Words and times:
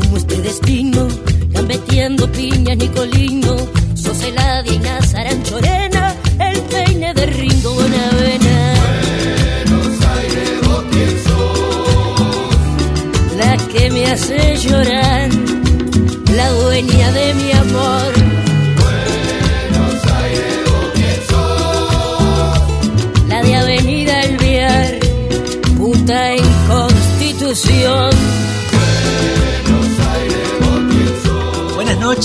como 0.00 0.16
este 0.16 0.33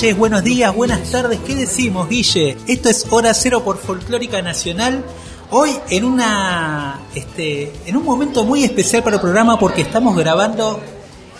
noches, 0.01 0.17
buenos 0.17 0.43
días, 0.45 0.73
buenas 0.73 1.11
tardes. 1.11 1.39
¿Qué 1.45 1.55
decimos, 1.55 2.07
Guille? 2.07 2.55
Esto 2.67 2.87
es 2.87 3.05
Hora 3.09 3.33
Cero 3.33 3.63
por 3.65 3.77
Folclórica 3.77 4.41
Nacional. 4.41 5.03
Hoy 5.51 5.71
en 5.89 6.05
una 6.05 7.01
este 7.15 7.73
en 7.85 7.97
un 7.97 8.05
momento 8.05 8.45
muy 8.45 8.63
especial 8.63 9.03
para 9.03 9.17
el 9.17 9.21
programa 9.21 9.59
porque 9.59 9.81
estamos 9.81 10.15
grabando 10.15 10.79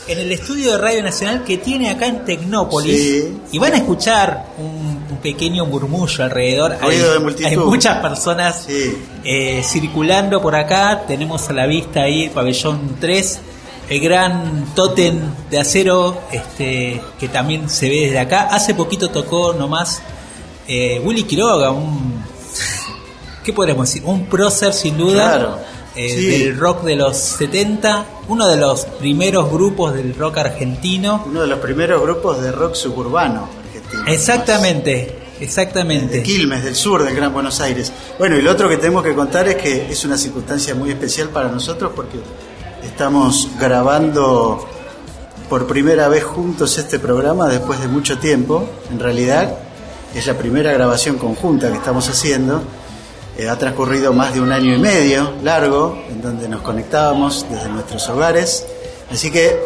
en 0.10 0.20
el 0.20 0.30
estudio 0.34 0.72
de 0.74 0.78
Radio 0.78 1.02
Nacional 1.04 1.46
que 1.46 1.58
tiene 1.58 1.90
acá 1.90 2.08
en 2.08 2.26
Tecnópolis 2.26 2.98
Sí. 3.02 3.38
y 3.54 3.60
van 3.60 3.76
a 3.76 3.78
escuchar 3.78 4.48
un, 4.58 5.06
un 5.10 5.18
pequeño 5.24 5.66
murmullo 5.66 6.22
alrededor. 6.26 6.78
De 6.80 7.46
hay 7.46 7.56
muchas 7.56 8.00
personas 8.00 8.66
Sí. 8.68 8.98
eh, 9.24 9.62
circulando 9.64 10.42
por 10.42 10.56
acá. 10.58 11.04
Tenemos 11.08 11.48
a 11.50 11.54
la 11.54 11.66
vista 11.66 12.02
ahí 12.02 12.26
el 12.26 12.32
pabellón 12.32 12.98
3, 13.00 13.40
el 13.90 14.00
gran 14.00 14.74
tótem 14.76 15.20
de 15.50 15.60
acero 15.60 16.22
este, 16.32 17.02
que 17.20 17.28
también 17.28 17.70
se 17.70 17.90
ve 17.90 18.02
desde 18.02 18.20
acá. 18.20 18.44
Hace 18.52 18.76
poquito 18.76 19.10
tocó 19.10 19.54
nomás 19.54 20.02
eh, 20.68 21.02
Willy 21.04 21.24
Quiroga, 21.24 21.72
un. 21.72 22.24
¿Qué 23.44 23.54
podríamos 23.54 23.88
decir? 23.88 24.04
Un 24.06 24.26
prócer 24.28 24.74
sin 24.74 24.98
duda. 24.98 25.32
Claro. 25.36 25.60
eh, 25.96 26.10
Sí. 26.10 26.26
Del 26.46 26.58
rock 26.60 26.84
de 26.84 26.96
los 26.96 27.18
70, 27.18 28.06
uno 28.28 28.48
de 28.48 28.58
los 28.58 28.86
primeros 28.86 29.52
grupos 29.52 29.94
del 29.96 30.16
rock 30.16 30.38
argentino. 30.38 31.24
Uno 31.26 31.42
de 31.42 31.48
los 31.48 31.60
primeros 31.60 32.02
grupos 32.02 32.42
de 32.42 32.52
rock 32.52 32.76
suburbano 32.76 33.50
argentino. 33.66 34.04
Exactamente, 34.06 34.92
De 35.40 35.46
exactamente. 35.46 36.22
Quilmes, 36.22 36.64
del 36.64 36.76
sur 36.76 37.04
del 37.04 37.16
Gran 37.16 37.34
Buenos 37.34 37.60
Aires. 37.60 37.92
Bueno, 38.20 38.38
y 38.38 38.42
lo 38.44 38.52
otro 38.52 38.70
que 38.70 38.78
tenemos 38.78 39.04
que 39.04 39.16
contar 39.16 39.48
es 39.48 39.56
que 39.56 39.88
es 39.92 40.06
una 40.06 40.18
circunstancia 40.18 40.76
muy 40.76 40.92
especial 40.92 41.30
para 41.30 41.50
nosotros 41.50 41.92
porque 41.96 42.20
estamos 42.84 43.50
grabando 43.60 44.66
por 45.50 45.68
primera 45.68 46.08
vez 46.08 46.24
juntos 46.24 46.78
este 46.78 47.00
programa 47.00 47.48
después 47.48 47.80
de 47.80 47.88
mucho 47.88 48.20
tiempo. 48.20 48.68
En 48.92 49.00
realidad 49.00 49.58
es 50.16 50.28
la 50.28 50.36
primera 50.36 50.72
grabación 50.72 51.18
conjunta 51.18 51.70
que 51.70 51.78
estamos 51.78 52.08
haciendo. 52.08 52.62
Eh, 53.38 53.48
ha 53.48 53.58
transcurrido 53.58 54.14
más 54.14 54.34
de 54.34 54.42
un 54.42 54.52
año 54.52 54.76
y 54.76 54.80
medio 54.80 55.34
largo 55.44 55.98
en 56.10 56.22
donde 56.22 56.50
nos 56.50 56.62
conectábamos 56.62 57.46
desde 57.50 57.70
nuestros 57.70 58.08
hogares. 58.10 58.66
Así 59.12 59.32
que 59.32 59.60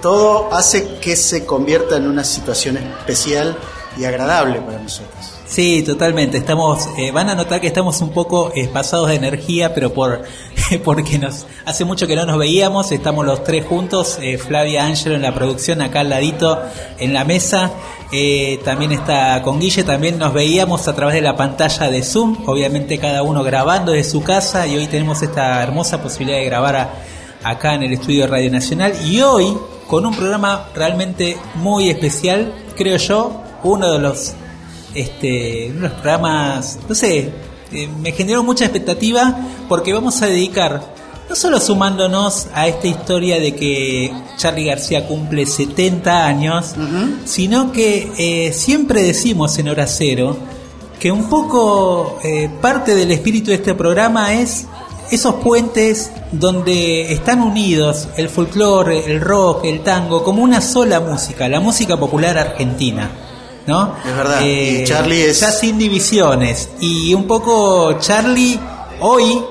todo 0.00 0.52
hace 0.52 0.98
que 1.00 1.16
se 1.16 1.44
convierta 1.44 1.96
en 1.96 2.06
una 2.06 2.24
situación 2.24 2.76
especial 2.76 3.56
y 3.96 4.04
agradable 4.04 4.60
para 4.60 4.78
nosotros. 4.78 5.38
Sí, 5.46 5.82
totalmente. 5.82 6.36
Estamos, 6.36 6.88
eh, 6.98 7.10
van 7.10 7.30
a 7.30 7.34
notar 7.34 7.60
que 7.60 7.66
estamos 7.66 8.00
un 8.02 8.10
poco 8.10 8.52
eh, 8.54 8.68
pasados 8.68 9.08
de 9.08 9.14
energía, 9.14 9.74
pero 9.74 9.92
por 9.92 10.22
porque 10.84 11.18
nos 11.18 11.46
hace 11.64 11.84
mucho 11.84 12.06
que 12.06 12.16
no 12.16 12.26
nos 12.26 12.38
veíamos. 12.38 12.92
Estamos 12.92 13.24
los 13.24 13.44
tres 13.44 13.64
juntos. 13.66 14.18
eh, 14.20 14.38
Flavia 14.38 14.84
Ángelo 14.84 15.14
en 15.14 15.22
la 15.22 15.34
producción, 15.34 15.80
acá 15.82 16.00
al 16.00 16.10
ladito 16.10 16.62
en 16.98 17.12
la 17.12 17.24
mesa. 17.24 17.70
Eh, 18.12 18.60
también 18.64 18.92
está 18.92 19.42
con 19.42 19.60
Guille. 19.60 19.84
También 19.84 20.18
nos 20.18 20.32
veíamos 20.32 20.86
a 20.88 20.94
través 20.94 21.14
de 21.14 21.20
la 21.20 21.36
pantalla 21.36 21.90
de 21.90 22.02
Zoom. 22.02 22.44
Obviamente 22.46 22.98
cada 22.98 23.22
uno 23.22 23.42
grabando 23.42 23.92
desde 23.92 24.10
su 24.10 24.22
casa 24.22 24.66
y 24.66 24.76
hoy 24.76 24.86
tenemos 24.86 25.22
esta 25.22 25.62
hermosa 25.62 26.02
posibilidad 26.02 26.38
de 26.38 26.44
grabar 26.44 26.90
acá 27.42 27.74
en 27.74 27.84
el 27.84 27.92
estudio 27.92 28.22
de 28.22 28.26
Radio 28.28 28.50
Nacional. 28.50 28.92
Y 29.04 29.20
hoy 29.20 29.56
con 29.86 30.04
un 30.04 30.14
programa 30.14 30.68
realmente 30.74 31.38
muy 31.54 31.88
especial, 31.88 32.52
creo 32.76 32.98
yo, 32.98 33.42
uno 33.62 33.90
de 33.90 33.98
los 33.98 34.34
este, 34.94 35.72
unos 35.74 35.92
programas, 35.92 36.78
no 36.88 36.94
sé, 36.94 37.32
eh, 37.72 37.88
me 38.00 38.12
generó 38.12 38.42
mucha 38.42 38.64
expectativa 38.64 39.36
porque 39.68 39.92
vamos 39.92 40.22
a 40.22 40.26
dedicar, 40.26 40.94
no 41.28 41.36
solo 41.36 41.60
sumándonos 41.60 42.48
a 42.54 42.66
esta 42.66 42.86
historia 42.86 43.38
de 43.38 43.54
que 43.54 44.12
Charlie 44.36 44.66
García 44.66 45.06
cumple 45.06 45.44
70 45.44 46.26
años, 46.26 46.74
sino 47.26 47.70
que 47.72 48.10
eh, 48.16 48.52
siempre 48.52 49.02
decimos 49.02 49.58
en 49.58 49.68
Hora 49.68 49.86
Cero 49.86 50.36
que 50.98 51.12
un 51.12 51.28
poco 51.28 52.18
eh, 52.24 52.50
parte 52.60 52.94
del 52.94 53.10
espíritu 53.10 53.50
de 53.50 53.56
este 53.56 53.74
programa 53.74 54.34
es 54.34 54.66
esos 55.10 55.36
puentes 55.36 56.10
donde 56.32 57.12
están 57.12 57.40
unidos 57.40 58.08
el 58.16 58.28
folclore, 58.28 59.10
el 59.10 59.20
rock, 59.20 59.64
el 59.64 59.80
tango, 59.80 60.22
como 60.22 60.42
una 60.42 60.60
sola 60.60 61.00
música, 61.00 61.48
la 61.48 61.60
música 61.60 61.96
popular 61.96 62.36
argentina. 62.36 63.10
¿No? 63.68 63.94
Es 64.04 64.16
verdad, 64.16 64.40
y 64.42 64.84
Charlie 64.84 65.26
es- 65.26 65.40
Ya 65.40 65.52
sin 65.52 65.78
divisiones. 65.78 66.70
Y 66.80 67.12
un 67.12 67.26
poco 67.26 67.92
Charlie 68.00 68.58
hoy, 69.00 69.44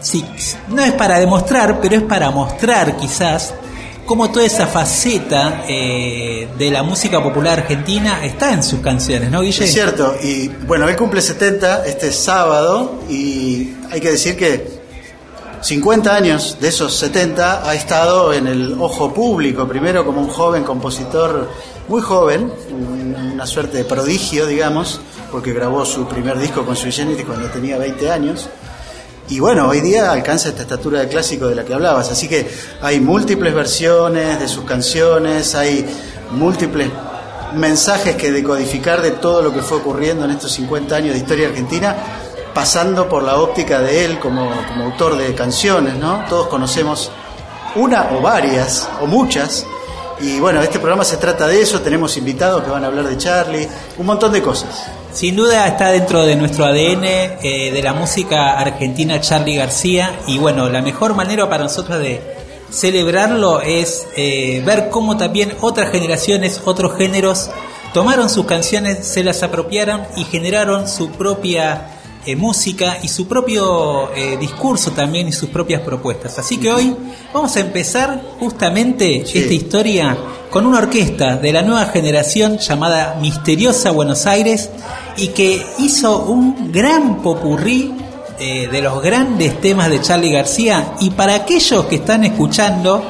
sí, 0.00 0.24
no 0.68 0.82
es 0.82 0.92
para 0.92 1.18
demostrar, 1.18 1.80
pero 1.82 1.96
es 1.96 2.02
para 2.02 2.30
mostrar 2.30 2.96
quizás 2.96 3.52
cómo 4.06 4.30
toda 4.30 4.44
esa 4.46 4.66
faceta 4.68 5.64
eh, 5.68 6.46
de 6.56 6.70
la 6.70 6.82
música 6.84 7.20
popular 7.22 7.60
argentina 7.60 8.24
está 8.24 8.52
en 8.52 8.62
sus 8.62 8.78
canciones, 8.80 9.30
¿no, 9.30 9.40
Guille? 9.40 9.64
Es 9.64 9.72
cierto, 9.72 10.14
y 10.22 10.46
bueno, 10.48 10.88
él 10.88 10.94
cumple 10.96 11.20
70 11.20 11.84
este 11.84 12.12
sábado 12.12 13.00
y 13.10 13.72
hay 13.90 14.00
que 14.00 14.10
decir 14.12 14.36
que 14.36 14.84
50 15.62 16.14
años 16.14 16.58
de 16.60 16.68
esos 16.68 16.94
70 16.94 17.66
ha 17.68 17.74
estado 17.74 18.32
en 18.34 18.46
el 18.46 18.74
ojo 18.78 19.12
público, 19.14 19.66
primero 19.66 20.04
como 20.04 20.20
un 20.20 20.28
joven 20.28 20.62
compositor 20.62 21.50
muy 21.88 22.00
joven, 22.00 22.52
un- 22.70 23.32
una 23.34 23.46
suerte 23.46 23.78
de 23.78 23.84
prodigio, 23.84 24.46
digamos, 24.46 25.00
porque 25.30 25.52
grabó 25.52 25.84
su 25.84 26.06
primer 26.06 26.38
disco 26.38 26.64
con 26.64 26.76
Sui 26.76 26.92
Generis 26.92 27.24
cuando 27.26 27.48
tenía 27.48 27.76
20 27.78 28.10
años. 28.10 28.48
Y 29.28 29.40
bueno, 29.40 29.68
hoy 29.68 29.80
día 29.80 30.10
alcanza 30.12 30.50
esta 30.50 30.62
estatura 30.62 31.00
de 31.00 31.08
clásico 31.08 31.46
de 31.48 31.54
la 31.54 31.64
que 31.64 31.74
hablabas, 31.74 32.10
así 32.10 32.28
que 32.28 32.46
hay 32.82 33.00
múltiples 33.00 33.54
versiones 33.54 34.38
de 34.38 34.48
sus 34.48 34.64
canciones, 34.64 35.54
hay 35.54 35.84
múltiples 36.32 36.88
mensajes 37.54 38.16
que 38.16 38.30
decodificar 38.32 39.00
de 39.00 39.12
todo 39.12 39.40
lo 39.42 39.52
que 39.52 39.62
fue 39.62 39.78
ocurriendo 39.78 40.24
en 40.24 40.32
estos 40.32 40.52
50 40.52 40.96
años 40.96 41.12
de 41.14 41.18
historia 41.20 41.48
argentina, 41.48 41.94
pasando 42.52 43.08
por 43.08 43.22
la 43.22 43.36
óptica 43.36 43.80
de 43.80 44.04
él 44.04 44.18
como, 44.18 44.50
como 44.68 44.84
autor 44.84 45.16
de 45.16 45.34
canciones, 45.34 45.94
¿no? 45.96 46.24
Todos 46.28 46.48
conocemos 46.48 47.10
una 47.76 48.10
o 48.12 48.20
varias 48.20 48.88
o 49.00 49.06
muchas. 49.06 49.66
Y 50.20 50.38
bueno, 50.40 50.62
este 50.62 50.78
programa 50.78 51.04
se 51.04 51.16
trata 51.16 51.46
de 51.46 51.60
eso, 51.60 51.80
tenemos 51.80 52.16
invitados 52.16 52.62
que 52.62 52.70
van 52.70 52.84
a 52.84 52.86
hablar 52.86 53.06
de 53.06 53.16
Charlie, 53.16 53.68
un 53.98 54.06
montón 54.06 54.32
de 54.32 54.42
cosas. 54.42 54.86
Sin 55.12 55.36
duda 55.36 55.66
está 55.66 55.90
dentro 55.90 56.24
de 56.24 56.36
nuestro 56.36 56.64
ADN 56.64 57.04
eh, 57.04 57.70
de 57.72 57.82
la 57.82 57.92
música 57.92 58.58
argentina 58.58 59.20
Charlie 59.20 59.56
García 59.56 60.18
y 60.26 60.38
bueno, 60.38 60.68
la 60.68 60.82
mejor 60.82 61.14
manera 61.14 61.48
para 61.48 61.64
nosotros 61.64 62.00
de 62.00 62.20
celebrarlo 62.70 63.60
es 63.60 64.08
eh, 64.16 64.62
ver 64.66 64.88
cómo 64.90 65.16
también 65.16 65.54
otras 65.60 65.90
generaciones, 65.90 66.60
otros 66.64 66.96
géneros 66.96 67.50
tomaron 67.92 68.28
sus 68.28 68.46
canciones, 68.46 69.06
se 69.06 69.22
las 69.22 69.42
apropiaron 69.42 70.02
y 70.16 70.24
generaron 70.24 70.88
su 70.88 71.10
propia 71.10 71.86
eh, 72.26 72.36
música 72.36 72.98
y 73.02 73.08
su 73.08 73.26
propio 73.28 74.10
eh, 74.14 74.36
discurso 74.38 74.92
también 74.92 75.28
y 75.28 75.32
sus 75.32 75.50
propias 75.50 75.82
propuestas. 75.82 76.38
Así 76.38 76.56
que 76.58 76.70
hoy 76.72 76.94
vamos 77.32 77.54
a 77.56 77.60
empezar 77.60 78.20
justamente 78.40 79.24
Sí. 79.26 79.38
esta 79.38 79.52
historia 79.54 80.16
con 80.50 80.66
una 80.66 80.78
orquesta 80.78 81.36
de 81.36 81.52
la 81.52 81.62
nueva 81.62 81.86
generación 81.86 82.58
llamada 82.58 83.18
Misteriosa 83.20 83.90
Buenos 83.90 84.26
Aires 84.26 84.70
y 85.16 85.28
que 85.28 85.64
hizo 85.78 86.24
un 86.24 86.70
gran 86.72 87.22
popurrí 87.22 87.92
eh, 88.38 88.68
de 88.70 88.82
los 88.82 89.02
grandes 89.02 89.60
temas 89.60 89.90
de 89.90 90.00
Charlie 90.00 90.32
García 90.32 90.94
y 91.00 91.10
para 91.10 91.34
aquellos 91.34 91.84
que 91.86 91.96
están 91.96 92.24
escuchando, 92.24 93.02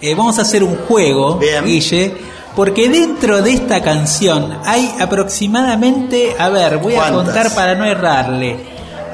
eh, 0.00 0.14
vamos 0.14 0.38
a 0.38 0.42
hacer 0.42 0.62
un 0.64 0.76
juego, 0.76 1.36
Bien. 1.36 1.64
Guille, 1.64 2.14
porque 2.54 2.88
dentro 2.88 3.42
de 3.42 3.52
esta 3.52 3.82
canción 3.82 4.58
hay 4.64 4.94
aproximadamente, 5.00 6.36
a 6.38 6.48
ver, 6.48 6.78
voy 6.78 6.94
a 6.96 7.10
contar 7.10 7.54
para 7.54 7.74
no 7.74 7.84
errarle, 7.84 8.56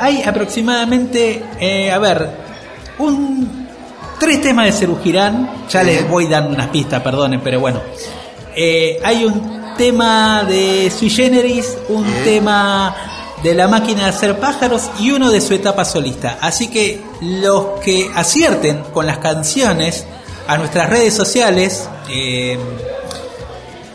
hay 0.01 0.23
aproximadamente, 0.23 1.43
eh, 1.61 1.91
a 1.91 1.99
ver, 1.99 2.31
un 2.99 3.69
tres 4.19 4.43
temas 4.43 4.67
de 4.67 4.73
Cerú 4.73 4.99
Girán, 5.03 5.49
ya 5.69 5.83
les 5.83 6.09
voy 6.09 6.27
dando 6.27 6.51
unas 6.51 6.69
pistas, 6.69 7.03
perdonen, 7.03 7.41
pero 7.41 7.61
bueno. 7.61 7.81
Eh, 8.55 8.99
hay 9.05 9.25
un 9.25 9.75
tema 9.77 10.45
de 10.45 10.91
Sui 10.91 11.09
Generis, 11.09 11.79
un 11.89 12.05
tema 12.25 12.95
de 13.43 13.55
la 13.55 13.69
máquina 13.69 14.05
de 14.05 14.09
hacer 14.09 14.39
pájaros 14.39 14.91
y 14.99 15.13
uno 15.13 15.31
de 15.31 15.41
su 15.41 15.55
etapa 15.55 15.85
solista. 15.85 16.39
Así 16.41 16.69
que 16.69 17.01
los 17.21 17.81
que 17.85 18.11
acierten 18.15 18.83
con 18.93 19.07
las 19.07 19.19
canciones 19.19 20.05
a 20.49 20.57
nuestras 20.57 20.91
redes 20.91 21.15
sociales 21.15 21.89
eh, 22.11 22.59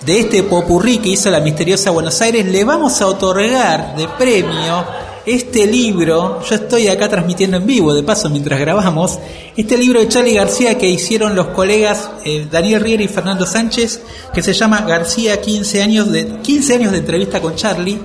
de 0.05 0.19
este 0.19 0.43
popurrí 0.43 0.97
que 0.97 1.09
hizo 1.09 1.29
la 1.29 1.39
misteriosa 1.39 1.91
Buenos 1.91 2.21
Aires, 2.21 2.45
le 2.45 2.63
vamos 2.63 3.01
a 3.01 3.07
otorgar 3.07 3.95
de 3.95 4.07
premio 4.07 4.85
este 5.25 5.65
libro. 5.65 6.41
Yo 6.43 6.55
estoy 6.55 6.87
acá 6.87 7.07
transmitiendo 7.07 7.57
en 7.57 7.65
vivo, 7.65 7.93
de 7.93 8.03
paso, 8.03 8.29
mientras 8.29 8.59
grabamos. 8.59 9.19
Este 9.55 9.77
libro 9.77 9.99
de 9.99 10.09
Charlie 10.09 10.33
García 10.33 10.77
que 10.77 10.89
hicieron 10.89 11.35
los 11.35 11.47
colegas 11.47 12.09
eh, 12.25 12.47
Daniel 12.51 12.81
Riera 12.81 13.03
y 13.03 13.07
Fernando 13.07 13.45
Sánchez, 13.45 14.01
que 14.33 14.41
se 14.41 14.53
llama 14.53 14.81
García 14.81 15.39
15 15.39 15.81
años 15.81 16.11
de, 16.11 16.27
15 16.41 16.73
años 16.75 16.91
de 16.91 16.97
entrevista 16.97 17.41
con 17.41 17.55
Charlie. 17.55 17.99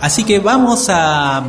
Así 0.00 0.24
que 0.24 0.40
vamos 0.40 0.86
a 0.88 1.44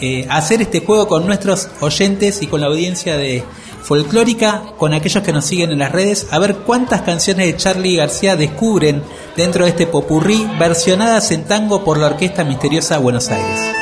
eh, 0.00 0.26
a 0.28 0.36
hacer 0.36 0.62
este 0.62 0.78
juego 0.80 1.08
con 1.08 1.26
nuestros 1.26 1.68
oyentes 1.80 2.40
y 2.40 2.46
con 2.46 2.60
la 2.60 2.68
audiencia 2.68 3.16
de 3.16 3.42
folclórica, 3.88 4.64
con 4.76 4.92
aquellos 4.92 5.22
que 5.22 5.32
nos 5.32 5.46
siguen 5.46 5.70
en 5.70 5.78
las 5.78 5.90
redes, 5.90 6.26
a 6.30 6.38
ver 6.38 6.56
cuántas 6.56 7.00
canciones 7.00 7.46
de 7.46 7.56
Charlie 7.56 7.96
García 7.96 8.36
descubren 8.36 9.02
dentro 9.34 9.64
de 9.64 9.70
este 9.70 9.86
popurrí 9.86 10.46
versionadas 10.58 11.30
en 11.30 11.44
tango 11.44 11.82
por 11.84 11.96
la 11.96 12.08
Orquesta 12.08 12.44
Misteriosa 12.44 12.98
Buenos 12.98 13.30
Aires. 13.30 13.77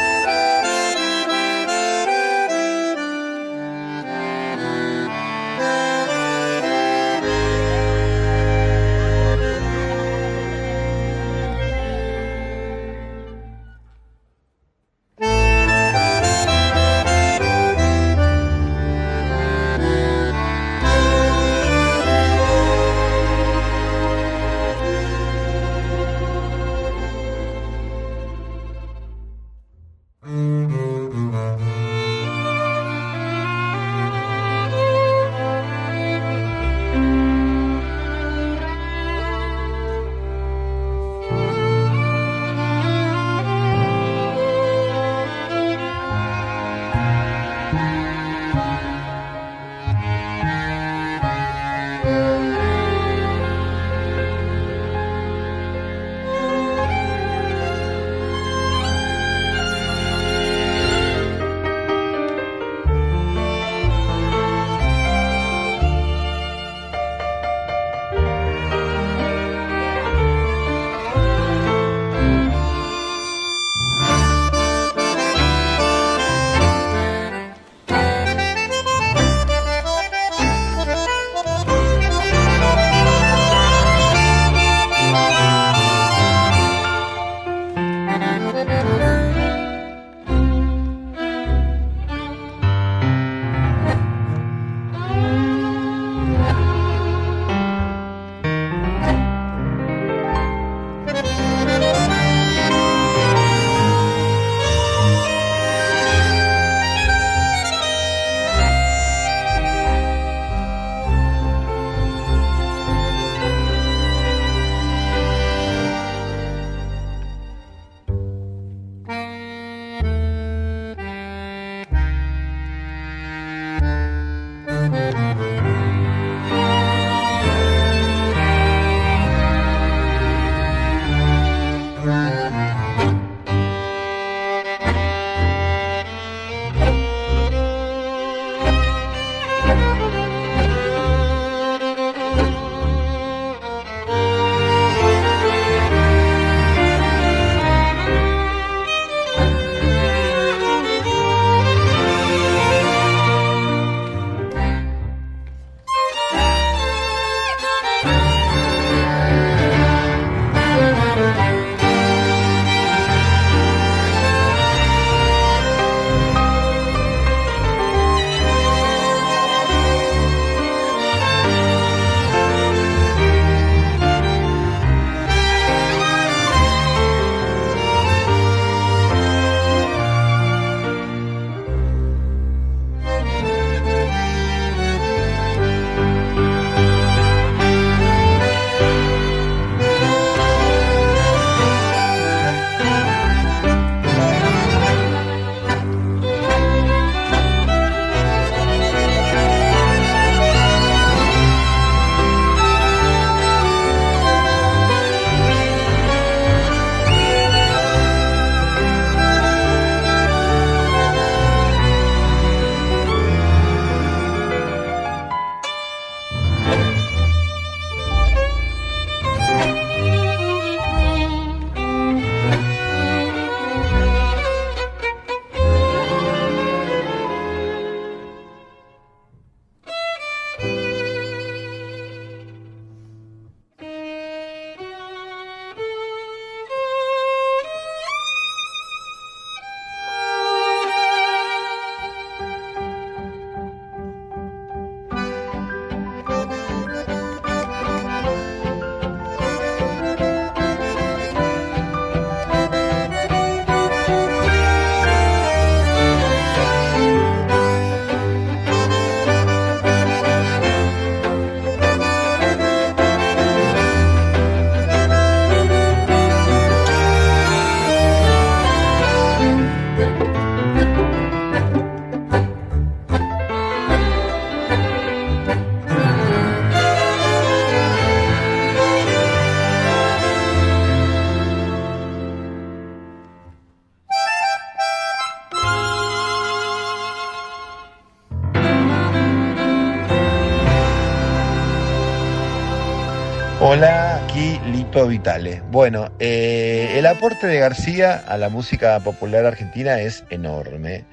Lito 295.09 295.23
Vitale. 295.23 295.63
Bueno, 295.71 296.11
eh, 296.19 296.95
el 296.97 297.07
aporte 297.07 297.47
de 297.47 297.59
García 297.59 298.25
a 298.27 298.37
la 298.37 298.49
música 298.49 298.99
popular 299.01 299.45
argentina 299.47 300.01
es 300.01 300.25
enorme, 300.31 301.05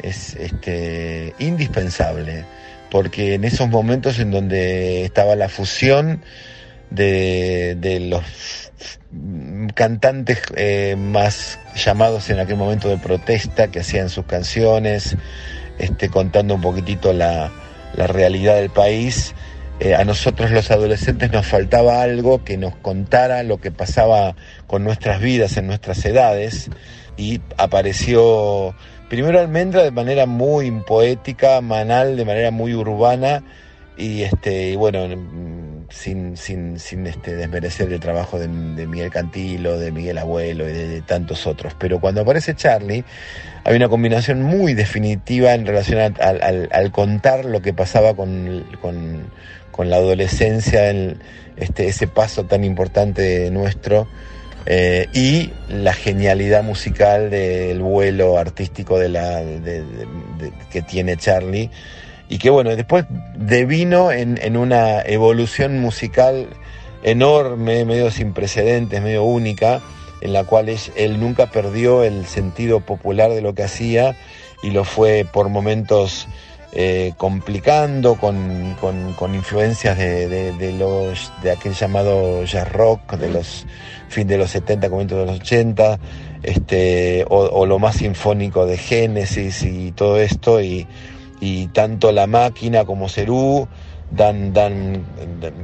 es 0.00 0.34
este, 0.34 1.34
indispensable, 1.38 2.44
porque 2.90 3.34
en 3.34 3.44
esos 3.44 3.68
momentos 3.68 4.18
en 4.18 4.30
donde 4.30 5.04
estaba 5.04 5.36
la 5.36 5.48
fusión 5.48 6.22
de, 6.90 7.76
de 7.78 8.00
los 8.00 8.72
cantantes 9.74 10.42
eh, 10.56 10.96
más 10.96 11.58
llamados 11.74 12.30
en 12.30 12.38
aquel 12.38 12.56
momento 12.56 12.88
de 12.88 12.98
protesta 12.98 13.68
que 13.68 13.80
hacían 13.80 14.08
sus 14.08 14.26
canciones, 14.26 15.16
este, 15.78 16.08
contando 16.08 16.54
un 16.54 16.60
poquitito 16.60 17.12
la, 17.12 17.50
la 17.94 18.06
realidad 18.06 18.56
del 18.56 18.70
país. 18.70 19.34
Eh, 19.80 19.94
a 19.94 20.04
nosotros 20.04 20.50
los 20.50 20.70
adolescentes 20.72 21.30
nos 21.30 21.46
faltaba 21.46 22.02
algo 22.02 22.42
que 22.42 22.56
nos 22.56 22.74
contara 22.76 23.44
lo 23.44 23.58
que 23.60 23.70
pasaba 23.70 24.34
con 24.66 24.82
nuestras 24.82 25.20
vidas 25.20 25.56
en 25.56 25.68
nuestras 25.68 26.04
edades 26.04 26.68
y 27.16 27.40
apareció 27.56 28.74
primero 29.08 29.38
Almendra 29.38 29.84
de 29.84 29.92
manera 29.92 30.26
muy 30.26 30.68
poética, 30.82 31.60
Manal 31.60 32.16
de 32.16 32.24
manera 32.24 32.50
muy 32.50 32.74
urbana 32.74 33.44
y 33.96 34.22
este 34.22 34.76
bueno 34.76 35.06
mm, 35.08 35.68
sin, 35.90 36.36
sin, 36.36 36.78
sin 36.78 37.06
este, 37.06 37.34
desmerecer 37.34 37.92
el 37.92 38.00
trabajo 38.00 38.38
de, 38.38 38.48
Miguel 38.48 39.10
Cantilo, 39.10 39.78
de 39.78 39.90
Miguel 39.90 40.18
Abuelo 40.18 40.68
y 40.68 40.72
de, 40.72 41.02
tantos 41.02 41.46
otros. 41.46 41.74
Pero 41.78 42.00
cuando 42.00 42.20
aparece 42.20 42.54
Charlie, 42.54 43.04
hay 43.64 43.76
una 43.76 43.88
combinación 43.88 44.42
muy 44.42 44.74
definitiva 44.74 45.54
en 45.54 45.66
relación 45.66 46.14
al, 46.20 46.92
contar 46.92 47.44
lo 47.44 47.62
que 47.62 47.72
pasaba 47.72 48.14
con, 48.14 48.64
con 49.78 49.90
la 49.90 49.96
adolescencia, 49.98 50.90
este, 51.56 51.86
ese 51.86 52.08
paso 52.08 52.46
tan 52.46 52.64
importante 52.64 53.48
nuestro, 53.52 54.08
eh, 54.66 55.06
y 55.14 55.52
la 55.68 55.92
genialidad 55.92 56.64
musical 56.64 57.30
del 57.30 57.78
vuelo 57.80 58.38
artístico 58.38 58.98
de 58.98 59.08
la, 59.08 59.36
de- 59.36 59.84
que 60.72 60.82
tiene 60.82 61.16
Charlie, 61.16 61.70
y 62.28 62.38
que 62.38 62.50
bueno, 62.50 62.74
después 62.74 63.04
devino 63.36 64.10
en, 64.10 64.56
una 64.56 65.00
evolución 65.02 65.78
musical 65.78 66.48
enorme, 67.04 67.84
medio 67.84 68.10
sin 68.10 68.32
precedentes, 68.32 69.00
medio 69.00 69.22
única, 69.22 69.80
en 70.20 70.32
la 70.32 70.42
cual 70.42 70.74
él 70.96 71.20
nunca 71.20 71.52
perdió 71.52 72.02
el 72.02 72.26
sentido 72.26 72.80
popular 72.80 73.30
de 73.30 73.42
lo 73.42 73.54
que 73.54 73.62
hacía 73.62 74.16
y 74.60 74.72
lo 74.72 74.82
fue 74.82 75.24
por 75.32 75.48
momentos 75.50 76.26
eh, 76.72 77.14
complicando 77.16 78.16
con, 78.16 78.76
con- 78.80 79.34
influencias 79.34 79.96
de, 79.96 80.74
los 80.78 81.32
de 81.42 81.50
aquel 81.52 81.72
llamado 81.74 82.44
jazz 82.44 82.70
rock 82.70 83.14
de 83.16 83.30
los 83.30 83.66
fin 84.08 84.26
de 84.28 84.36
los 84.38 84.50
70 84.50 84.90
comienzos 84.90 85.18
de 85.18 85.26
los 85.26 85.40
80 85.40 85.98
este 86.42 87.24
o, 87.28 87.38
o 87.38 87.66
lo 87.66 87.78
más 87.78 87.96
sinfónico 87.96 88.66
de 88.66 88.76
Génesis 88.76 89.62
y 89.62 89.92
todo 89.92 90.18
esto 90.20 90.60
y, 90.60 90.86
y 91.40 91.68
tanto 91.68 92.12
la 92.12 92.26
máquina 92.26 92.84
como 92.84 93.08
Cerú 93.08 93.68
dan 94.10 94.52
dan 94.52 95.04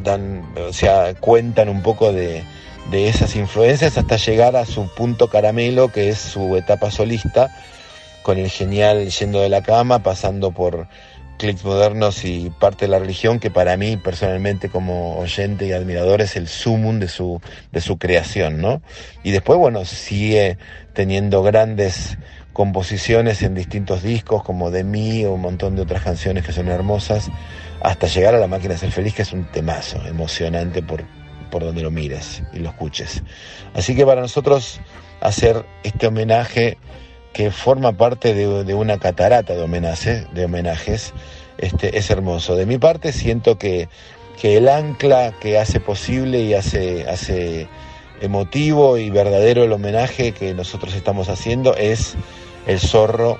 dan 0.03 0.55
o 0.69 0.73
sea 0.73 1.15
cuentan 1.21 1.69
un 1.69 1.83
poco 1.83 2.13
de 2.13 2.45
de 2.91 3.09
esas 3.09 3.35
influencias 3.37 3.97
hasta 3.97 4.17
llegar 4.17 4.57
a 4.57 4.67
su 4.67 4.89
punto 4.95 5.29
caramelo 5.29 5.89
que 5.89 6.09
es 6.11 6.19
su 6.19 6.57
etapa 6.57 6.91
solista 6.91 7.51
con 8.25 8.39
el 8.39 8.49
genial 8.49 9.07
Yendo 9.11 9.43
de 9.43 9.51
la 9.51 9.63
Cama, 9.63 10.03
pasando 10.03 10.51
por 10.51 10.89
clics 11.37 11.63
modernos 11.63 12.25
y 12.25 12.51
parte 12.59 12.87
de 12.87 12.91
la 12.91 12.99
religión, 12.99 13.39
que 13.39 13.51
para 13.51 13.77
mí 13.77 13.99
personalmente 13.99 14.71
como 14.71 15.19
oyente 15.19 15.67
y 15.67 15.73
admirador 15.73 16.23
es 16.23 16.35
el 16.37 16.49
sumum 16.49 17.01
de 17.01 17.09
su, 17.09 17.43
de 17.71 17.83
su 17.83 17.99
creación, 17.99 18.63
¿no? 18.63 18.81
Y 19.25 19.31
después, 19.31 19.59
bueno, 19.59 19.85
sigue 19.85 20.57
teniendo 20.95 21.43
grandes 21.43 22.17
composiciones 22.55 23.43
en 23.43 23.55
distintos 23.55 24.03
discos, 24.03 24.43
como 24.43 24.71
De 24.71 24.85
mí 24.85 25.27
o 25.27 25.35
un 25.35 25.43
montón 25.43 25.77
de 25.77 25.83
otras 25.83 26.03
canciones 26.03 26.47
que 26.47 26.53
son 26.53 26.69
hermosas, 26.69 27.31
hasta 27.83 28.07
llegar 28.07 28.35
a 28.35 28.39
La 28.39 28.47
Máquina 28.47 28.73
de 28.73 28.81
Ser 28.81 28.91
Feliz, 28.91 29.13
que 29.13 29.23
es 29.23 29.35
un 29.35 29.45
temazo, 29.51 30.01
emocionante 30.07 30.81
por, 30.83 31.05
por 31.51 31.63
donde 31.63 31.83
lo 31.83 31.91
mires 31.91 32.43
y 32.55 32.61
lo 32.61 32.71
escuches. 32.71 33.23
Así 33.75 33.95
que 33.95 34.07
para 34.07 34.23
nosotros 34.23 34.81
hacer 35.21 35.67
este 35.83 36.07
homenaje 36.07 36.79
que 37.35 37.51
forma 37.51 37.93
parte 37.93 38.33
de, 38.33 38.75
una 38.75 38.99
catarata 38.99 39.55
de 39.55 39.63
homenajes, 39.63 40.33
de 40.33 40.45
homenajes 40.47 41.13
este, 41.59 41.99
es 41.99 42.09
hermoso. 42.09 42.57
De 42.57 42.65
mi 42.65 42.79
parte 42.79 43.13
siento 43.13 43.59
que, 43.59 43.89
que 44.41 44.57
el 44.57 44.69
ancla 44.69 45.35
que 45.41 45.59
hace 45.59 45.81
posible 45.81 46.41
y 46.41 46.55
hace, 46.55 47.11
hace 47.11 47.69
emotivo 48.21 48.97
y 48.97 49.11
verdadero 49.11 49.65
el 49.65 49.73
homenaje 49.73 50.33
que 50.33 50.55
nosotros 50.55 50.95
estamos 50.95 51.29
haciendo 51.29 51.77
es 51.77 52.15
el 52.67 52.79
zorro, 52.79 53.39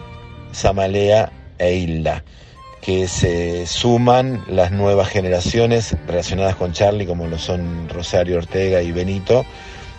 Samalea 0.51 1.33
e 1.59 1.75
Hilda, 1.75 2.25
que 2.83 3.07
se 3.07 3.67
suman 3.67 4.45
las 4.49 4.73
nuevas 4.73 5.09
generaciones 5.09 5.97
relacionadas 6.07 6.57
con 6.57 6.73
Charlie, 6.73 7.07
como 7.07 7.29
lo 7.29 7.39
son 7.39 7.89
Rosario 7.89 8.39
Ortega 8.39 8.83
y 8.83 8.91
Benito, 8.91 9.47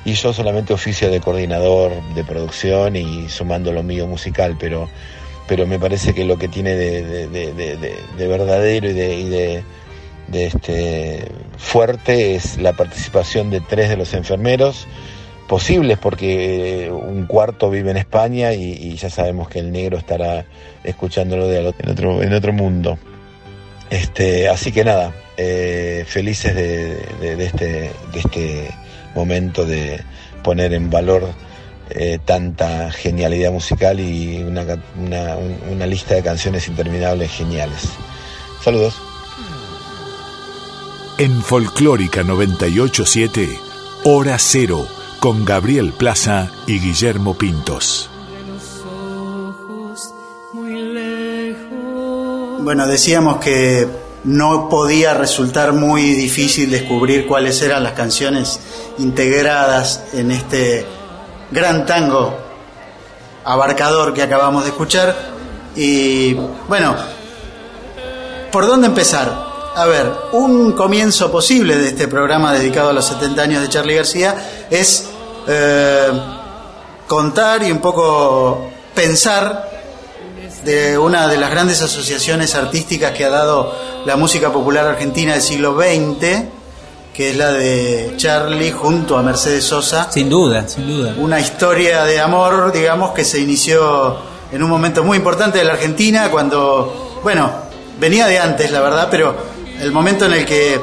y 0.05 0.13
yo 0.13 0.31
solamente 0.33 0.73
oficio 0.73 1.09
de 1.09 1.19
coordinador 1.19 1.91
de 2.13 2.23
producción 2.23 2.95
y 2.95 3.27
sumando 3.27 3.71
lo 3.71 3.81
mío 3.83 4.05
musical, 4.07 4.55
pero, 4.59 4.87
pero 5.47 5.65
me 5.67 5.79
parece 5.79 6.13
que 6.13 6.23
lo 6.25 6.37
que 6.37 6.47
tiene 6.47 6.75
de, 6.75 7.03
de- 7.03 7.27
de- 7.27 7.53
de- 7.53 7.77
de- 7.77 7.97
de 8.17 8.27
verdadero 8.27 8.87
y 8.89 8.93
de, 8.93 9.15
y 9.15 9.25
este 10.45 11.27
fuerte 11.57 12.35
es 12.35 12.57
la 12.57 12.73
participación 12.73 13.49
de 13.49 13.61
tres 13.61 13.89
de 13.89 13.97
los 13.97 14.13
enfermeros 14.13 14.87
posibles 15.47 15.97
porque 15.99 16.91
un 16.91 17.25
cuarto 17.27 17.69
vive 17.69 17.91
en 17.91 17.97
España 17.97 18.53
y, 18.53 18.95
ya 18.95 19.09
sabemos 19.09 19.47
que 19.47 19.59
el 19.59 19.71
negro 19.71 19.97
estará 19.97 20.45
escuchándolo 20.83 21.47
de 21.47 21.73
en 21.79 21.89
otro 21.89 22.23
en 22.23 22.33
otro 22.33 22.53
mundo. 22.53 22.97
Este 23.91 24.49
así 24.49 24.71
que 24.71 24.83
nada 24.83 25.13
eh, 25.37 26.03
felices 26.07 26.55
de- 26.55 27.35
de 27.35 27.45
este 27.45 27.65
de 28.11 28.19
este 28.19 28.71
momento 29.15 29.65
de 29.65 30.03
poner 30.43 30.73
en 30.73 30.89
valor 30.89 31.29
eh, 31.89 32.19
tanta 32.25 32.91
genialidad 32.91 33.51
musical 33.51 33.99
y 33.99 34.43
una, 34.43 34.63
una, 34.99 35.35
un- 35.37 35.59
una 35.71 35.85
lista 35.85 36.15
de 36.15 36.23
canciones 36.23 36.67
interminables 36.67 37.31
geniales 37.31 37.81
saludos 38.63 38.95
En 41.17 41.41
Folclórica 41.41 42.23
987, 42.23 43.47
Hora 44.03 44.37
Cero, 44.37 44.85
con 45.21 45.45
Gabriel 45.45 45.93
Plaza 45.93 46.51
y 46.67 46.79
Guillermo 46.79 47.35
Pintos. 47.37 48.09
Bueno, 52.59 52.87
decíamos 52.87 53.37
que 53.37 53.87
no 54.25 54.69
podía 54.69 55.13
resultar 55.13 55.73
muy 55.73 56.13
difícil 56.13 56.69
descubrir 56.71 57.27
cuáles 57.27 57.61
eran 57.61 57.83
las 57.83 57.93
canciones 57.93 58.59
integradas 58.97 60.05
en 60.13 60.31
este 60.31 60.85
gran 61.51 61.85
tango 61.85 62.35
abarcador 63.43 64.13
que 64.13 64.23
acabamos 64.23 64.63
de 64.63 64.69
escuchar. 64.69 65.15
Y 65.75 66.33
bueno, 66.67 66.95
¿por 68.51 68.65
dónde 68.65 68.87
empezar? 68.87 69.45
A 69.75 69.85
ver, 69.85 70.11
un 70.31 70.71
comienzo 70.71 71.31
posible 71.31 71.77
de 71.77 71.89
este 71.89 72.07
programa 72.07 72.53
dedicado 72.53 72.89
a 72.89 72.93
los 72.93 73.05
70 73.05 73.41
años 73.41 73.61
de 73.61 73.69
Charlie 73.69 73.95
García 73.95 74.67
es 74.71 75.07
eh, 75.47 76.07
contar 77.07 77.61
y 77.61 77.71
un 77.71 77.79
poco 77.79 78.71
pensar 78.95 79.74
de 80.65 80.97
una 80.97 81.27
de 81.27 81.37
las 81.37 81.51
grandes 81.51 81.81
asociaciones 81.81 82.55
artísticas 82.55 83.11
que 83.11 83.23
ha 83.23 83.29
dado 83.29 83.73
la 84.05 84.15
música 84.17 84.51
popular 84.51 84.87
argentina 84.87 85.33
del 85.33 85.41
siglo 85.41 85.77
XX, 85.79 86.45
que 87.13 87.29
es 87.29 87.37
la 87.37 87.51
de 87.51 88.13
Charlie 88.17 88.71
junto 88.71 89.15
a 89.17 89.21
Mercedes 89.21 89.63
Sosa. 89.63 90.11
Sin 90.11 90.27
duda, 90.27 90.67
sin 90.67 90.87
duda. 90.87 91.13
Una 91.19 91.39
historia 91.39 92.03
de 92.03 92.19
amor, 92.19 92.73
digamos, 92.73 93.11
que 93.11 93.23
se 93.23 93.39
inició 93.39 94.17
en 94.51 94.63
un 94.63 94.69
momento 94.69 95.03
muy 95.03 95.17
importante 95.17 95.59
de 95.59 95.65
la 95.65 95.73
Argentina, 95.73 96.29
cuando, 96.31 97.19
bueno, 97.23 97.51
venía 97.99 98.25
de 98.25 98.39
antes, 98.39 98.71
la 98.71 98.81
verdad, 98.81 99.07
pero 99.11 99.35
el 99.79 99.91
momento 99.91 100.25
en 100.25 100.33
el 100.33 100.45
que, 100.45 100.81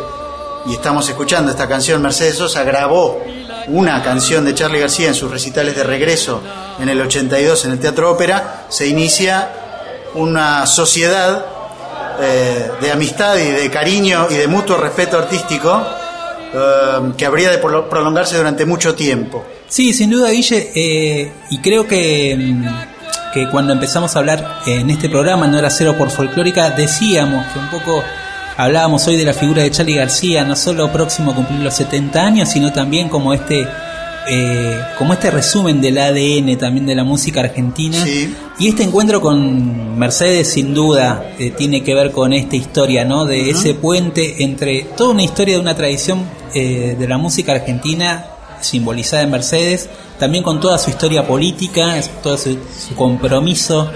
y 0.67 0.75
estamos 0.75 1.09
escuchando 1.09 1.51
esta 1.51 1.69
canción, 1.69 2.01
Mercedes 2.01 2.37
Sosa 2.37 2.63
grabó 2.63 3.21
una 3.67 4.03
canción 4.03 4.45
de 4.45 4.55
Charlie 4.55 4.81
García 4.81 5.09
en 5.09 5.15
sus 5.15 5.31
recitales 5.31 5.75
de 5.75 5.83
regreso 5.83 6.41
en 6.81 6.89
el 6.89 7.01
82 7.01 7.65
en 7.65 7.73
el 7.73 7.79
Teatro 7.79 8.11
Ópera, 8.11 8.67
se 8.69 8.87
inicia 8.87 9.62
una 10.15 10.67
sociedad 10.67 11.45
eh, 12.21 12.71
de 12.81 12.93
amistad 12.93 13.37
y 13.37 13.51
de 13.51 13.71
cariño 13.71 14.27
y 14.31 14.35
de 14.35 14.47
mutuo 14.47 14.77
respeto 14.77 15.19
artístico 15.19 15.83
eh, 16.55 17.13
que 17.17 17.25
habría 17.27 17.51
de 17.51 17.61
prolo- 17.63 17.89
prolongarse 17.89 18.37
durante 18.37 18.65
mucho 18.67 18.95
tiempo. 18.95 19.45
Sí, 19.69 19.93
sin 19.95 20.11
duda, 20.11 20.31
Guille, 20.31 20.71
eh, 20.75 21.33
y 21.51 21.59
creo 21.61 21.87
que, 21.87 22.37
mm, 22.39 22.67
que 23.33 23.49
cuando 23.49 23.73
empezamos 23.73 24.15
a 24.15 24.19
hablar 24.19 24.59
en 24.67 24.91
este 24.91 25.09
programa, 25.09 25.47
no 25.47 25.59
era 25.59 25.71
cero 25.71 25.95
por 25.97 26.11
folclórica, 26.11 26.69
decíamos 26.71 27.47
que 27.53 27.59
un 27.59 27.69
poco 27.69 28.05
hablábamos 28.59 29.07
hoy 29.07 29.17
de 29.17 29.25
la 29.25 29.33
figura 29.33 29.63
de 29.63 29.71
Charlie 29.71 29.97
García, 29.97 30.45
no 30.45 30.55
solo 30.55 30.93
próximo 30.93 31.31
a 31.33 31.35
cumplir 31.35 31.61
los 31.61 31.73
70 31.75 32.21
años, 32.21 32.51
sino 32.51 32.71
también 32.71 33.09
como 33.09 33.33
este 33.33 33.67
eh, 34.29 34.81
como 34.99 35.13
este 35.13 35.31
resumen 35.31 35.81
del 35.81 35.99
ADN 35.99 36.57
también 36.59 36.87
de 36.87 36.95
la 36.95 37.05
música 37.05 37.41
argentina. 37.41 38.03
Sí. 38.05 38.35
Y 38.59 38.69
este 38.69 38.83
encuentro 38.83 39.21
con 39.21 39.99
Mercedes 39.99 40.49
sin 40.49 40.75
duda 40.75 41.33
eh, 41.39 41.51
tiene 41.51 41.83
que 41.83 41.95
ver 41.95 42.13
con 42.13 42.33
esta 42.33 42.57
historia, 42.57 43.05
¿no? 43.05 43.25
De 43.25 43.51
ese 43.51 43.75
puente 43.75 44.43
entre 44.45 44.83
toda 44.97 45.11
una 45.11 45.23
historia 45.23 45.57
de 45.57 45.61
una 45.61 45.75
tradición 45.75 46.25
eh, 46.55 46.97
de 46.99 47.09
la 47.09 47.19
música 47.19 47.53
argentina 47.53 48.27
simbolizada 48.61 49.23
en 49.23 49.31
Mercedes, 49.31 49.89
también 50.19 50.45
con 50.45 50.61
toda 50.61 50.79
su 50.79 50.91
historia 50.91 51.27
política, 51.27 52.01
todo 52.23 52.37
su, 52.37 52.57
su 52.79 52.95
compromiso, 52.95 53.91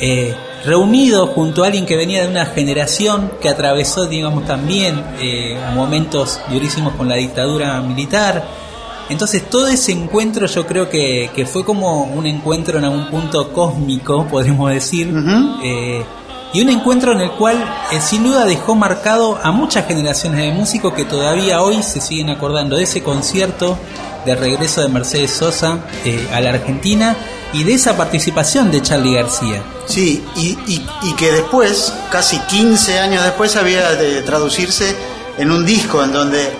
eh, 0.00 0.34
reunido 0.64 1.28
junto 1.28 1.62
a 1.62 1.66
alguien 1.66 1.86
que 1.86 1.96
venía 1.96 2.22
de 2.22 2.28
una 2.28 2.46
generación 2.46 3.32
que 3.40 3.48
atravesó, 3.48 4.06
digamos, 4.06 4.44
también 4.44 5.02
eh, 5.20 5.58
momentos 5.74 6.40
durísimos 6.50 6.94
con 6.94 7.08
la 7.08 7.16
dictadura 7.16 7.80
militar. 7.80 8.65
Entonces 9.08 9.48
todo 9.48 9.68
ese 9.68 9.92
encuentro 9.92 10.46
yo 10.46 10.66
creo 10.66 10.88
que, 10.88 11.30
que 11.34 11.46
fue 11.46 11.64
como 11.64 12.02
un 12.04 12.26
encuentro 12.26 12.78
en 12.78 12.84
algún 12.84 13.08
punto 13.08 13.52
cósmico, 13.52 14.26
podríamos 14.30 14.70
decir, 14.70 15.08
Ujú. 15.14 15.60
eh, 15.62 16.04
y 16.52 16.62
un 16.62 16.70
encuentro 16.70 17.12
en 17.12 17.20
el 17.20 17.30
cual 17.32 17.56
eh, 17.92 18.00
sin 18.00 18.24
duda 18.24 18.44
dejó 18.44 18.74
marcado 18.74 19.38
a 19.42 19.50
muchas 19.52 19.86
generaciones 19.86 20.40
de 20.40 20.52
músicos 20.52 20.94
que 20.94 21.04
todavía 21.04 21.60
hoy 21.60 21.82
se 21.82 22.00
siguen 22.00 22.30
acordando 22.30 22.76
de 22.76 22.84
ese 22.84 23.02
concierto 23.02 23.76
de 24.24 24.34
regreso 24.34 24.80
de 24.80 24.88
Mercedes 24.88 25.30
Sosa 25.32 25.80
eh, 26.04 26.28
a 26.32 26.40
la 26.40 26.50
Argentina 26.50 27.14
y 27.52 27.62
de 27.64 27.74
esa 27.74 27.96
participación 27.96 28.70
de 28.72 28.82
Charlie 28.82 29.14
García. 29.14 29.62
Sí, 29.86 30.24
y, 30.34 30.58
y- 30.66 30.86
y 31.02 31.14
que 31.14 31.30
después, 31.30 31.92
casi 32.10 32.38
15 32.40 32.98
años 32.98 33.22
después, 33.22 33.54
había 33.56 33.94
de 33.94 34.22
traducirse 34.22 34.96
en 35.38 35.50
un 35.52 35.64
disco 35.64 36.02
en 36.02 36.12
donde 36.12 36.50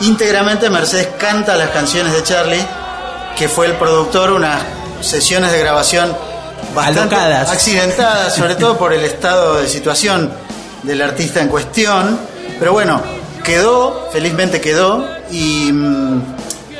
íntegramente 0.00 0.70
Mercedes 0.70 1.08
canta 1.18 1.56
las 1.56 1.70
canciones 1.70 2.12
de 2.12 2.22
Charlie, 2.22 2.64
que 3.36 3.48
fue 3.48 3.66
el 3.66 3.74
productor, 3.74 4.30
unas 4.30 4.62
sesiones 5.00 5.52
de 5.52 5.58
grabación 5.58 6.16
bastante 6.74 7.14
Alocadas. 7.14 7.50
accidentadas, 7.50 8.34
sobre 8.34 8.54
todo 8.56 8.76
por 8.76 8.92
el 8.92 9.04
estado 9.04 9.56
de 9.60 9.68
situación 9.68 10.32
del 10.82 11.02
artista 11.02 11.40
en 11.40 11.48
cuestión. 11.48 12.18
Pero 12.58 12.72
bueno, 12.72 13.00
quedó, 13.42 14.08
felizmente 14.12 14.60
quedó, 14.60 15.06
y 15.30 15.70
mm, 15.72 16.22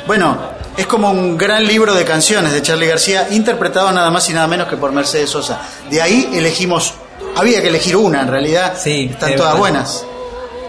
bueno, 0.06 0.38
es 0.76 0.86
como 0.86 1.10
un 1.10 1.36
gran 1.36 1.64
libro 1.64 1.94
de 1.94 2.04
canciones 2.04 2.52
de 2.52 2.62
Charlie 2.62 2.86
García, 2.86 3.28
interpretado 3.30 3.90
nada 3.92 4.10
más 4.10 4.28
y 4.28 4.32
nada 4.32 4.46
menos 4.46 4.68
que 4.68 4.76
por 4.76 4.92
Mercedes 4.92 5.30
Sosa. 5.30 5.60
De 5.90 6.02
ahí 6.02 6.30
elegimos, 6.34 6.94
había 7.36 7.60
que 7.60 7.68
elegir 7.68 7.96
una 7.96 8.22
en 8.22 8.28
realidad, 8.28 8.74
Sí, 8.80 9.08
están 9.12 9.30
es 9.30 9.36
todas 9.36 9.58
buenas. 9.58 10.04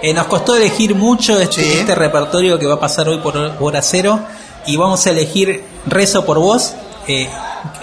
Eh, 0.05 0.13
nos 0.13 0.27
costó 0.27 0.55
elegir 0.55 0.93
mucho 0.93 1.39
este, 1.39 1.63
Sí. 1.63 1.73
este 1.79 1.95
repertorio 1.95 2.59
que 2.59 2.67
va 2.67 2.75
a 2.75 2.79
pasar 2.79 3.09
hoy 3.09 3.17
por 3.17 3.35
hora 3.59 3.81
cero 3.81 4.19
y 4.67 4.77
vamos 4.77 5.05
a 5.07 5.09
elegir 5.09 5.63
Rezo 5.87 6.25
por 6.25 6.37
vos, 6.37 6.73
eh, 7.07 7.27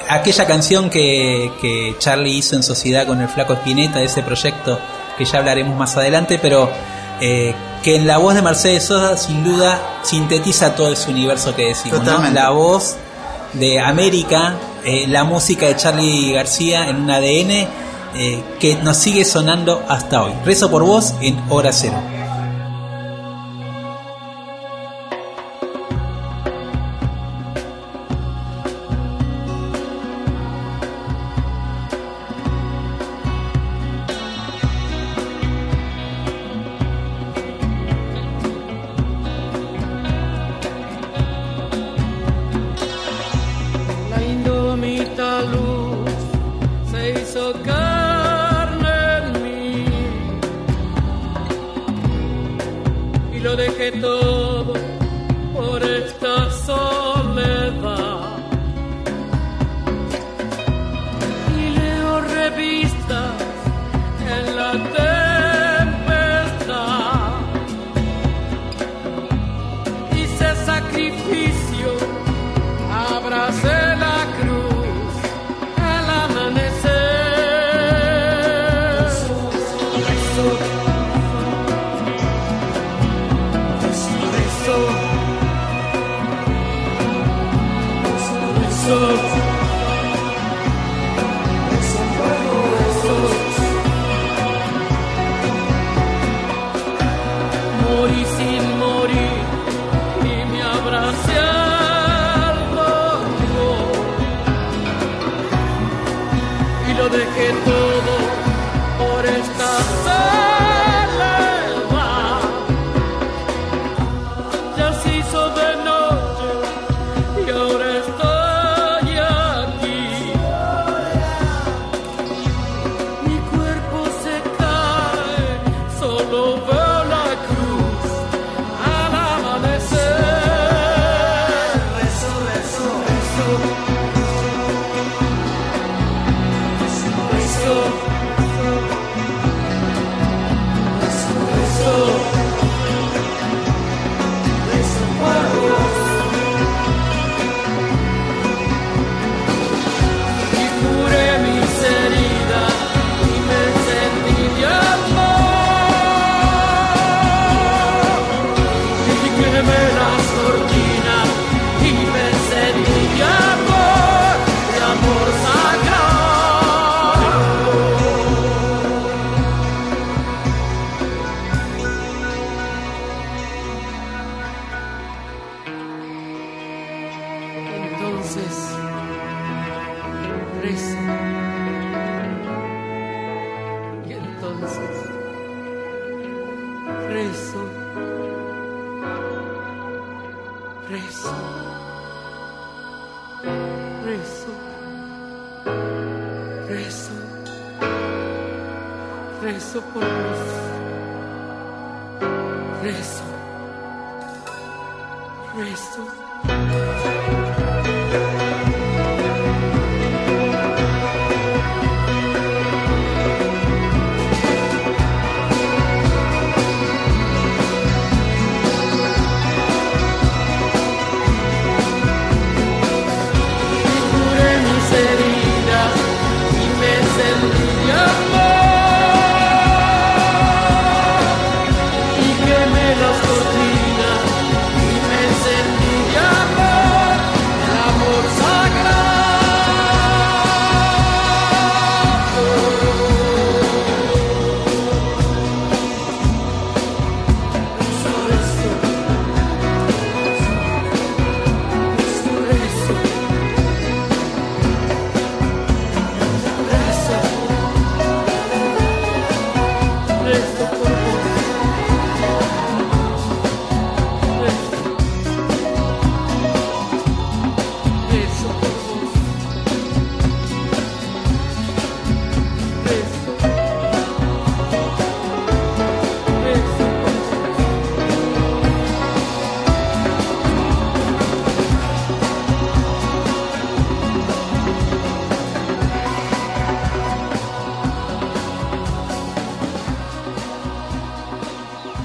aquella 0.08 0.46
canción 0.46 0.88
que, 0.88 1.50
que 1.60 1.96
Charlie 1.98 2.36
hizo 2.36 2.54
en 2.54 2.62
sociedad 2.62 3.06
con 3.08 3.20
el 3.20 3.28
Flaco 3.28 3.54
Espineta, 3.54 4.00
ese 4.00 4.22
proyecto 4.22 4.78
que 5.18 5.24
ya 5.24 5.38
hablaremos 5.40 5.76
más 5.76 5.96
adelante, 5.96 6.38
pero 6.40 6.70
eh, 7.20 7.54
que 7.82 7.96
en 7.96 8.06
la 8.06 8.18
voz 8.18 8.34
de 8.36 8.42
Mercedes 8.42 8.84
Sosa 8.84 9.16
sin 9.16 9.42
duda 9.42 9.80
sintetiza 10.02 10.76
todo 10.76 10.92
ese 10.92 11.10
universo 11.10 11.56
que 11.56 11.66
decimos, 11.68 12.04
¿no? 12.04 12.22
La 12.30 12.50
voz 12.50 12.96
de 13.52 13.80
América, 13.80 14.54
eh, 14.84 15.06
la 15.08 15.24
música 15.24 15.66
de 15.66 15.76
Charlie 15.76 16.32
García 16.32 16.88
en 16.88 16.96
un 17.02 17.10
ADN 17.10 17.66
eh, 18.14 18.42
que 18.60 18.76
nos 18.76 18.96
sigue 18.96 19.24
sonando 19.24 19.82
hasta 19.88 20.22
hoy. 20.22 20.32
Rezo 20.44 20.70
por 20.70 20.84
vos 20.84 21.14
en 21.20 21.38
hora 21.50 21.72
cero. 21.72 22.21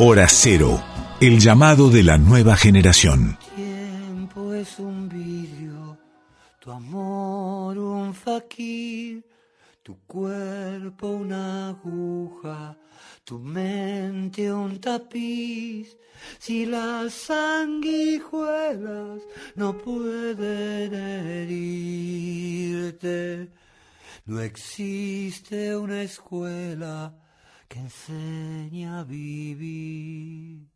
Hora 0.10 0.30
Cero, 0.30 0.82
el 1.20 1.38
llamado 1.38 1.90
de 1.90 2.02
la 2.02 2.18
nueva 2.18 2.56
generación. 2.56 3.38
tiempo 3.58 4.54
es 4.54 4.80
un 4.80 5.10
vidrio, 5.10 5.98
tu 6.62 6.72
amor 6.72 7.78
un 7.78 8.14
faquir, 8.14 9.26
tu 9.84 9.98
cuerpo 10.08 11.10
una 11.10 11.72
aguja, 11.72 12.78
tu 13.26 13.38
mente 13.38 14.50
un 14.50 14.80
tapiz. 14.80 15.98
Si 16.40 16.66
las 16.66 17.12
sanguijuelas 17.12 19.24
no 19.56 19.78
pueden 19.78 20.94
herirte, 22.14 23.50
no 24.26 24.40
existe 24.40 25.76
una 25.76 26.02
escuela 26.02 27.14
que 27.68 27.80
enseña 27.80 29.00
a 29.00 29.04
vivir. 29.04 30.68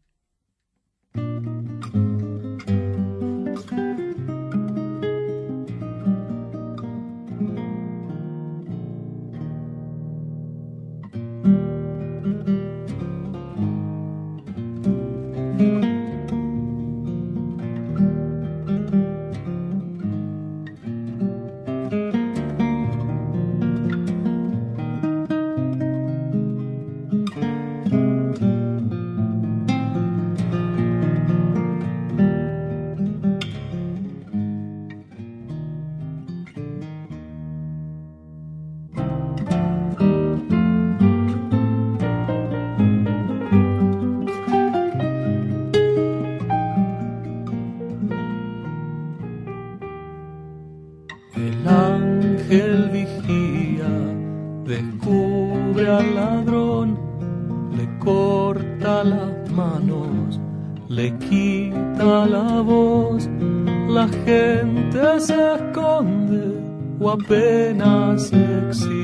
O 67.02 67.10
apenas 67.10 68.32
existe, 68.32 69.01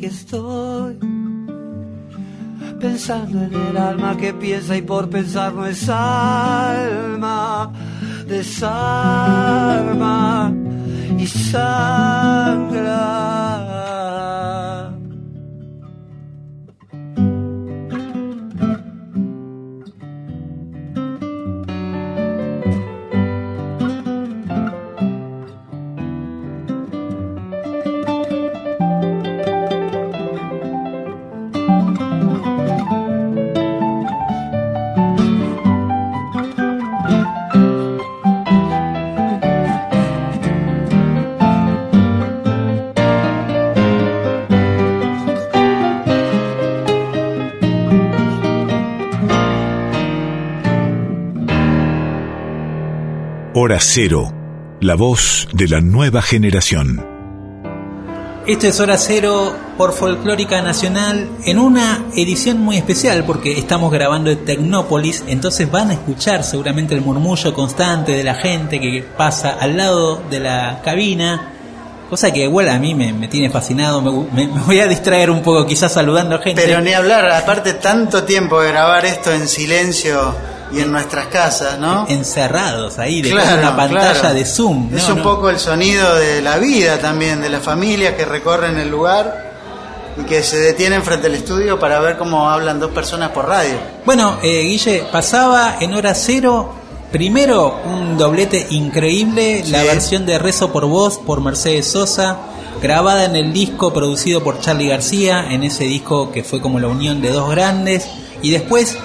aquí 0.00 0.06
estoy. 0.06 0.98
Pensando 2.80 3.42
en 3.42 3.52
el 3.52 3.76
alma 3.76 4.16
que 4.16 4.32
piensa 4.32 4.74
y 4.76 4.82
por 4.82 5.10
pensar 5.10 5.52
no 5.52 5.66
es 5.66 5.86
alma, 5.88 7.70
desarma 8.26 9.30
y 11.18 11.26
sangra. 11.26 13.19
Hora 53.62 53.76
Cero, 53.78 54.32
la 54.80 54.94
voz 54.94 55.46
de 55.52 55.68
la 55.68 55.82
nueva 55.82 56.22
generación. 56.22 57.06
Esto 58.46 58.66
es 58.68 58.80
Hora 58.80 58.96
Cero 58.96 59.54
por 59.76 59.92
Folclórica 59.92 60.62
Nacional 60.62 61.28
en 61.44 61.58
una 61.58 62.06
edición 62.16 62.58
muy 62.58 62.78
especial 62.78 63.24
porque 63.24 63.52
estamos 63.58 63.92
grabando 63.92 64.30
en 64.30 64.46
Tecnópolis, 64.46 65.24
entonces 65.26 65.70
van 65.70 65.90
a 65.90 65.92
escuchar 65.92 66.42
seguramente 66.42 66.94
el 66.94 67.02
murmullo 67.02 67.52
constante 67.52 68.12
de 68.12 68.24
la 68.24 68.36
gente 68.36 68.80
que 68.80 69.02
pasa 69.02 69.50
al 69.60 69.76
lado 69.76 70.22
de 70.30 70.40
la 70.40 70.80
cabina, 70.82 71.52
cosa 72.08 72.32
que 72.32 72.44
igual 72.44 72.70
a 72.70 72.78
mí 72.78 72.94
me, 72.94 73.12
me 73.12 73.28
tiene 73.28 73.50
fascinado, 73.50 74.00
me, 74.00 74.10
me- 74.46 74.54
me 74.54 74.60
voy 74.62 74.80
a 74.80 74.86
distraer 74.86 75.30
un 75.30 75.42
poco 75.42 75.66
quizás 75.66 75.92
saludando 75.92 76.36
a 76.36 76.38
gente. 76.38 76.62
Pero 76.64 76.80
ni 76.80 76.94
hablar, 76.94 77.30
aparte 77.30 77.74
tanto 77.74 78.24
tiempo 78.24 78.58
de 78.62 78.68
grabar 78.72 79.04
esto 79.04 79.30
en 79.34 79.46
silencio 79.46 80.34
y 80.72 80.80
en 80.80 80.92
nuestras 80.92 81.26
casas, 81.26 81.78
¿no? 81.78 82.06
encerrados 82.08 82.98
ahí 82.98 83.22
detrás 83.22 83.48
de 83.52 83.58
una 83.58 83.76
pantalla 83.76 84.12
claro. 84.20 84.34
de 84.34 84.44
Zoom. 84.44 84.94
Es 84.94 85.02
No, 85.08 85.14
un 85.14 85.18
no. 85.18 85.22
poco 85.24 85.50
el 85.50 85.58
sonido 85.58 86.14
de 86.16 86.40
la 86.42 86.58
vida 86.58 86.98
también, 86.98 87.40
de 87.40 87.48
las 87.50 87.62
familias 87.62 88.14
que 88.14 88.24
recorren 88.24 88.78
el 88.78 88.88
lugar 88.90 89.50
y 90.20 90.24
que 90.24 90.42
se 90.42 90.58
detienen 90.58 91.02
frente 91.02 91.26
al 91.28 91.34
estudio 91.34 91.78
para 91.78 91.98
ver 92.00 92.16
cómo 92.18 92.48
hablan 92.50 92.78
dos 92.80 92.90
personas 92.92 93.30
por 93.30 93.46
radio. 93.48 93.74
Bueno, 94.04 94.38
eh, 94.42 94.62
Guille, 94.62 95.04
pasaba 95.10 95.76
en 95.80 95.94
hora 95.94 96.14
cero. 96.14 96.74
Primero, 97.10 97.80
un 97.84 98.16
doblete 98.16 98.68
increíble, 98.70 99.64
la 99.66 99.82
versión 99.82 100.26
de 100.26 100.38
Rezo 100.38 100.70
por 100.72 100.86
Voz 100.86 101.18
por 101.18 101.40
Mercedes 101.40 101.88
Sosa, 101.90 102.36
grabada 102.80 103.24
en 103.24 103.34
el 103.34 103.52
disco 103.52 103.92
producido 103.92 104.44
por 104.44 104.60
Charlie 104.60 104.88
García, 104.88 105.46
en 105.50 105.64
ese 105.64 105.84
disco 105.84 106.30
que 106.30 106.44
fue 106.44 106.60
como 106.60 106.78
la 106.78 106.86
unión 106.86 107.20
de 107.20 107.30
dos 107.30 107.50
grandes. 107.50 108.06
Y 108.42 108.50
después, 108.52 108.96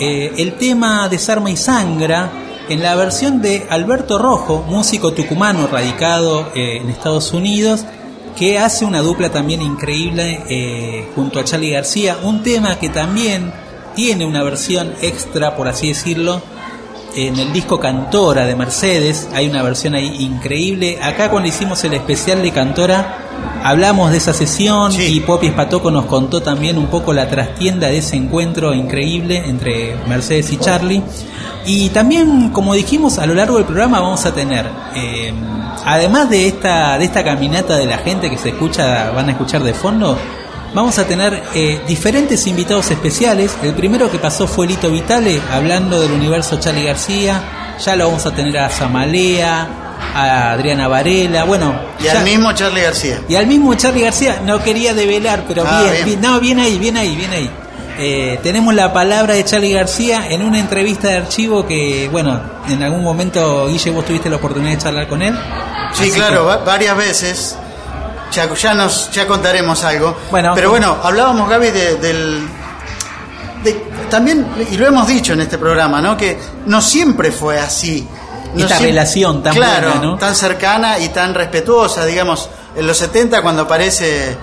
eh, 0.00 0.32
el 0.38 0.54
tema 0.54 1.08
Desarma 1.10 1.50
y 1.50 1.56
Sangra, 1.56 2.32
en 2.70 2.82
la 2.82 2.94
versión 2.94 3.42
de 3.42 3.66
Alberto 3.68 4.16
Rojo, 4.16 4.64
músico 4.66 5.12
tucumano 5.12 5.66
radicado 5.66 6.52
eh, 6.54 6.78
en 6.78 6.88
Estados 6.88 7.34
Unidos, 7.34 7.84
que 8.34 8.58
hace 8.58 8.86
una 8.86 9.02
dupla 9.02 9.30
también 9.30 9.60
increíble 9.60 10.42
eh, 10.48 11.10
junto 11.14 11.38
a 11.38 11.44
Charlie 11.44 11.72
García, 11.72 12.16
un 12.22 12.42
tema 12.42 12.78
que 12.78 12.88
también 12.88 13.52
tiene 13.94 14.24
una 14.24 14.42
versión 14.42 14.94
extra, 15.02 15.54
por 15.54 15.68
así 15.68 15.88
decirlo, 15.88 16.40
en 17.14 17.38
el 17.38 17.52
disco 17.52 17.78
Cantora 17.78 18.46
de 18.46 18.56
Mercedes, 18.56 19.28
hay 19.34 19.48
una 19.48 19.62
versión 19.62 19.94
ahí 19.94 20.22
increíble. 20.22 20.98
Acá 21.02 21.30
cuando 21.30 21.48
hicimos 21.48 21.84
el 21.84 21.92
especial 21.92 22.40
de 22.40 22.52
Cantora, 22.52 23.29
hablamos 23.62 24.10
de 24.10 24.16
esa 24.18 24.32
sesión 24.32 24.92
Sí. 24.92 25.16
y 25.16 25.20
Poppy 25.20 25.48
Espatoco 25.48 25.90
nos 25.90 26.06
contó 26.06 26.40
también 26.42 26.78
un 26.78 26.86
poco 26.86 27.12
la 27.12 27.28
trastienda 27.28 27.88
de 27.88 27.98
ese 27.98 28.16
encuentro 28.16 28.74
increíble 28.74 29.42
entre 29.46 29.96
Mercedes 30.08 30.52
y 30.52 30.56
Charlie. 30.58 31.02
Y 31.66 31.90
también, 31.90 32.50
como 32.50 32.74
dijimos, 32.74 33.18
a 33.18 33.26
lo 33.26 33.34
largo 33.34 33.56
del 33.56 33.66
programa 33.66 34.00
vamos 34.00 34.24
a 34.26 34.32
tener, 34.32 34.66
eh, 34.94 35.32
además 35.84 36.30
de 36.30 36.48
esta, 36.48 36.96
de 36.98 37.04
esta 37.04 37.22
caminata 37.22 37.76
de 37.76 37.86
la 37.86 37.98
gente 37.98 38.30
que 38.30 38.38
se 38.38 38.50
escucha, 38.50 39.10
van 39.10 39.28
a 39.28 39.32
escuchar 39.32 39.62
de 39.62 39.74
fondo, 39.74 40.16
vamos 40.74 40.98
a 40.98 41.04
tener 41.06 41.42
eh, 41.54 41.80
diferentes 41.86 42.46
invitados 42.46 42.90
especiales. 42.90 43.56
El 43.62 43.74
primero 43.74 44.10
que 44.10 44.18
pasó 44.18 44.46
fue 44.46 44.66
Lito 44.68 44.90
Vitale, 44.90 45.40
hablando 45.52 46.00
del 46.00 46.12
universo 46.12 46.58
Charlie 46.58 46.84
García. 46.84 47.42
Ya 47.84 47.96
lo 47.96 48.06
vamos 48.06 48.24
a 48.26 48.30
tener 48.30 48.56
a 48.58 48.68
Zamalea, 48.68 49.68
a 50.14 50.52
Adriana 50.52 50.88
Varela, 50.88 51.44
bueno. 51.44 51.74
Y 51.98 52.04
ya- 52.04 52.12
al 52.18 52.24
mismo 52.24 52.52
Charlie 52.52 52.82
García. 52.82 53.20
y 53.28 53.34
al 53.36 53.46
mismo 53.46 53.74
Charlie 53.74 54.02
García, 54.02 54.40
no 54.44 54.62
quería 54.62 54.94
develar, 54.94 55.44
pero 55.46 55.64
Ah, 55.66 55.84
bien, 56.04 56.20
no, 56.20 56.40
bien 56.40 56.58
ahí, 56.58 56.78
bien 56.78 56.96
ahí, 56.96 57.14
bien 57.16 57.30
ahí. 57.32 57.50
Eh, 58.02 58.40
tenemos 58.42 58.72
la 58.74 58.92
palabra 58.94 59.34
de 59.34 59.44
Charlie 59.44 59.72
García 59.74 60.26
en 60.30 60.42
una 60.42 60.58
entrevista 60.58 61.08
de 61.08 61.16
archivo 61.18 61.66
que, 61.66 62.08
bueno, 62.10 62.40
en 62.68 62.82
algún 62.82 63.02
momento, 63.04 63.66
Guille, 63.68 63.90
vos 63.90 64.04
tuviste 64.06 64.30
la 64.30 64.36
oportunidad 64.36 64.70
de 64.72 64.78
charlar 64.78 65.06
con 65.06 65.20
él. 65.20 65.38
Sí, 65.92 66.04
Así 66.04 66.12
claro, 66.12 66.48
que- 66.58 66.64
varias 66.64 66.96
veces. 66.96 67.56
Ya, 68.32 68.48
ya 68.54 68.74
nos 68.74 69.10
ya 69.10 69.26
contaremos 69.26 69.82
algo. 69.84 70.16
Bueno. 70.30 70.52
Pero 70.54 70.70
bueno, 70.70 70.96
hablábamos, 71.02 71.50
Gaby, 71.50 71.70
de- 71.70 71.96
del. 71.96 72.46
de- 73.64 73.82
también, 74.08 74.46
y 74.70 74.76
lo 74.76 74.86
hemos 74.86 75.06
dicho 75.06 75.32
en 75.34 75.40
este 75.40 75.58
programa, 75.58 76.00
¿no? 76.00 76.16
Que 76.16 76.38
no 76.66 76.80
siempre 76.80 77.30
fue 77.32 77.58
así. 77.60 78.06
No 78.54 78.64
Esta 78.64 78.78
relación 78.78 79.42
tan 79.42 79.54
claro, 79.54 79.90
buena, 79.90 80.02
¿no? 80.02 80.18
tan 80.18 80.34
cercana 80.34 80.98
y 80.98 81.08
tan 81.10 81.34
respetuosa, 81.34 82.04
digamos, 82.04 82.48
en 82.74 82.86
los 82.86 82.96
70 82.96 83.42
cuando 83.42 83.62
aparece 83.62 84.36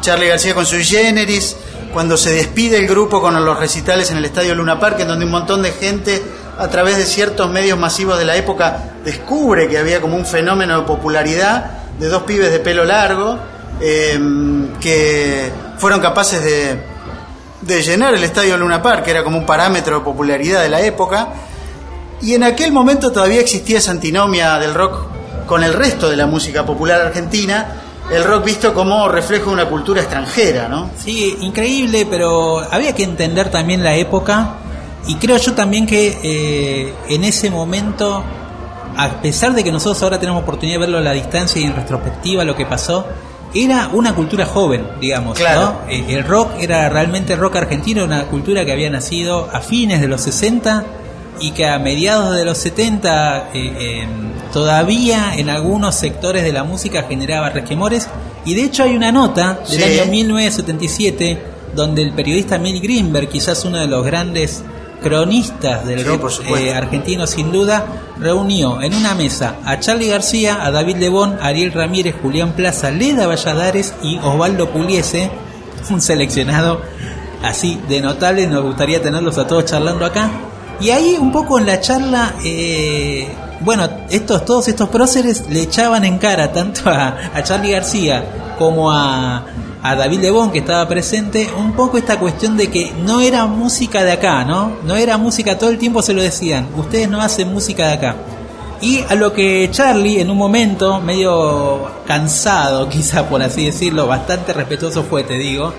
Charlie 0.00 0.28
García 0.28 0.54
con 0.54 0.64
su 0.64 0.76
generis, 0.78 1.56
cuando 1.92 2.16
se 2.16 2.30
despide 2.32 2.78
el 2.78 2.86
grupo 2.86 3.20
con 3.20 3.42
los 3.44 3.58
recitales 3.58 4.10
en 4.10 4.18
el 4.18 4.24
Estadio 4.24 4.54
Luna 4.54 4.78
Park, 4.78 5.00
en 5.00 5.08
donde 5.08 5.24
un 5.24 5.30
montón 5.30 5.62
de 5.62 5.72
gente 5.72 6.22
a 6.58 6.68
través 6.68 6.96
de 6.96 7.04
ciertos 7.04 7.50
medios 7.50 7.78
masivos 7.78 8.18
de 8.18 8.24
la 8.24 8.36
época 8.36 8.92
descubre 9.04 9.68
que 9.68 9.78
había 9.78 10.00
como 10.00 10.16
un 10.16 10.26
fenómeno 10.26 10.80
de 10.80 10.86
popularidad 10.86 11.70
de 11.98 12.08
dos 12.08 12.22
pibes 12.24 12.50
de 12.52 12.60
pelo 12.60 12.84
largo 12.84 13.38
eh, 13.80 14.18
que 14.80 15.50
fueron 15.78 16.00
capaces 16.00 16.42
de, 16.42 16.80
de 17.60 17.82
llenar 17.82 18.14
el 18.14 18.24
Estadio 18.24 18.56
Luna 18.56 18.82
Park, 18.82 19.04
que 19.04 19.10
era 19.10 19.22
como 19.22 19.38
un 19.38 19.46
parámetro 19.46 19.98
de 19.98 20.04
popularidad 20.04 20.62
de 20.62 20.68
la 20.68 20.80
época. 20.80 21.28
Y 22.20 22.34
en 22.34 22.42
aquel 22.42 22.72
momento 22.72 23.12
todavía 23.12 23.40
existía 23.40 23.78
esa 23.78 23.92
antinomia 23.92 24.58
del 24.58 24.74
rock 24.74 25.06
con 25.46 25.62
el 25.64 25.72
resto 25.72 26.10
de 26.10 26.16
la 26.16 26.26
música 26.26 26.66
popular 26.66 27.00
argentina, 27.00 27.74
el 28.12 28.24
rock 28.24 28.44
visto 28.44 28.74
como 28.74 29.08
reflejo 29.08 29.46
de 29.46 29.52
una 29.52 29.68
cultura 29.68 30.00
extranjera, 30.00 30.68
¿no? 30.68 30.90
Sí, 31.02 31.36
increíble, 31.40 32.06
pero 32.08 32.58
había 32.58 32.94
que 32.94 33.04
entender 33.04 33.50
también 33.50 33.82
la 33.82 33.94
época 33.96 34.56
y 35.06 35.14
creo 35.16 35.36
yo 35.38 35.54
también 35.54 35.86
que 35.86 36.18
eh, 36.22 36.94
en 37.08 37.24
ese 37.24 37.50
momento, 37.50 38.22
a 38.96 39.08
pesar 39.22 39.54
de 39.54 39.64
que 39.64 39.72
nosotros 39.72 40.02
ahora 40.02 40.18
tenemos 40.18 40.42
oportunidad 40.42 40.76
de 40.76 40.80
verlo 40.80 40.98
a 40.98 41.02
la 41.02 41.12
distancia 41.12 41.60
y 41.60 41.64
en 41.64 41.74
retrospectiva 41.74 42.44
lo 42.44 42.54
que 42.54 42.66
pasó, 42.66 43.06
era 43.54 43.88
una 43.92 44.14
cultura 44.14 44.44
joven, 44.44 44.86
digamos. 45.00 45.38
Claro. 45.38 45.60
¿no? 45.86 45.90
Eh, 45.90 46.04
El 46.08 46.24
rock 46.24 46.52
era 46.60 46.88
realmente 46.90 47.36
rock 47.36 47.56
argentino, 47.56 48.04
una 48.04 48.26
cultura 48.26 48.64
que 48.64 48.72
había 48.72 48.90
nacido 48.90 49.48
a 49.50 49.60
fines 49.60 50.00
de 50.00 50.08
los 50.08 50.20
60 50.22 50.84
y 51.40 51.52
que 51.52 51.66
a 51.66 51.78
mediados 51.78 52.34
de 52.36 52.44
los 52.44 52.58
70 52.58 53.38
eh, 53.38 53.48
eh, 53.54 54.06
todavía 54.52 55.34
en 55.36 55.50
algunos 55.50 55.94
sectores 55.94 56.42
de 56.42 56.52
la 56.52 56.64
música 56.64 57.04
generaba 57.08 57.50
resquemores 57.50 58.08
y 58.44 58.54
de 58.54 58.62
hecho 58.64 58.82
hay 58.84 58.96
una 58.96 59.12
nota 59.12 59.60
del 59.68 59.82
Sí. 59.82 59.98
año 60.00 60.10
1977 60.10 61.42
donde 61.74 62.02
el 62.02 62.12
periodista 62.12 62.58
Mil 62.58 62.80
Greenberg, 62.80 63.28
quizás 63.28 63.64
uno 63.64 63.78
de 63.78 63.86
los 63.86 64.04
grandes 64.04 64.62
cronistas 65.02 65.86
del 65.86 66.00
Sí, 66.00 66.42
eh, 66.56 66.74
argentino 66.74 67.26
sin 67.26 67.52
duda, 67.52 67.86
reunió 68.18 68.82
en 68.82 68.94
una 68.94 69.14
mesa 69.14 69.56
a 69.64 69.78
Charlie 69.78 70.08
García, 70.08 70.64
a 70.64 70.70
David 70.72 70.96
Lebón, 70.96 71.36
Ariel 71.40 71.72
Ramírez, 71.72 72.16
Julián 72.20 72.52
Plaza, 72.52 72.90
Leda 72.90 73.26
Valladares 73.26 73.94
y 74.02 74.18
Osvaldo 74.18 74.70
Puliese, 74.70 75.30
un 75.90 76.00
seleccionado 76.00 76.80
así 77.44 77.78
de 77.88 78.00
notable, 78.00 78.46
nos 78.48 78.64
gustaría 78.64 79.00
tenerlos 79.00 79.38
a 79.38 79.46
todos 79.46 79.66
charlando 79.66 80.04
acá. 80.04 80.30
Y 80.80 80.90
ahí 80.90 81.16
un 81.18 81.32
poco 81.32 81.58
en 81.58 81.66
la 81.66 81.80
charla, 81.80 82.34
eh, 82.44 83.28
bueno, 83.60 83.88
estos, 84.10 84.44
todos 84.44 84.68
estos 84.68 84.88
próceres 84.88 85.48
le 85.48 85.62
echaban 85.62 86.04
en 86.04 86.18
cara 86.18 86.52
tanto 86.52 86.88
a, 86.88 87.16
a 87.34 87.42
Charlie 87.42 87.72
García 87.72 88.54
como 88.58 88.90
a, 88.92 89.44
a 89.82 89.94
David 89.94 90.20
Lebón 90.20 90.50
que 90.50 90.58
estaba 90.58 90.86
presente, 90.88 91.48
un 91.56 91.72
poco 91.72 91.98
esta 91.98 92.18
cuestión 92.18 92.56
de 92.56 92.68
que 92.68 92.92
no 93.04 93.20
era 93.20 93.46
música 93.46 94.04
de 94.04 94.12
acá, 94.12 94.44
¿no? 94.44 94.72
No 94.84 94.96
era 94.96 95.16
música, 95.16 95.58
todo 95.58 95.70
el 95.70 95.78
tiempo 95.78 96.02
se 96.02 96.14
lo 96.14 96.22
decían, 96.22 96.68
ustedes 96.76 97.08
no 97.08 97.20
hacen 97.20 97.52
música 97.52 97.88
de 97.88 97.92
acá. 97.94 98.16
Y 98.80 99.02
a 99.08 99.14
lo 99.14 99.32
que 99.32 99.68
Charlie, 99.72 100.20
en 100.20 100.30
un 100.30 100.38
momento 100.38 101.00
medio 101.00 101.90
cansado, 102.06 102.88
quizá 102.90 103.28
por 103.28 103.42
así 103.42 103.66
decirlo, 103.66 104.06
bastante 104.06 104.52
respetuoso 104.52 105.02
fue, 105.04 105.24
te 105.24 105.34
digo, 105.34 105.72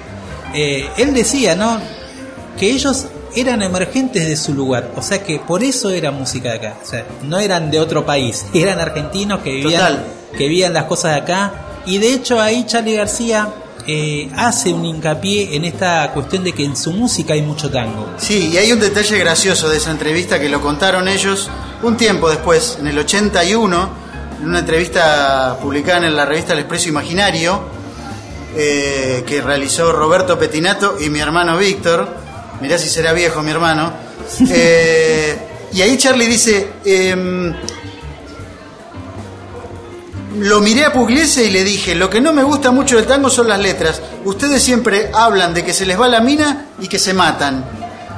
eh, 0.53 0.89
él 0.97 1.13
decía, 1.13 1.55
¿no? 1.55 1.77
Que 2.57 2.71
ellos 2.71 3.05
eran 3.39 3.61
emergentes 3.61 4.25
de 4.25 4.35
su 4.35 4.53
lugar, 4.53 4.91
o 4.95 5.01
sea 5.01 5.23
que 5.23 5.39
por 5.39 5.63
eso 5.63 5.89
era 5.89 6.11
música 6.11 6.49
de 6.49 6.55
acá, 6.55 6.77
o 6.81 6.85
sea, 6.85 7.05
no 7.23 7.39
eran 7.39 7.71
de 7.71 7.79
otro 7.79 8.05
país, 8.05 8.45
eran 8.53 8.79
argentinos 8.79 9.39
que 9.41 9.51
vivían, 9.51 9.93
Total. 9.93 10.05
que 10.37 10.47
vivían 10.47 10.73
las 10.73 10.85
cosas 10.85 11.13
de 11.13 11.21
acá, 11.21 11.53
y 11.85 11.97
de 11.97 12.13
hecho 12.13 12.39
ahí 12.39 12.65
Charlie 12.65 12.95
García 12.95 13.49
eh, 13.87 14.29
hace 14.35 14.71
un 14.71 14.85
hincapié 14.85 15.55
en 15.55 15.65
esta 15.65 16.11
cuestión 16.13 16.43
de 16.43 16.53
que 16.53 16.63
en 16.63 16.75
su 16.75 16.91
música 16.91 17.33
hay 17.33 17.41
mucho 17.41 17.71
tango. 17.71 18.07
Sí, 18.17 18.51
y 18.53 18.57
hay 18.57 18.71
un 18.71 18.79
detalle 18.79 19.17
gracioso 19.17 19.67
de 19.69 19.77
esa 19.77 19.89
entrevista 19.89 20.39
que 20.39 20.47
lo 20.49 20.61
contaron 20.61 21.07
ellos 21.07 21.49
un 21.81 21.97
tiempo 21.97 22.29
después, 22.29 22.77
en 22.79 22.87
el 22.87 22.99
81, 22.99 23.89
en 24.41 24.47
una 24.47 24.59
entrevista 24.59 25.57
publicada 25.61 26.05
en 26.05 26.15
la 26.15 26.25
revista 26.25 26.53
El 26.53 26.59
Expreso 26.59 26.89
Imaginario, 26.89 27.61
eh, 28.55 29.23
que 29.25 29.41
realizó 29.41 29.91
Roberto 29.91 30.37
Petinato 30.37 30.97
y 30.99 31.09
mi 31.09 31.19
hermano 31.19 31.57
Víctor. 31.57 32.18
Mirá 32.61 32.77
si 32.77 32.89
será 32.89 33.13
viejo 33.13 33.41
mi 33.41 33.51
hermano. 33.51 33.91
Eh, 34.51 35.37
y 35.73 35.81
ahí 35.81 35.97
Charlie 35.97 36.27
dice, 36.27 36.67
em, 36.85 37.53
lo 40.39 40.61
miré 40.61 40.85
a 40.85 40.93
Pugliese 40.93 41.45
y 41.45 41.51
le 41.51 41.63
dije, 41.63 41.95
lo 41.95 42.09
que 42.09 42.21
no 42.21 42.31
me 42.31 42.43
gusta 42.43 42.71
mucho 42.71 42.95
del 42.95 43.05
tango 43.05 43.29
son 43.29 43.47
las 43.47 43.59
letras. 43.59 44.01
Ustedes 44.25 44.61
siempre 44.61 45.09
hablan 45.13 45.53
de 45.53 45.63
que 45.63 45.73
se 45.73 45.85
les 45.85 45.99
va 45.99 46.07
la 46.07 46.21
mina 46.21 46.67
y 46.79 46.87
que 46.87 46.99
se 46.99 47.13
matan. 47.13 47.65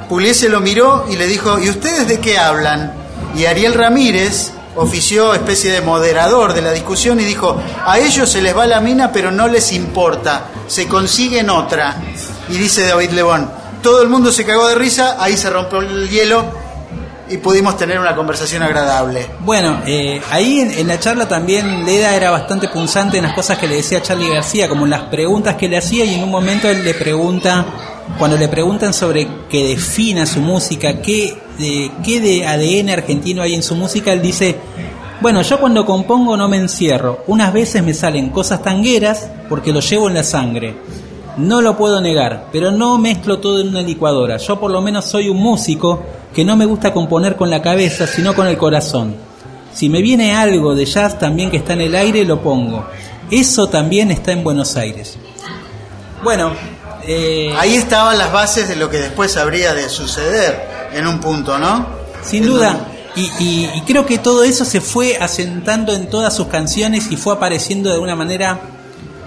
Pugliese 0.08 0.48
lo 0.48 0.60
miró 0.60 1.06
y 1.10 1.16
le 1.16 1.26
dijo, 1.26 1.58
¿y 1.58 1.70
ustedes 1.70 2.06
de 2.08 2.20
qué 2.20 2.38
hablan? 2.38 2.92
Y 3.34 3.46
Ariel 3.46 3.74
Ramírez, 3.74 4.52
ofició 4.76 5.34
especie 5.34 5.70
de 5.70 5.80
moderador 5.80 6.54
de 6.54 6.62
la 6.62 6.72
discusión 6.72 7.20
y 7.20 7.24
dijo, 7.24 7.60
a 7.84 7.98
ellos 7.98 8.30
se 8.30 8.40
les 8.40 8.56
va 8.56 8.66
la 8.66 8.80
mina 8.80 9.12
pero 9.12 9.30
no 9.30 9.48
les 9.48 9.72
importa, 9.72 10.46
se 10.66 10.88
consiguen 10.88 11.50
otra. 11.50 11.96
Y 12.48 12.56
dice 12.56 12.86
David 12.86 13.10
Lebón, 13.10 13.50
todo 13.82 14.02
el 14.02 14.08
mundo 14.08 14.32
se 14.32 14.44
cagó 14.44 14.68
de 14.68 14.74
risa, 14.76 15.16
ahí 15.18 15.36
se 15.36 15.50
rompió 15.50 15.80
el 15.80 16.08
hielo 16.08 16.44
y 17.28 17.38
pudimos 17.38 17.76
tener 17.76 17.98
una 17.98 18.14
conversación 18.14 18.62
agradable. 18.62 19.26
Bueno, 19.40 19.82
eh, 19.86 20.20
ahí 20.30 20.60
en, 20.60 20.86
la 20.86 21.00
charla 21.00 21.26
también 21.26 21.84
Leda 21.84 22.14
era 22.14 22.30
bastante 22.30 22.68
punzante 22.68 23.18
en 23.18 23.24
las 23.24 23.34
cosas 23.34 23.58
que 23.58 23.66
le 23.66 23.76
decía 23.76 24.02
Charlie 24.02 24.28
García, 24.28 24.68
como 24.68 24.84
en 24.84 24.90
las 24.90 25.04
preguntas 25.04 25.56
que 25.56 25.68
le 25.68 25.78
hacía 25.78 26.04
y 26.04 26.14
en 26.14 26.24
un 26.24 26.30
momento 26.30 26.68
él 26.68 26.84
le 26.84 26.94
pregunta, 26.94 27.64
cuando 28.18 28.36
le 28.36 28.48
preguntan 28.48 28.92
sobre 28.92 29.26
que 29.48 29.68
defina 29.68 30.26
su 30.26 30.40
música, 30.40 31.00
qué 31.00 31.36
de, 31.58 31.90
qué 32.04 32.20
de 32.20 32.46
ADN 32.46 32.90
argentino 32.90 33.42
hay 33.42 33.54
en 33.54 33.62
su 33.62 33.76
música, 33.76 34.12
él 34.12 34.20
dice, 34.20 34.56
bueno, 35.20 35.42
yo 35.42 35.58
cuando 35.58 35.86
compongo 35.86 36.36
no 36.36 36.48
me 36.48 36.58
encierro, 36.58 37.24
unas 37.28 37.52
veces 37.52 37.82
me 37.82 37.94
salen 37.94 38.30
cosas 38.30 38.62
tangueras 38.62 39.30
porque 39.48 39.72
lo 39.72 39.80
llevo 39.80 40.08
en 40.08 40.14
la 40.14 40.24
sangre. 40.24 40.74
No 41.36 41.60
lo 41.62 41.76
puedo 41.76 42.00
negar, 42.00 42.46
pero 42.52 42.70
no 42.70 42.98
mezclo 42.98 43.38
todo 43.38 43.60
en 43.60 43.68
una 43.68 43.80
licuadora. 43.82 44.36
Yo 44.36 44.60
por 44.60 44.70
lo 44.70 44.82
menos 44.82 45.06
soy 45.06 45.28
un 45.28 45.38
músico 45.38 46.02
que 46.34 46.44
no 46.44 46.56
me 46.56 46.66
gusta 46.66 46.92
componer 46.92 47.36
con 47.36 47.48
la 47.50 47.62
cabeza, 47.62 48.06
sino 48.06 48.34
con 48.34 48.46
el 48.46 48.56
corazón. 48.58 49.14
Si 49.72 49.88
me 49.88 50.02
viene 50.02 50.34
algo 50.34 50.74
de 50.74 50.84
jazz 50.84 51.18
también 51.18 51.50
que 51.50 51.56
está 51.58 51.72
en 51.72 51.80
el 51.82 51.94
aire, 51.94 52.24
lo 52.24 52.40
pongo. 52.42 52.84
Eso 53.30 53.68
también 53.68 54.10
está 54.10 54.32
en 54.32 54.44
Buenos 54.44 54.76
Aires. 54.76 55.16
Bueno, 56.22 56.52
eh, 57.06 57.52
Ahí 57.58 57.74
estaban 57.76 58.18
las 58.18 58.30
bases 58.32 58.68
de 58.68 58.76
lo 58.76 58.88
que 58.90 58.98
después 58.98 59.36
habría 59.36 59.72
de 59.74 59.88
suceder 59.88 60.60
en 60.94 61.06
un 61.06 61.18
punto, 61.20 61.58
¿no? 61.58 61.86
sin 62.22 62.44
En 62.44 62.48
duda. 62.50 62.66
donde- 62.74 62.92
Y, 63.14 63.30
y- 63.44 63.70
y 63.74 63.80
creo 63.82 64.06
que 64.06 64.16
todo 64.18 64.42
eso 64.42 64.64
se 64.64 64.80
fue 64.80 65.18
asentando 65.20 65.92
en 65.92 66.08
todas 66.08 66.34
sus 66.34 66.46
canciones 66.46 67.10
y 67.10 67.16
fue 67.16 67.34
apareciendo 67.34 67.90
de 67.92 67.98
una 67.98 68.14
manera 68.16 68.60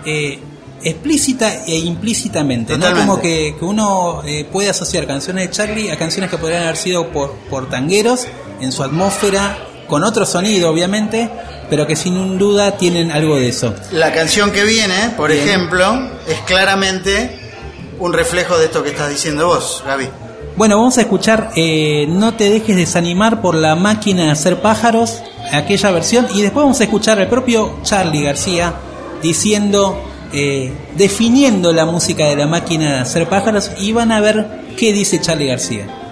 eh, 0.06 0.40
explícita 0.84 1.66
e 1.66 1.78
implícitamente. 1.78 2.74
¿no? 2.74 2.80
Totalmente. 2.80 3.08
Como 3.08 3.22
que, 3.22 3.56
que 3.58 3.66
uno 3.66 4.22
eh, 4.26 4.46
puede 4.52 4.70
asociar 4.70 5.08
canciones 5.08 5.48
de 5.48 5.52
Charlie 5.52 5.92
a 5.92 5.98
canciones 5.98 6.30
que 6.30 6.38
podrían 6.38 6.64
haber 6.64 6.78
sido 6.78 7.10
por, 7.12 7.32
por 7.50 7.70
tangueros 7.70 8.28
en 8.62 8.72
su 8.72 8.84
atmósfera, 8.84 9.58
con 9.88 10.04
otro 10.04 10.26
sonido 10.26 10.70
obviamente, 10.70 11.30
pero 11.70 11.86
que 11.88 11.96
sin 11.96 12.38
duda 12.38 12.78
tienen 12.78 13.12
algo 13.12 13.36
de 13.38 13.50
eso. 13.50 13.74
La 13.92 14.12
canción 14.14 14.52
que 14.52 14.64
viene, 14.64 15.12
por 15.18 15.32
Bien. 15.32 15.48
ejemplo, 15.48 16.10
es 16.28 16.40
claramente 16.42 17.40
un 18.00 18.14
reflejo 18.14 18.58
de 18.58 18.66
esto 18.66 18.84
que 18.84 18.90
estás 18.90 19.10
diciendo 19.10 19.48
vos, 19.48 19.84
Gaby. 19.86 20.10
Bueno, 20.58 20.78
vamos 20.78 20.98
a 20.98 21.02
escuchar 21.02 21.52
eh, 21.58 22.06
No 22.08 22.36
te 22.36 22.50
dejes 22.50 22.78
desanimar 22.78 23.42
por 23.42 23.56
la 23.56 23.76
máquina 23.76 24.26
de 24.26 24.32
hacer 24.32 24.62
pájaros, 24.62 25.22
aquella 25.52 25.92
versión, 25.92 26.28
y 26.34 26.42
después 26.42 26.64
vamos 26.64 26.80
a 26.80 26.86
escuchar 26.86 27.20
al 27.20 27.28
propio 27.28 27.80
Charlie 27.84 28.24
García 28.24 28.74
diciendo, 29.22 30.02
eh, 30.36 30.72
definiendo 30.98 31.72
la 31.72 31.86
música 31.86 32.26
de 32.26 32.36
la 32.36 32.46
máquina 32.46 32.94
de 32.94 33.00
hacer 33.00 33.28
pájaros, 33.28 33.72
y 33.80 33.94
van 33.94 34.12
a 34.12 34.20
ver 34.20 34.46
qué 34.78 34.92
dice 34.92 35.22
Charlie 35.22 35.48
García. 35.48 36.05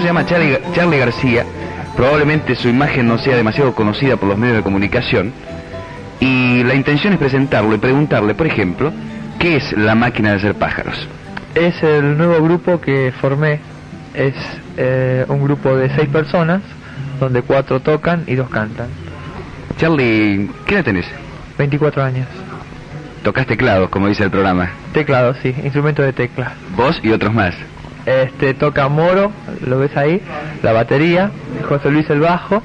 Se 0.00 0.02
llama 0.02 0.26
Charlie, 0.26 0.58
Charlie 0.74 0.98
García. 0.98 1.44
Probablemente 1.96 2.54
su 2.54 2.68
imagen 2.68 3.08
no 3.08 3.16
sea 3.16 3.34
demasiado 3.34 3.74
conocida 3.74 4.16
por 4.18 4.28
los 4.28 4.36
medios 4.36 4.58
de 4.58 4.62
comunicación. 4.62 5.32
Y 6.20 6.62
la 6.64 6.74
intención 6.74 7.14
es 7.14 7.18
presentarlo 7.18 7.74
y 7.74 7.78
preguntarle, 7.78 8.34
por 8.34 8.46
ejemplo, 8.46 8.92
¿qué 9.38 9.56
es 9.56 9.72
la 9.72 9.94
máquina 9.94 10.30
de 10.30 10.36
hacer 10.36 10.54
pájaros? 10.54 11.08
Es 11.54 11.82
el 11.82 12.18
nuevo 12.18 12.42
grupo 12.44 12.78
que 12.78 13.12
formé. 13.20 13.60
Es 14.12 14.34
eh, 14.76 15.24
un 15.28 15.42
grupo 15.42 15.74
de 15.74 15.88
seis 15.96 16.08
personas, 16.10 16.60
donde 17.18 17.40
cuatro 17.40 17.80
tocan 17.80 18.24
y 18.26 18.34
dos 18.34 18.50
cantan. 18.50 18.88
Charlie, 19.78 20.50
¿qué 20.66 20.74
edad 20.74 20.84
tenés? 20.84 21.06
24 21.56 22.02
años. 22.02 22.26
Tocas 23.22 23.46
teclados, 23.46 23.88
como 23.88 24.08
dice 24.08 24.24
el 24.24 24.30
programa. 24.30 24.70
Teclado, 24.92 25.34
sí, 25.42 25.54
instrumento 25.64 26.02
de 26.02 26.12
tecla. 26.12 26.52
Vos 26.76 27.00
y 27.02 27.10
otros 27.10 27.32
más. 27.32 27.54
Este 28.06 28.54
toca 28.54 28.88
Moro, 28.88 29.32
lo 29.66 29.78
ves 29.78 29.96
ahí, 29.96 30.20
la 30.62 30.72
batería, 30.72 31.30
José 31.68 31.90
Luis 31.90 32.08
el 32.10 32.20
bajo. 32.20 32.62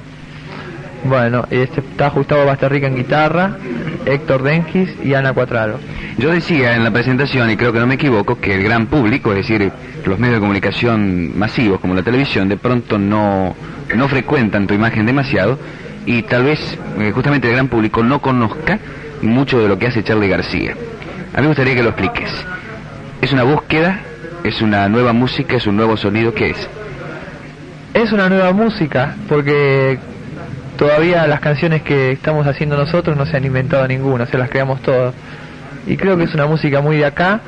Bueno, 1.04 1.46
este 1.50 1.82
está 1.82 2.10
Gustavo 2.10 2.46
Bastarrica 2.46 2.88
en 2.88 2.96
guitarra, 2.96 3.58
Héctor 4.06 4.44
Denquis 4.44 4.90
y 5.04 5.16
Ana 5.16 5.34
Cuatraro. 5.34 5.80
Yo 6.18 6.32
decía 6.32 6.76
en 6.76 6.84
la 6.84 6.92
presentación, 6.92 7.50
y 7.50 7.58
creo 7.58 7.74
que 7.74 7.80
no 7.80 7.88
me 7.88 7.96
equivoco, 7.96 8.40
que 8.40 8.54
el 8.54 8.64
gran 8.64 8.86
público, 8.86 9.32
es 9.32 9.38
decir, 9.38 9.72
los 10.06 10.20
medios 10.20 10.36
de 10.36 10.42
comunicación 10.42 11.38
masivos 11.38 11.80
como 11.80 11.96
la 11.96 12.04
televisión, 12.04 12.48
de 12.48 12.58
pronto 12.58 13.00
no, 13.00 13.56
no 13.96 14.08
frecuentan 14.08 14.68
tu 14.68 14.76
imagen 14.76 15.06
demasiado 15.06 15.58
y 16.06 16.24
tal 16.24 16.44
vez 16.44 16.78
eh, 17.00 17.12
justamente 17.14 17.48
el 17.48 17.54
gran 17.54 17.68
público 17.68 18.04
no 18.04 18.22
conozca 18.22 18.80
mucho 19.22 19.60
de 19.60 19.68
lo 19.68 19.78
que 19.78 19.88
hace 19.88 20.04
Charlie 20.04 20.28
García. 20.28 20.74
A 21.34 21.38
mí 21.38 21.42
me 21.42 21.48
gustaría 21.48 21.76
que 21.76 21.84
lo 21.84 21.90
expliques. 21.90 22.30
¿Es 23.22 23.32
una 23.34 23.44
búsqueda? 23.44 24.02
¿Es 24.44 24.62
una 24.62 24.90
nueva 24.90 25.14
música? 25.14 25.56
¿Es 25.56 25.68
un 25.68 25.78
nuevo 25.78 25.96
sonido? 25.98 26.34
¿Qué 26.34 26.50
es? 26.50 26.70
Es 27.94 28.12
una 28.14 28.30
nueva 28.30 28.54
música 28.54 29.16
porque 29.28 30.00
todavía 30.78 31.28
las 31.28 31.42
canciones 31.42 31.82
que 31.82 32.12
estamos 32.12 32.48
haciendo 32.48 32.78
nosotros 32.78 33.18
no 33.18 33.26
se 33.26 33.36
han 33.36 33.44
inventado 33.44 33.86
ninguna, 33.88 34.26
se 34.28 34.38
las 34.38 34.50
creamos 34.50 34.82
todas. 34.82 35.14
Y 35.86 35.98
creo 35.98 36.16
que 36.16 36.24
es 36.24 36.34
una 36.34 36.46
música 36.46 36.80
muy 36.80 36.98
de 36.98 37.06
acá, 37.06 37.42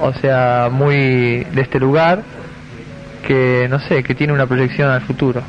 o 0.00 0.14
sea, 0.14 0.68
muy 0.72 1.44
de 1.44 1.60
este 1.60 1.78
lugar, 1.78 2.22
que 3.26 3.66
no 3.68 3.80
sé, 3.80 4.02
que 4.02 4.14
tiene 4.14 4.32
una 4.32 4.46
proyección 4.46 4.88
al 4.88 5.02
futuro. 5.02 5.42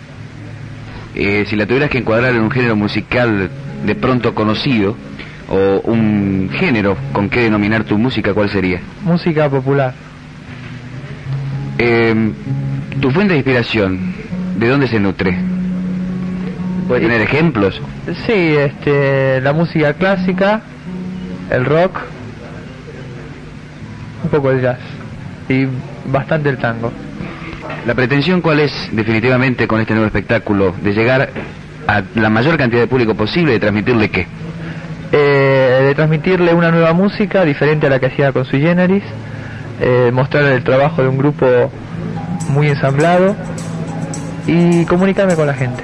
Eh, 1.16 1.45
si 1.47 1.55
la 1.55 1.66
tuvieras 1.66 1.89
que 1.89 1.99
encuadrar 1.99 2.34
en 2.34 2.41
un 2.41 2.51
género 2.51 2.76
musical 2.76 3.49
de 3.86 3.95
pronto 3.95 4.36
conocido, 4.36 4.97
o 5.49 5.82
un 5.84 6.49
género 6.53 6.97
con 7.12 7.30
qué 7.30 7.41
denominar 7.41 7.84
tu 7.84 7.97
música, 7.97 8.34
¿cuál 8.34 8.49
sería? 8.49 8.82
Música 9.03 9.49
popular. 9.49 9.93
Eh, 11.78 12.32
tu 13.00 13.12
fuente 13.12 13.34
de 13.34 13.39
inspiración, 13.39 14.14
¿de 14.58 14.68
dónde 14.68 14.88
se 14.88 15.00
nutre? 15.00 15.38
¿Puede 16.88 17.02
tener 17.02 17.22
ejemplos? 17.22 17.82
Sí, 18.26 18.56
este, 18.58 19.39
la 19.42 19.54
música 19.54 19.94
clásica, 19.94 20.62
el 21.50 21.66
rock, 21.66 22.00
un 24.24 24.30
poco 24.30 24.52
de 24.52 24.62
jazz 24.62 24.80
y 25.48 25.68
bastante 26.12 26.50
el 26.50 26.58
tango. 26.58 26.92
¿La 27.86 27.96
pretensión 27.96 28.42
cuál 28.42 28.60
es 28.60 28.89
definitivamente 28.92 29.68
con 29.68 29.80
este 29.80 29.94
nuevo 29.94 30.08
espectáculo? 30.08 30.74
¿De 30.82 30.94
llegar 30.94 31.30
a 31.88 32.02
la 32.16 32.30
mayor 32.30 32.58
cantidad 32.58 32.82
de 32.82 32.88
público 32.88 33.16
posible 33.16 33.52
y 33.52 33.54
de 33.54 33.60
transmitirle 33.60 34.10
qué? 34.10 34.28
Eh, 35.12 35.84
de 35.88 35.96
transmitirle 35.96 36.54
una 36.54 36.72
nueva 36.72 36.94
música 36.94 37.44
diferente 37.44 37.88
a 37.88 37.89
la 37.89 38.00
que 38.00 38.08
hacía 38.08 38.32
con 38.32 38.46
Sui 38.46 38.62
Generis, 38.62 39.04
eh, 39.82 40.12
mostrar 40.14 40.46
el 40.46 40.64
trabajo 40.64 41.02
de 41.02 41.10
un 41.10 41.18
grupo 41.18 41.72
muy 42.50 42.68
ensamblado 42.70 43.36
y 44.48 44.86
comunicarme 44.86 45.36
con 45.36 45.48
la 45.48 45.54
gente. 45.54 45.84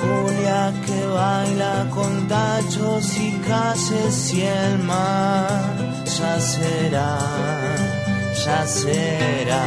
Julia 0.00 0.72
que 0.86 1.06
baila 1.06 1.86
con 1.90 2.28
tachos 2.28 3.18
y 3.18 3.32
calles 3.48 4.34
y 4.34 4.42
el 4.42 4.78
mar 4.84 5.86
ya 6.18 6.40
será, 6.40 7.18
ya 8.44 8.66
será. 8.66 9.64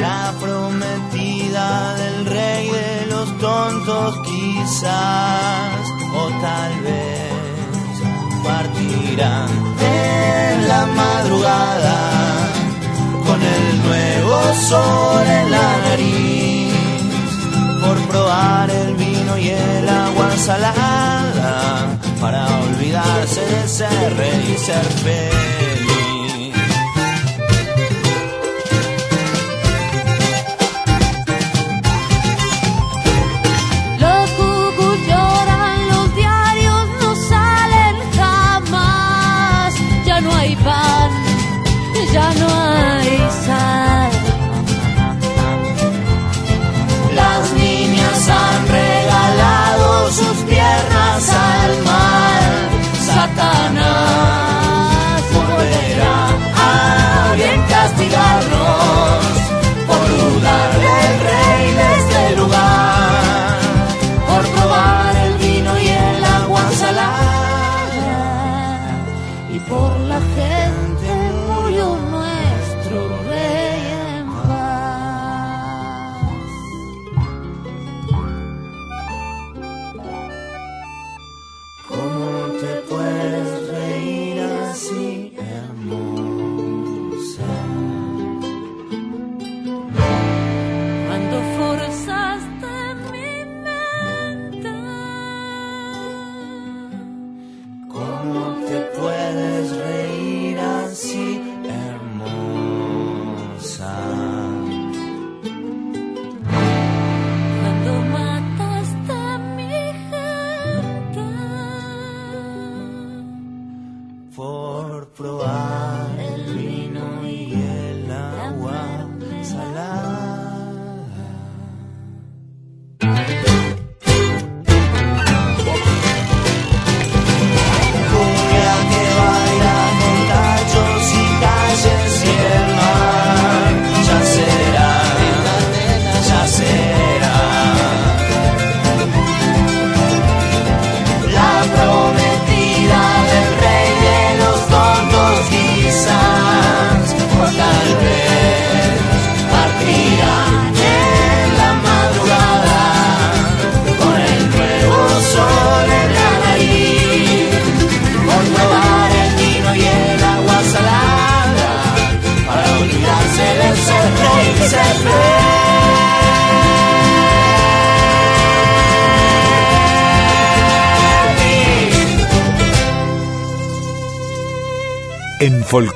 La 0.00 0.34
prometida 0.40 1.94
del 1.94 2.26
rey 2.26 2.68
de 2.68 3.06
los 3.06 3.38
tontos 3.38 4.18
quizás, 4.26 5.93
o 6.14 6.28
tal 6.40 6.72
vez 6.80 7.32
partirán 8.44 9.48
en 9.80 10.68
la 10.68 10.86
madrugada 10.86 11.98
con 13.26 13.40
el 13.42 13.82
nuevo 13.86 14.54
sol 14.70 15.26
en 15.26 15.50
la 15.50 15.76
nariz 15.88 16.74
por 17.82 17.96
probar 18.08 18.70
el 18.70 18.94
vino 18.94 19.38
y 19.38 19.48
el 19.50 19.88
agua 19.88 20.30
salada 20.36 21.98
para 22.20 22.46
olvidarse 22.60 23.40
de 23.40 23.68
ser 23.68 24.16
rey 24.16 24.54
y 24.54 24.58
ser 24.58 24.84
feliz. 25.04 25.63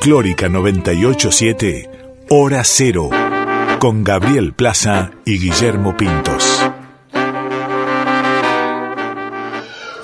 Folclórica 0.08 0.48
987, 0.48 1.90
Hora 2.30 2.62
Cero, 2.64 3.10
con 3.78 4.02
Gabriel 4.04 4.54
Plaza 4.54 5.10
y 5.26 5.38
Guillermo 5.38 5.98
Pintos. 5.98 6.62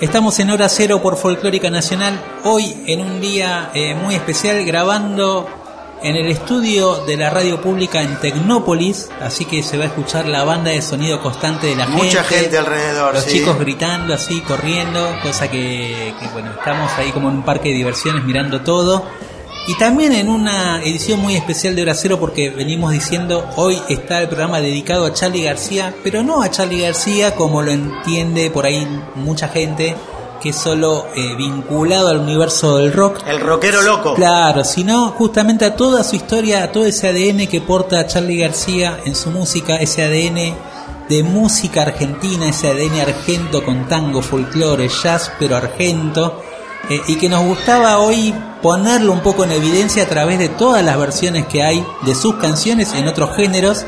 Estamos 0.03 0.39
en 0.41 0.51
Hora 0.51 0.69
Cero 0.69 1.01
por 1.01 1.17
Folclórica 1.17 1.71
Nacional, 1.71 2.21
hoy 2.45 2.83
en 2.87 3.01
un 3.01 3.23
día 3.23 3.71
eh, 3.73 3.95
muy 3.95 4.15
especial 4.15 4.63
grabando 4.67 5.49
en 6.03 6.17
el 6.17 6.27
estudio 6.27 7.07
de 7.07 7.17
la 7.17 7.31
radio 7.31 7.63
pública 7.63 8.03
en 8.03 8.21
Tecnópolis, 8.21 9.09
así 9.23 9.47
que 9.47 9.63
se 9.63 9.79
va 9.79 9.85
a 9.85 9.87
escuchar 9.87 10.27
la 10.27 10.45
banda 10.45 10.71
de 10.71 10.83
sonido 10.83 11.23
constante 11.23 11.69
de 11.69 11.77
la 11.77 11.87
Mucha 11.87 12.23
gente 12.25 12.59
alrededor, 12.59 13.15
Los 13.15 13.25
sí. 13.25 13.39
chicos 13.39 13.59
gritando 13.59 14.13
así, 14.13 14.43
corriendo, 14.43 15.17
cosa 15.23 15.51
que, 15.51 16.13
que, 16.21 16.29
bueno, 16.35 16.51
estamos 16.51 16.93
ahí 16.99 17.11
como 17.11 17.31
en 17.31 17.37
un 17.37 17.43
parque 17.43 17.71
de 17.71 17.77
diversiones 17.77 18.23
mirando 18.23 18.61
todo. 18.61 19.07
Y 19.67 19.75
también 19.79 20.13
en 20.13 20.29
una 20.29 20.83
edición 20.83 21.21
muy 21.21 21.37
especial 21.37 21.75
de 21.75 21.83
Hora 21.83 21.95
Cero 21.95 22.19
porque 22.21 22.51
venimos 22.51 22.93
diciendo 22.93 23.49
hoy 23.57 23.81
está 23.89 24.21
el 24.21 24.29
programa 24.29 24.61
dedicado 24.61 25.07
a 25.07 25.15
Charlie 25.15 25.45
García, 25.45 25.95
pero 26.05 26.23
no 26.23 26.43
a 26.43 26.51
Charlie 26.51 26.83
García 26.83 27.35
como 27.35 27.63
lo 27.63 27.73
entiende 27.73 28.51
por 28.51 28.67
ahí 28.67 28.87
mucha 29.15 29.49
gente, 29.49 29.97
que 30.43 30.51
es 30.51 30.57
solo 30.57 31.07
eh, 31.17 31.35
vinculado 31.37 32.09
al 32.09 32.19
universo 32.19 32.77
del 32.77 32.93
rock. 32.93 33.23
El 33.27 33.41
rockero 33.41 33.81
loco. 33.81 34.15
Claro, 34.15 34.65
sino 34.65 35.13
justamente 35.13 35.65
a 35.65 35.75
toda 35.75 36.05
su 36.05 36.17
historia, 36.17 36.63
a 36.63 36.71
todo 36.71 36.85
ese 36.85 37.09
ADN 37.09 37.47
que 37.47 37.63
porta 37.63 38.07
Charlie 38.07 38.41
García 38.41 38.99
en 39.07 39.15
su 39.15 39.31
música, 39.31 39.77
ese 39.77 40.05
ADN 40.05 40.55
de 41.09 41.23
música 41.23 41.83
argentina, 41.83 42.51
ese 42.51 42.69
ADN 42.69 43.01
argento 43.01 43.65
con 43.65 43.89
tango, 43.89 44.21
folclore, 44.21 44.89
jazz, 44.89 45.33
pero 45.39 45.57
argento, 45.57 46.43
eh, 46.91 47.01
y 47.09 47.17
que 47.17 47.29
nos 47.29 47.43
gustaba 47.45 47.99
hoy 47.99 48.35
ponerlo 48.63 49.13
un 49.13 49.21
poco 49.21 49.45
en 49.45 49.53
evidencia 49.53 50.03
a 50.05 50.07
través 50.07 50.39
de 50.39 50.49
todas 50.49 50.83
las 50.85 50.97
versiones 50.99 51.47
que 51.47 51.63
hay 51.63 51.85
de 52.03 52.15
sus 52.15 52.37
canciones 52.37 52.93
en 52.95 53.07
otros 53.09 53.35
géneros. 53.37 53.85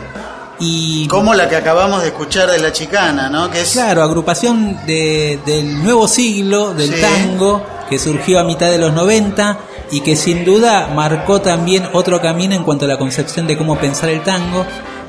Y 0.58 1.06
Como 1.08 1.34
la 1.34 1.48
que 1.48 1.56
acabamos 1.56 2.00
de 2.02 2.08
escuchar 2.08 2.50
de 2.50 2.58
La 2.58 2.72
Chicana, 2.72 3.28
¿no? 3.28 3.50
Que 3.50 3.60
es 3.60 3.72
Claro, 3.72 4.02
agrupación 4.02 4.78
de- 4.86 5.38
del 5.44 5.82
nuevo 5.82 6.08
siglo, 6.08 6.72
del 6.72 6.94
Sí. 6.94 7.00
tango, 7.00 7.62
que 7.90 7.98
surgió 7.98 8.40
a 8.40 8.44
mitad 8.44 8.70
de 8.70 8.78
los 8.78 8.92
90 8.94 9.58
y 9.90 10.00
que 10.00 10.16
sin 10.16 10.44
duda 10.46 10.88
marcó 10.94 11.40
también 11.42 11.86
otro 11.92 12.20
camino 12.22 12.54
en 12.54 12.64
cuanto 12.64 12.86
a 12.86 12.88
la 12.88 12.96
concepción 12.98 13.46
de 13.46 13.56
cómo 13.58 13.78
pensar 13.78 14.08
el 14.08 14.22
tango. 14.22 14.64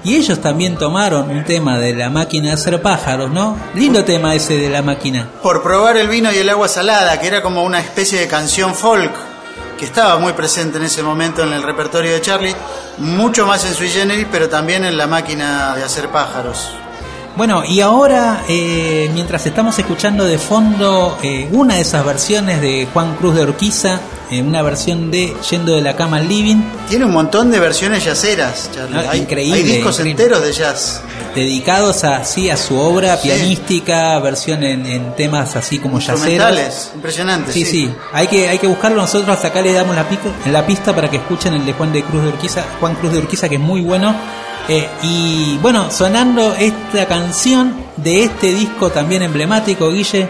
Y 0.08 0.16
ellos 0.16 0.40
también 0.40 0.78
tomaron 0.78 1.30
un 1.30 1.44
tema 1.44 1.78
de 1.80 1.94
la 1.94 2.10
máquina 2.10 2.48
de 2.48 2.54
hacer 2.54 2.82
pájaros, 2.82 3.30
¿no? 3.30 3.58
Lindo 3.76 4.06
tema 4.06 4.34
ese 4.34 4.58
de 4.58 4.70
la 4.70 4.82
máquina. 4.82 5.28
por 5.44 5.62
probar 5.62 5.98
el 5.98 6.08
vino 6.08 6.32
y 6.32 6.38
el 6.38 6.50
agua 6.50 6.70
salada, 6.70 7.20
que 7.20 7.28
era 7.28 7.42
como 7.42 7.62
una 7.62 7.82
especie 7.82 8.18
de 8.18 8.26
canción 8.26 8.74
folk 8.74 9.12
que 9.78 9.84
estaba 9.84 10.18
muy 10.18 10.32
presente 10.32 10.78
en 10.78 10.86
ese 10.86 11.04
momento 11.04 11.44
en 11.44 11.52
el 11.52 11.62
repertorio 11.62 12.14
de 12.14 12.22
Charlie, 12.22 12.56
mucho 13.00 13.46
más 13.46 13.66
en 13.66 13.74
sui 13.74 13.90
generis, 13.90 14.28
pero 14.32 14.48
también 14.48 14.86
en 14.86 14.96
la 14.96 15.08
máquina 15.08 15.76
de 15.76 15.84
hacer 15.84 16.08
pájaros. 16.08 16.70
Bueno, 17.38 17.64
y 17.64 17.82
ahora, 17.82 18.42
eh, 18.50 19.12
mientras 19.14 19.46
estamos 19.46 19.78
escuchando 19.78 20.26
de 20.26 20.40
fondo 20.40 21.20
eh, 21.22 21.48
una 21.52 21.76
de 21.76 21.82
esas 21.82 22.04
versiones 22.04 22.62
de 22.62 22.88
Juan 22.92 23.16
Cruz 23.16 23.36
de 23.36 23.44
Orquiza, 23.44 24.00
eh, 24.32 24.42
una 24.42 24.64
versión 24.64 25.12
de 25.12 25.36
Yendo 25.52 25.76
de 25.76 25.82
la 25.82 25.96
cama 25.96 26.18
al 26.18 26.28
living, 26.28 26.56
Tiene 26.90 27.06
un 27.06 27.12
montón 27.12 27.52
de 27.52 27.60
versiones 27.60 28.04
yaceras. 28.04 28.72
Ah, 28.92 29.04
hay, 29.12 29.20
increíble, 29.20 29.56
hay 29.58 29.64
discos 29.64 30.00
increíble. 30.00 30.24
enteros 30.24 30.44
de 30.44 30.52
jazz. 30.52 31.02
dedicados 31.36 32.04
a, 32.06 32.24
sí, 32.26 32.50
a 32.50 32.58
su 32.58 32.76
obra 32.80 33.16
Sí. 33.18 33.28
pianística, 33.28 34.18
versión 34.18 34.64
en, 34.64 34.88
en 34.88 35.16
temas 35.16 35.56
así 35.56 35.78
como 35.78 36.00
yaceros. 36.00 36.92
Impresionante. 36.96 37.54
Sí, 37.54 37.66
sí, 37.66 37.94
hay 38.14 38.26
que 38.26 38.50
hay 38.50 38.58
que 38.58 38.66
buscarlo 38.66 39.00
nosotros 39.00 39.46
acá 39.46 39.62
le 39.62 39.74
damos 39.74 39.96
la, 39.96 40.10
pico- 40.10 40.34
la 40.52 40.66
pista 40.66 40.96
para 40.96 41.08
que 41.12 41.18
escuchen 41.18 41.54
el 41.54 41.64
de 41.68 41.74
Juan 41.74 41.94
de 41.94 42.02
Cruz 42.02 42.24
de 42.24 42.30
Urquiza, 42.30 42.64
Juan 42.80 42.96
Cruz 42.96 43.12
de 43.12 43.20
Urquiza 43.20 43.48
que 43.48 43.56
es 43.56 43.62
muy 43.62 43.82
bueno. 43.82 44.16
Eh, 44.70 44.90
y 45.02 45.58
bueno, 45.62 45.90
sonando 45.92 46.54
esta 46.56 47.06
canción 47.08 47.74
de 47.96 48.24
este 48.24 48.48
disco 48.48 48.90
también 48.90 49.22
emblemático, 49.22 49.90
Guille, 49.90 50.28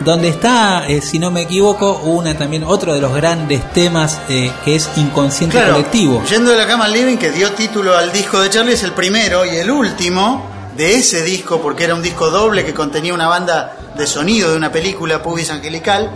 donde 0.00 0.28
está, 0.28 0.86
eh, 0.88 1.00
si 1.00 1.18
no 1.18 1.30
me 1.30 1.42
equivoco, 1.42 2.00
una 2.04 2.36
también 2.36 2.64
otro 2.64 2.94
de 2.94 3.00
los 3.00 3.14
grandes 3.14 3.70
temas 3.72 4.20
eh, 4.28 4.52
que 4.64 4.76
es 4.76 4.90
Inconsciente 4.96 5.56
Claro, 5.56 5.74
Colectivo. 5.74 6.22
Yendo 6.24 6.50
de 6.50 6.56
la 6.56 6.66
cama 6.66 6.86
al 6.86 6.92
living, 6.92 7.16
que 7.16 7.30
dio 7.30 7.52
título 7.52 7.96
al 7.96 8.12
disco 8.12 8.40
de 8.40 8.50
Charlie, 8.50 8.74
es 8.74 8.82
el 8.82 8.92
primero 8.92 9.46
y 9.46 9.56
el 9.56 9.70
último 9.70 10.44
de 10.76 10.96
ese 10.96 11.22
disco, 11.22 11.60
porque 11.60 11.84
era 11.84 11.94
un 11.94 12.02
disco 12.02 12.30
doble 12.30 12.64
que 12.64 12.74
contenía 12.74 13.14
una 13.14 13.28
banda 13.28 13.76
de 13.96 14.06
sonido 14.06 14.50
de 14.50 14.56
una 14.56 14.70
película, 14.70 15.22
Pubis 15.22 15.50
Angelical. 15.50 16.10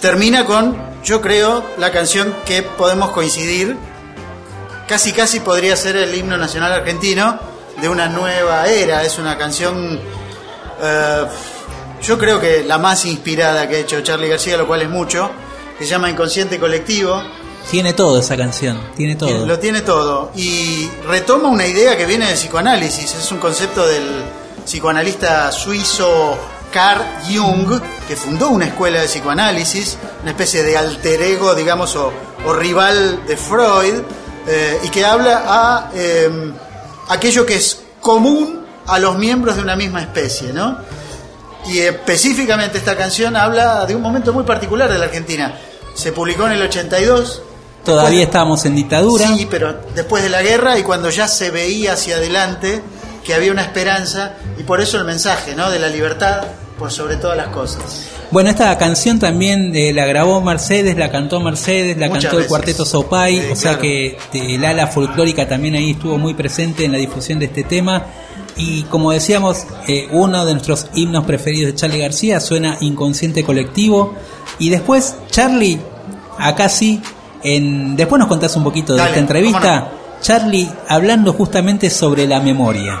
Termina 0.00 0.44
con, 0.44 0.76
yo 1.04 1.20
creo, 1.20 1.64
la 1.78 1.92
canción 1.92 2.34
que 2.44 2.62
podemos 2.62 3.10
coincidir, 3.10 3.76
casi 4.86 5.12
casi 5.12 5.40
podría 5.40 5.76
ser 5.76 5.96
el 5.96 6.14
himno 6.14 6.36
nacional 6.36 6.72
argentino 6.72 7.38
de 7.80 7.88
una 7.88 8.08
nueva 8.08 8.66
era. 8.66 9.02
Es 9.04 9.18
una 9.18 9.36
canción, 9.36 10.00
eh, 10.82 11.24
yo 12.02 12.18
creo 12.18 12.40
que 12.40 12.64
la 12.64 12.78
más 12.78 13.04
inspirada 13.04 13.68
que 13.68 13.76
ha 13.76 13.78
hecho 13.80 14.00
Charlie 14.02 14.28
García, 14.28 14.56
lo 14.56 14.66
cual 14.66 14.82
es 14.82 14.90
mucho, 14.90 15.30
que 15.78 15.84
se 15.84 15.90
llama 15.90 16.10
Inconsciente 16.10 16.58
Colectivo. 16.58 17.22
Tiene 17.70 17.94
todo 17.94 18.18
esa 18.20 18.36
canción, 18.36 18.78
tiene 18.96 19.16
todo. 19.16 19.46
Lo 19.46 19.58
tiene 19.58 19.80
todo. 19.80 20.30
Y 20.36 20.88
retoma 21.06 21.48
una 21.48 21.66
idea 21.66 21.96
que 21.96 22.04
viene 22.04 22.26
del 22.26 22.34
psicoanálisis. 22.34 23.14
Es 23.14 23.32
un 23.32 23.38
concepto 23.38 23.86
del 23.86 24.04
psicoanalista 24.66 25.50
suizo 25.50 26.38
Carl 26.70 27.04
Jung, 27.26 27.80
que 28.06 28.16
fundó 28.16 28.50
una 28.50 28.66
escuela 28.66 29.00
de 29.00 29.06
psicoanálisis, 29.06 29.96
una 30.22 30.32
especie 30.32 30.62
de 30.62 30.76
alter 30.76 31.22
ego, 31.22 31.54
digamos, 31.54 31.96
o, 31.96 32.12
o 32.44 32.52
rival 32.52 33.24
de 33.26 33.36
Freud, 33.36 34.02
eh, 34.46 34.80
y 34.82 34.88
que 34.88 35.04
habla 35.04 35.42
a 35.46 35.90
eh, 35.94 36.52
aquello 37.08 37.46
que 37.46 37.56
es 37.56 37.82
común 38.00 38.64
a 38.86 38.98
los 38.98 39.16
miembros 39.16 39.56
de 39.56 39.62
una 39.62 39.76
misma 39.76 40.02
especie, 40.02 40.52
¿no? 40.52 40.78
Y 41.66 41.78
específicamente 41.78 42.76
esta 42.76 42.96
canción 42.96 43.36
habla 43.36 43.86
de 43.86 43.96
un 43.96 44.02
momento 44.02 44.32
muy 44.32 44.44
particular 44.44 44.92
de 44.92 44.98
la 44.98 45.06
Argentina. 45.06 45.54
Se 45.94 46.12
publicó 46.12 46.46
en 46.46 46.52
el 46.52 46.62
82, 46.62 47.42
Todavía 47.84 48.24
estábamos 48.24 48.64
en 48.64 48.74
dictadura. 48.74 49.28
Sí, 49.28 49.46
pero 49.50 49.74
después 49.94 50.22
de 50.22 50.30
la 50.30 50.42
guerra 50.42 50.78
y 50.78 50.82
cuando 50.82 51.10
ya 51.10 51.28
se 51.28 51.50
veía 51.50 51.92
hacia 51.92 52.16
adelante 52.16 52.82
que 53.22 53.34
había 53.34 53.52
una 53.52 53.62
esperanza 53.62 54.36
y 54.58 54.62
por 54.62 54.80
eso 54.80 54.96
el 54.98 55.04
mensaje, 55.04 55.54
¿no? 55.54 55.70
De 55.70 55.78
la 55.78 55.88
libertad 55.88 56.44
por 56.78 56.90
sobre 56.90 57.16
todas 57.16 57.36
las 57.36 57.48
cosas. 57.48 58.08
Bueno, 58.30 58.50
esta 58.50 58.76
canción 58.78 59.18
también 59.18 59.74
eh, 59.74 59.92
la 59.92 60.06
grabó 60.06 60.40
Mercedes, 60.40 60.96
la 60.96 61.10
cantó 61.10 61.40
Mercedes, 61.40 61.96
la 61.96 62.08
Muchas 62.08 62.24
cantó 62.24 62.40
el 62.40 62.46
cuarteto 62.46 62.84
Sopay, 62.84 63.40
Sí, 63.40 63.46
o 63.52 63.56
sea 63.56 63.72
claro. 63.72 63.82
que 63.82 64.06
eh, 64.06 64.54
el 64.54 64.64
ala 64.64 64.86
folclórica 64.88 65.46
también 65.46 65.74
ahí 65.74 65.92
estuvo 65.92 66.18
muy 66.18 66.34
presente 66.34 66.84
en 66.84 66.92
la 66.92 66.98
difusión 66.98 67.38
de 67.38 67.46
este 67.46 67.64
tema. 67.64 68.06
Y 68.56 68.82
como 68.84 69.12
decíamos, 69.12 69.66
eh, 69.88 70.08
uno 70.12 70.44
de 70.44 70.52
nuestros 70.52 70.86
himnos 70.94 71.24
preferidos 71.24 71.72
de 71.72 71.78
Charlie 71.78 71.98
García 71.98 72.40
suena 72.40 72.76
Inconsciente 72.80 73.44
Colectivo. 73.44 74.14
Y 74.58 74.70
después, 74.70 75.16
Charlie, 75.30 75.80
acá 76.38 76.68
sí, 76.68 77.00
en, 77.42 77.96
después 77.96 78.18
nos 78.18 78.28
contás 78.28 78.54
un 78.56 78.64
poquito 78.64 78.94
de 78.94 79.02
esta 79.02 79.18
entrevista. 79.18 79.92
Charlie 80.20 80.68
hablando 80.88 81.32
justamente 81.34 81.90
sobre 81.90 82.26
la 82.26 82.40
memoria. 82.40 83.00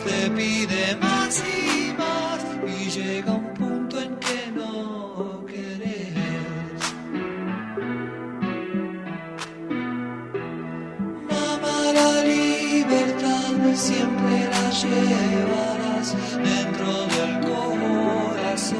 te 0.00 0.30
pide 0.30 0.96
más 0.96 1.42
y 1.46 1.92
más 1.96 2.44
y 2.66 2.90
llega 2.90 3.32
un 3.32 3.54
punto 3.54 4.00
en 4.00 4.16
que 4.16 4.52
no 4.54 5.44
querés. 5.46 6.12
Mamá, 11.30 11.92
la 11.94 12.24
libertad 12.24 13.54
siempre 13.74 14.48
la 14.54 14.70
llevarás 14.82 16.14
dentro 16.50 16.92
del 17.14 17.32
corazón. 17.48 18.76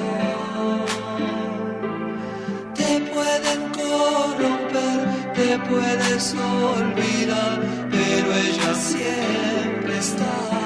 Te 2.74 3.00
pueden 3.14 3.60
corromper, 3.78 4.98
te 5.34 5.58
puedes 5.70 6.34
olvidar, 6.34 7.60
pero 7.90 8.32
ella 8.32 8.74
siempre 8.74 9.98
está. 9.98 10.65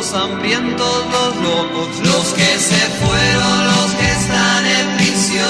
Los 0.00 0.14
hambrientos, 0.14 1.04
los 1.12 1.36
locos, 1.42 1.88
los 2.02 2.26
que 2.32 2.58
se 2.58 2.82
fueron, 3.00 3.66
los 3.66 3.90
que 3.98 4.10
están 4.10 4.64
en 4.64 4.96
prisión. 4.96 5.46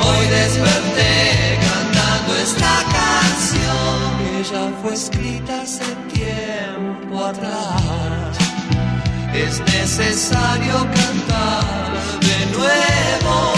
Hoy 0.00 0.26
desperté 0.26 1.58
cantando 1.66 2.36
esta 2.36 2.84
canción. 2.98 3.98
Ella 4.38 4.72
fue 4.80 4.94
escrita 4.94 5.62
hace 5.62 5.84
tiempo 6.12 7.24
atrás. 7.24 8.38
Es 9.34 9.58
necesario 9.60 10.86
cantar 10.94 11.90
de 12.20 12.46
nuevo 12.56 13.51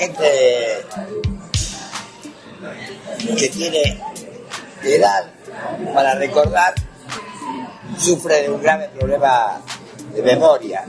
gente 0.00 0.86
que 3.36 3.48
tiene 3.50 4.00
edad 4.82 5.26
para 5.92 6.14
recordar 6.14 6.74
sufre 7.98 8.42
de 8.42 8.50
un 8.50 8.62
grave 8.62 8.88
problema 8.98 9.60
de 10.14 10.22
memoria. 10.22 10.86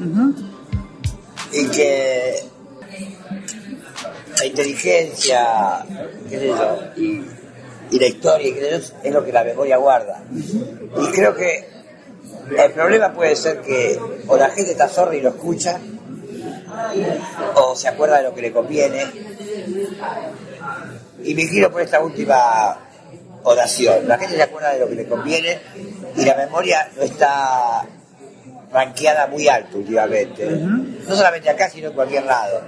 Y 1.52 1.68
que 1.68 2.44
la 4.38 4.46
inteligencia 4.46 5.86
qué 6.30 6.40
sé 6.40 6.48
yo, 6.48 6.80
y, 6.96 7.26
y 7.92 8.00
la 8.00 8.08
historia 8.08 8.54
qué 8.54 8.62
sé 8.62 8.70
yo, 8.72 8.96
es 9.04 9.14
lo 9.14 9.26
que 9.26 9.34
la 9.34 9.44
memoria 9.44 9.76
guarda. 9.76 10.24
Y 10.32 11.12
creo 11.12 11.36
que 11.36 11.68
el 12.58 12.72
problema 12.72 13.14
puede 13.14 13.36
ser 13.36 13.60
que 13.60 14.00
o 14.28 14.38
la 14.38 14.50
gente 14.52 14.72
está 14.72 14.88
sorda 14.88 15.16
y 15.16 15.22
lo 15.22 15.30
escucha 15.32 15.82
o 17.62 17.76
se 17.76 17.88
acuerda 17.88 18.18
de 18.18 18.24
lo 18.24 18.34
que 18.34 18.42
le 18.42 18.52
conviene. 18.52 19.06
Y 21.24 21.36
me 21.36 21.48
giro 21.48 21.72
por 21.72 21.82
esta 21.82 22.02
última 22.02 22.78
oración. 23.44 24.08
La 24.08 24.18
gente 24.18 24.36
se 24.36 24.44
acuerda 24.44 24.74
de 24.74 24.80
lo 24.80 24.88
que 24.88 24.96
le 24.96 25.08
conviene 25.08 25.60
y 26.16 26.26
la 26.26 26.36
memoria 26.36 26.90
no 26.96 27.04
está 27.04 27.86
ranqueada 28.72 29.28
muy 29.28 29.48
alto 29.48 29.78
últimamente. 29.78 30.48
No 30.50 31.16
solamente 31.16 31.50
acá, 31.50 31.70
sino 31.70 31.90
en 31.90 31.94
cualquier 31.94 32.26
lado. 32.26 32.62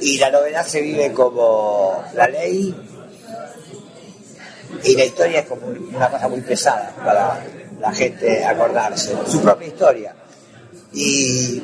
Y 0.00 0.18
la 0.18 0.30
novedad 0.30 0.66
se 0.66 0.80
vive 0.80 1.12
como 1.12 2.04
la 2.14 2.28
ley 2.28 2.74
y 4.84 4.96
la 4.96 5.04
historia 5.04 5.40
es 5.40 5.46
como 5.46 5.66
una 5.66 6.10
cosa 6.10 6.28
muy 6.28 6.40
pesada 6.42 6.94
para 7.04 7.40
la 7.80 7.92
gente 7.92 8.44
acordarse. 8.44 9.16
Su 9.26 9.40
propia 9.40 9.68
historia. 9.68 10.14
Y 10.92 11.62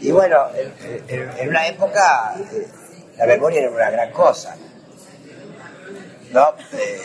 y 0.00 0.10
bueno, 0.10 0.46
en, 0.54 0.72
en- 1.08 1.30
en 1.38 1.48
una 1.48 1.66
época 1.66 2.34
la 3.16 3.26
memoria 3.26 3.60
era 3.62 3.70
una 3.70 3.90
gran 3.90 4.12
cosa. 4.12 4.56
¿No? 6.32 6.54
Eh, 6.72 7.00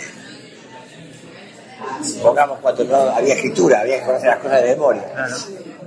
supongamos 2.04 2.60
cuando 2.60 2.84
no 2.84 2.96
había 3.16 3.34
escritura, 3.36 3.82
había 3.82 4.00
que 4.00 4.06
conocer 4.06 4.28
las 4.30 4.40
cosas 4.40 4.62
de 4.64 4.70
memoria. 4.70 5.04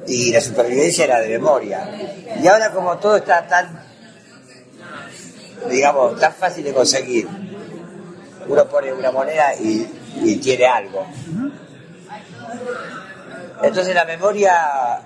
Y 0.07 0.33
la 0.33 0.41
supervivencia 0.41 1.05
era 1.05 1.21
de 1.21 1.29
memoria. 1.29 1.89
Y 2.43 2.47
ahora 2.47 2.71
como 2.71 2.97
todo 2.99 3.17
está 3.17 3.47
tan, 3.47 3.83
digamos, 5.69 6.19
tan 6.19 6.33
fácil 6.33 6.65
de 6.65 6.73
conseguir, 6.73 7.29
uno 8.49 8.65
pone 8.69 8.93
una 8.93 9.11
moneda 9.11 9.55
y, 9.57 9.87
y 10.23 10.37
tiene 10.37 10.67
algo. 10.67 11.07
Entonces 13.63 13.95
la 13.95 14.05
memoria 14.05 15.01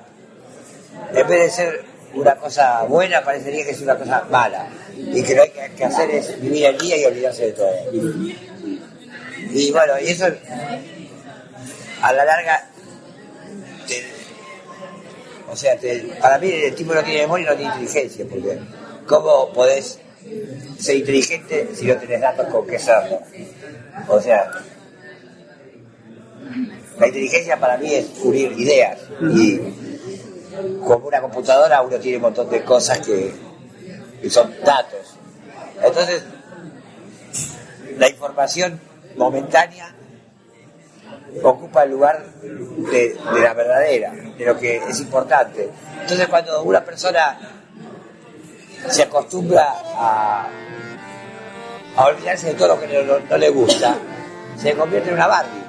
en 1.14 1.26
vez 1.28 1.40
de 1.40 1.50
ser 1.50 1.84
una 2.14 2.36
cosa 2.36 2.84
buena, 2.84 3.22
parecería 3.22 3.64
que 3.64 3.70
es 3.72 3.80
una 3.80 3.96
cosa 3.96 4.24
mala. 4.30 4.66
Y 4.96 5.22
que 5.22 5.34
lo 5.34 5.44
que 5.52 5.60
hay 5.60 5.70
que 5.70 5.84
hacer 5.84 6.10
es 6.10 6.40
vivir 6.40 6.66
el 6.66 6.78
día 6.78 6.96
y 6.96 7.04
olvidarse 7.04 7.46
de 7.46 7.52
todo. 7.52 7.70
Y 9.52 9.70
bueno, 9.72 9.94
y 10.00 10.08
eso 10.08 10.26
a 12.02 12.12
la 12.12 12.24
larga, 12.24 12.68
te- 13.86 14.04
o 15.50 15.56
sea, 15.56 15.76
te- 15.76 16.00
para 16.20 16.38
mí 16.38 16.50
el 16.50 16.74
tipo 16.74 16.94
no 16.94 17.02
tiene 17.02 17.22
memoria 17.22 17.46
y 17.46 17.50
no 17.50 17.56
tiene 17.56 17.72
inteligencia, 17.74 18.24
porque 18.30 18.58
¿cómo 19.06 19.52
podés 19.52 19.98
ser 20.78 20.96
inteligente 20.96 21.70
si 21.74 21.86
no 21.86 21.96
tenés 21.96 22.20
datos 22.20 22.46
con 22.48 22.66
qué 22.66 22.78
serlo? 22.78 23.20
O 24.08 24.20
sea, 24.20 24.50
la 26.98 27.06
inteligencia 27.06 27.56
para 27.58 27.76
mí 27.78 27.94
es 27.94 28.06
unir 28.22 28.52
ideas 28.52 28.98
y 29.34 29.58
como 30.84 31.08
una 31.08 31.20
computadora 31.20 31.82
uno 31.82 31.96
tiene 31.98 32.16
un 32.16 32.22
montón 32.22 32.48
de 32.50 32.62
cosas 32.64 32.98
que, 33.00 33.32
son 34.28 34.54
datos. 34.64 35.16
Entonces, 35.82 36.22
la 37.96 38.08
información 38.08 38.80
momentánea 39.16 39.94
ocupa 41.42 41.84
el 41.84 41.90
lugar 41.90 42.24
de, 42.42 43.16
la 43.42 43.54
verdadera, 43.54 44.12
de 44.12 44.44
lo 44.44 44.58
que 44.58 44.76
es 44.76 45.00
importante. 45.00 45.70
Entonces, 46.02 46.28
cuando 46.28 46.62
una 46.62 46.84
persona 46.84 47.38
se 48.88 49.02
acostumbra 49.02 49.74
a, 49.96 50.48
olvidarse 51.96 52.48
de 52.48 52.54
todo 52.54 52.68
lo 52.68 52.80
que 52.80 52.86
no, 52.88 53.02
no- 53.04 53.20
no 53.20 53.36
le 53.36 53.50
gusta, 53.50 53.96
se 54.56 54.74
convierte 54.74 55.08
en 55.08 55.14
una 55.14 55.26
Barbie. 55.26 55.59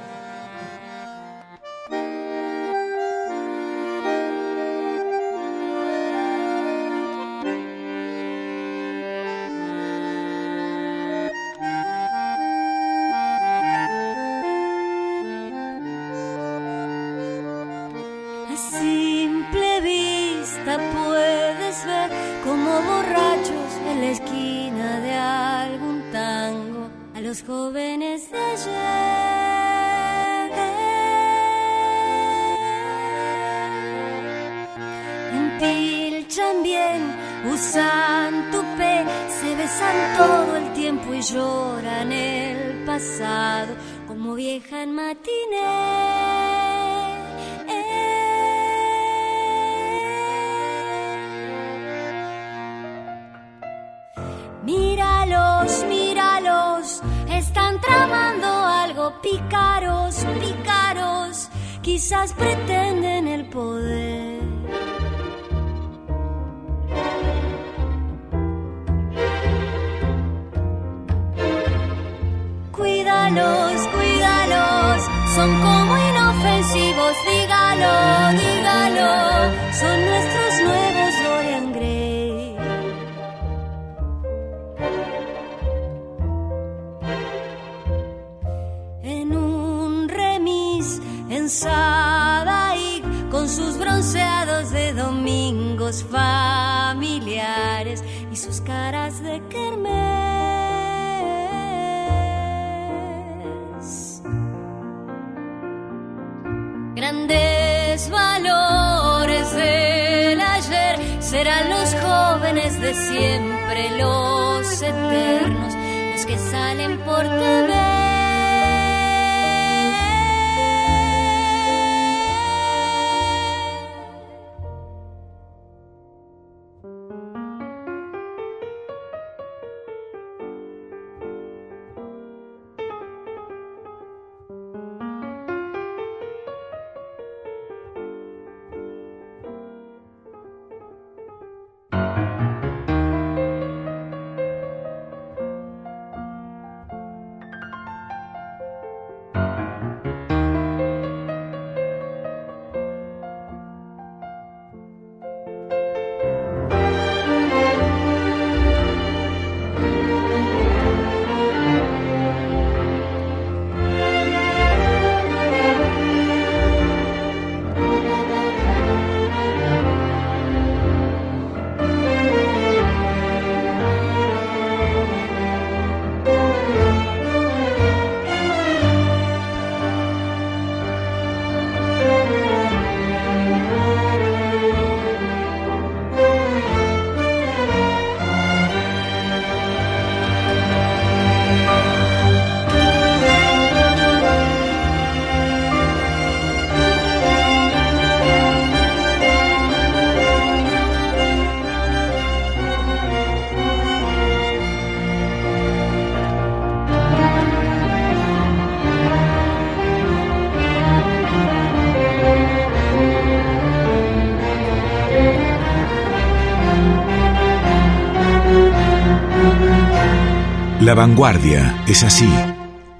La 220.92 220.96
vanguardia 220.96 221.86
es 221.88 222.04
así. 222.04 222.30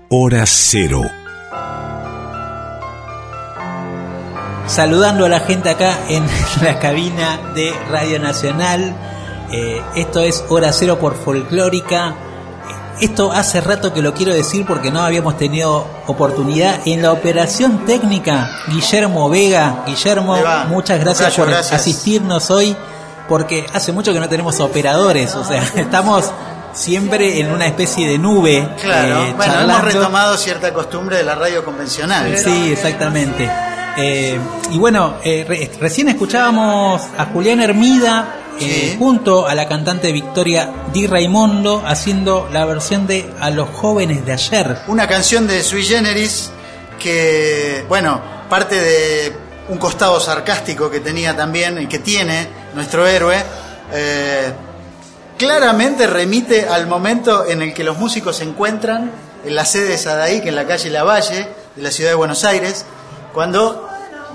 Hora 0.08 0.46
cero. 0.46 1.02
Saludando 4.66 5.26
a 5.26 5.28
la 5.28 5.42
gente 5.42 5.72
acá 5.72 5.98
en 6.08 6.26
la 6.62 6.80
cabina 6.80 7.52
de 7.54 7.74
Radio 7.90 8.18
Nacional. 8.18 8.96
Eh, 9.52 9.82
esto 9.98 10.22
es 10.22 10.42
Hora 10.48 10.72
Cero 10.72 11.00
por 11.02 11.18
Folclórica. 11.18 12.16
Esto 13.02 13.34
hace 13.34 13.60
rato 13.60 13.92
que 13.94 14.02
lo 14.02 14.14
quiero 14.14 14.34
decir 14.34 14.66
porque 14.66 14.90
no 14.90 15.02
habíamos 15.02 15.36
tenido 15.36 15.86
oportunidad. 16.08 16.80
En 16.86 17.02
la 17.02 17.12
operación 17.12 17.86
técnica, 17.86 18.50
Guillermo 18.70 19.30
Vega. 19.30 19.84
Guillermo, 19.86 20.38
muchas 20.70 20.98
gracias 20.98 21.36
por 21.36 21.50
gracias. 21.50 21.82
asistirnos 21.82 22.52
hoy 22.52 22.74
porque 23.28 23.66
hace 23.74 23.92
mucho 23.92 24.14
que 24.14 24.20
no 24.22 24.30
tenemos 24.30 24.62
operadores. 24.62 25.36
O 25.36 25.44
sea, 25.44 25.62
estamos 25.76 26.32
siempre 26.74 27.40
en 27.40 27.52
una 27.52 27.66
especie 27.68 28.08
de 28.08 28.18
nube. 28.18 28.68
Claro, 28.82 29.24
eh, 29.26 29.34
bueno, 29.36 29.60
hemos 29.62 29.84
retomado 29.84 30.38
cierta 30.38 30.74
costumbre 30.74 31.18
de 31.18 31.24
la 31.24 31.36
radio 31.36 31.64
convencional. 31.64 32.38
Sí, 32.38 32.72
exactamente. 32.72 33.50
Eh, 33.98 34.40
y 34.72 34.78
bueno, 34.78 35.16
eh, 35.24 35.46
re- 35.48 35.70
recién 35.80 36.08
escuchábamos 36.10 37.02
a 37.18 37.26
Julián 37.26 37.60
Hermida 37.62 38.36
eh, 38.60 38.96
junto 38.98 39.48
a 39.48 39.54
la 39.56 39.68
cantante 39.68 40.12
Victoria 40.14 40.70
Di 40.94 41.08
Raimondo 41.08 41.84
haciendo 41.86 42.48
la 42.54 42.64
versión 42.66 43.06
de 43.08 43.30
A 43.40 43.50
los 43.50 43.68
jóvenes 43.70 44.26
de 44.26 44.34
ayer. 44.34 44.78
Una 44.88 45.08
canción 45.08 45.46
de 45.48 45.62
Sui 45.64 45.84
Generis 45.84 46.52
que, 47.00 47.84
bueno, 47.90 48.22
parte 48.50 48.80
de 48.80 49.34
un 49.70 49.78
costado 49.78 50.20
sarcástico 50.20 50.90
que 50.90 51.00
tenía 51.00 51.36
también 51.36 51.82
y 51.82 51.88
que 51.88 52.00
tiene 52.00 52.48
nuestro 52.76 53.06
héroe. 53.08 53.44
eh, 53.94 54.52
claramente 55.42 56.06
remite 56.06 56.68
al 56.68 56.86
momento 56.86 57.48
en 57.48 57.64
el 57.64 57.74
que 57.74 57.84
los 57.84 57.98
músicos 57.98 58.38
se 58.38 58.44
encuentran 58.44 59.12
en 59.44 59.56
la 59.56 59.66
sede 59.66 59.90
de 59.90 59.98
Sadaik, 59.98 60.46
en 60.46 60.56
la 60.56 60.68
calle 60.68 60.92
Lavalle 60.92 61.48
de 61.76 61.82
la 61.82 61.90
ciudad 61.90 62.12
de 62.12 62.16
Buenos 62.16 62.44
Aires, 62.46 62.86
cuando, 63.34 63.90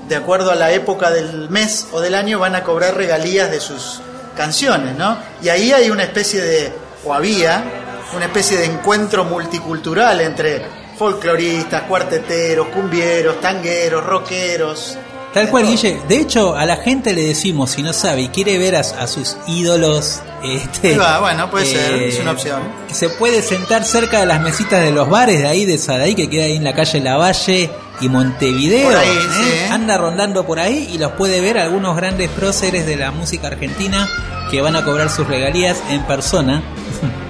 de 0.08 0.16
acuerdo 0.16 0.50
a 0.50 0.56
la 0.56 0.72
época 0.72 1.12
del 1.12 1.48
mes 1.48 1.86
o 1.92 2.00
del 2.00 2.16
año, 2.16 2.40
van 2.40 2.56
a 2.56 2.64
cobrar 2.64 2.96
regalías 2.96 3.52
de 3.52 3.60
sus 3.60 4.00
canciones, 4.36 4.96
¿no? 4.96 5.16
Y 5.40 5.48
ahí 5.48 5.72
hay 5.72 5.90
una 5.90 6.02
especie 6.02 6.42
de, 6.42 6.72
o 7.04 7.14
había, 7.14 7.62
una 8.16 8.24
especie 8.24 8.56
de 8.56 8.64
encuentro 8.64 9.24
multicultural 9.24 10.20
entre 10.20 10.66
folcloristas, 10.98 11.82
cuarteteros, 11.82 12.66
cumbieros, 12.70 13.40
tangueros, 13.40 14.04
rockeros. 14.04 14.98
Tal 15.36 15.50
cual, 15.50 15.66
Guille. 15.66 16.00
De 16.08 16.18
hecho, 16.18 16.56
a 16.56 16.64
la 16.64 16.78
gente 16.78 17.12
le 17.12 17.22
decimos, 17.22 17.72
si 17.72 17.82
no 17.82 17.92
sabe 17.92 18.22
y 18.22 18.28
quiere 18.28 18.56
ver 18.56 18.74
a, 18.74 18.80
a 18.80 19.06
sus 19.06 19.36
ídolos, 19.46 20.22
este, 20.42 20.96
va, 20.96 21.20
bueno, 21.20 21.50
puede 21.50 21.66
ser, 21.66 21.92
eh, 21.92 22.08
es 22.08 22.18
una 22.20 22.30
opción. 22.30 22.62
que 22.88 22.94
se 22.94 23.10
puede 23.10 23.42
sentar 23.42 23.84
cerca 23.84 24.20
de 24.20 24.24
las 24.24 24.40
mesitas 24.40 24.82
de 24.82 24.92
los 24.92 25.10
bares 25.10 25.40
de 25.40 25.46
ahí, 25.46 25.66
de 25.66 25.76
Sadaí, 25.76 26.14
que 26.14 26.30
queda 26.30 26.44
ahí 26.44 26.56
en 26.56 26.64
la 26.64 26.74
calle 26.74 27.02
Lavalle 27.02 27.70
y 28.00 28.08
Montevideo. 28.08 28.86
Por 28.86 28.96
ahí, 28.96 29.10
¿eh? 29.10 29.20
sí. 29.30 29.72
Anda 29.72 29.98
rondando 29.98 30.46
por 30.46 30.58
ahí 30.58 30.88
y 30.94 30.96
los 30.96 31.12
puede 31.12 31.42
ver 31.42 31.58
algunos 31.58 31.94
grandes 31.96 32.30
próceres 32.30 32.86
de 32.86 32.96
la 32.96 33.10
música 33.10 33.48
argentina 33.48 34.08
que 34.50 34.62
van 34.62 34.74
a 34.74 34.86
cobrar 34.86 35.10
sus 35.10 35.26
regalías 35.26 35.82
en 35.90 36.02
persona. 36.06 36.62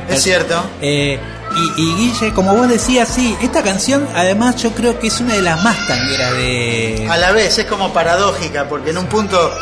Es 0.09 0.22
cierto. 0.22 0.62
Eh, 0.80 1.18
y, 1.57 1.82
y 1.82 1.94
Guille, 1.94 2.32
como 2.34 2.54
vos 2.54 2.68
decías, 2.68 3.09
sí, 3.09 3.36
esta 3.40 3.62
canción 3.62 4.07
además 4.14 4.57
yo 4.57 4.72
creo 4.72 4.98
que 4.98 5.07
es 5.07 5.20
una 5.20 5.34
de 5.34 5.42
las 5.42 5.62
más 5.64 5.86
tangueras 5.86 6.32
de... 6.32 7.07
A 7.11 7.16
la 7.16 7.32
vez 7.32 7.59
es 7.59 7.64
como 7.64 7.92
paradójica, 7.92 8.68
porque 8.68 8.90
en 8.90 8.98
un 8.98 9.07
punto, 9.07 9.52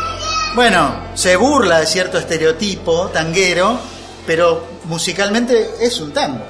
bueno, 0.55 0.95
se 1.15 1.37
burla 1.37 1.81
de 1.81 1.87
cierto 1.87 2.19
estereotipo 2.19 3.09
tanguero, 3.09 3.79
pero 4.27 4.67
musicalmente 4.85 5.71
es 5.81 6.01
un 6.01 6.13
tango. 6.13 6.45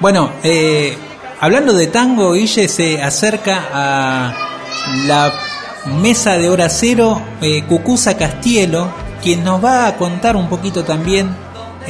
Bueno, 0.00 0.32
eh, 0.42 0.96
hablando 1.40 1.72
de 1.72 1.86
tango, 1.86 2.34
Guille 2.34 2.68
se 2.68 3.02
acerca 3.02 3.68
a 3.72 4.34
la 5.06 5.32
mesa 5.86 6.36
de 6.36 6.50
hora 6.50 6.68
cero, 6.68 7.22
eh, 7.40 7.64
Cucuza 7.66 8.16
Castielo, 8.16 8.92
quien 9.22 9.44
nos 9.44 9.64
va 9.64 9.86
a 9.86 9.96
contar 9.96 10.36
un 10.36 10.48
poquito 10.48 10.84
también 10.84 11.34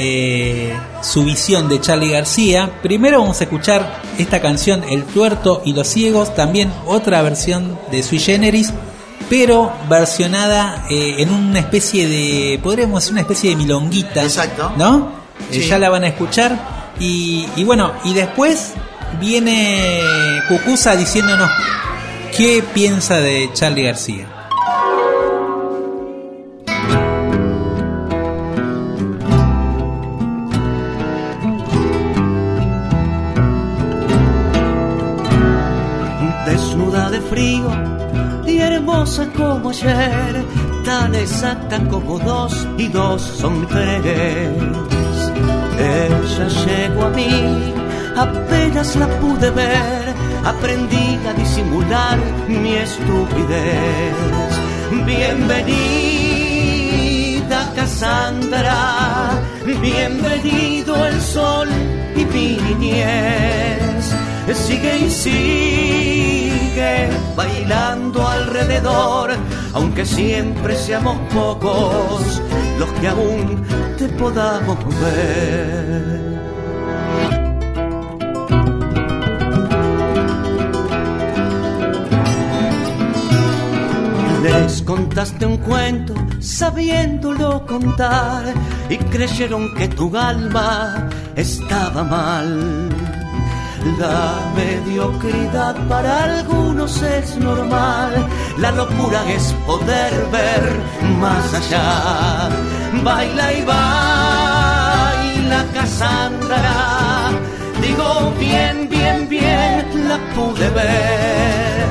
eh, 0.01 0.73
su 1.03 1.25
visión 1.25 1.69
de 1.69 1.81
Charlie 1.81 2.11
García. 2.11 2.71
Primero 2.83 3.21
vamos 3.21 3.41
a 3.41 3.45
escuchar 3.45 4.01
esta 4.19 4.41
canción 4.41 4.83
El 4.89 5.05
tuerto 5.05 5.63
y 5.65 5.73
los 5.73 5.87
ciegos, 5.89 6.35
también 6.35 6.73
otra 6.87 7.23
versión 7.23 7.79
de 7.91 8.03
Sui 8.03 8.19
Generis, 8.19 8.73
pero 9.29 9.73
versionada 9.89 10.87
eh, 10.91 11.17
en 11.19 11.31
una 11.31 11.59
especie 11.59 12.09
de, 12.09 12.59
podríamos 12.63 13.03
decir 13.03 13.13
una 13.13 13.21
especie 13.21 13.51
de 13.51 13.57
milonguita. 13.57 14.23
Exacto. 14.23 14.73
¿No? 14.77 15.13
Eh, 15.53 15.61
ya 15.61 15.79
la 15.79 15.91
van 15.91 16.05
a 16.05 16.09
escuchar. 16.09 16.81
Y, 16.99 17.47
y 17.57 17.65
bueno, 17.65 17.93
y 18.05 18.15
después 18.15 18.73
viene 19.21 20.03
Cucusa 20.49 20.97
diciéndonos 20.97 21.51
qué 22.37 22.65
piensa 22.75 23.19
de 23.19 23.51
Charlie 23.53 23.85
García. 23.85 24.40
Como 39.37 39.71
ayer, 39.71 40.45
tan 40.85 41.15
exacta 41.17 41.81
como 41.89 42.21
dos 42.21 42.69
y 42.79 42.87
dos 42.87 43.21
son 43.21 43.67
tres. 43.67 44.53
Ella 45.79 46.49
llegó 46.65 47.07
a 47.07 47.11
mí, 47.11 47.75
apenas 48.17 48.95
la 48.95 49.09
pude 49.19 49.51
ver, 49.51 50.15
aprendí 50.45 51.19
a 51.27 51.33
disimular 51.33 52.19
mi 52.47 52.75
estupidez. 52.75 54.15
Bienvenida 55.05 55.73
Cassandra, 57.75 59.31
bienvenido 59.65 61.05
el 61.07 61.21
sol 61.21 61.69
y 62.15 62.25
mi 62.27 62.59
niñez. 62.79 64.15
Sigue 64.55 64.99
y 64.99 65.11
sigue 65.11 66.50
bailando 67.37 68.27
alrededor, 68.27 69.31
aunque 69.73 70.05
siempre 70.05 70.77
seamos 70.77 71.17
pocos 71.33 72.43
los 72.79 72.89
que 73.01 73.09
aún 73.09 73.63
te 73.99 74.09
podamos 74.11 74.79
ver. 75.01 76.31
Les 84.43 84.83
contaste 84.83 85.47
un 85.47 85.59
cuento 85.59 86.15
sabiéndolo 86.41 87.67
contar 87.67 88.55
y 88.89 88.97
creyeron 88.97 89.75
que 89.75 89.89
tu 89.89 90.17
alma 90.17 91.09
estaba 91.37 92.03
mal. 92.03 93.10
La 93.85 94.53
mediocridad 94.55 95.75
para 95.89 96.25
algunos 96.25 97.03
es 97.03 97.37
normal, 97.37 98.27
la 98.59 98.73
locura 98.73 99.23
es 99.31 99.55
poder 99.67 100.13
ver 100.31 100.81
más 101.19 101.55
allá. 101.55 102.51
Baila 103.03 103.53
y 103.55 103.65
baila 103.65 105.65
Cassandra, 105.73 107.31
digo 107.81 108.35
bien, 108.39 108.87
bien, 108.91 109.27
bien, 109.29 110.09
la 110.09 110.19
pude 110.35 110.69
ver. 110.71 111.87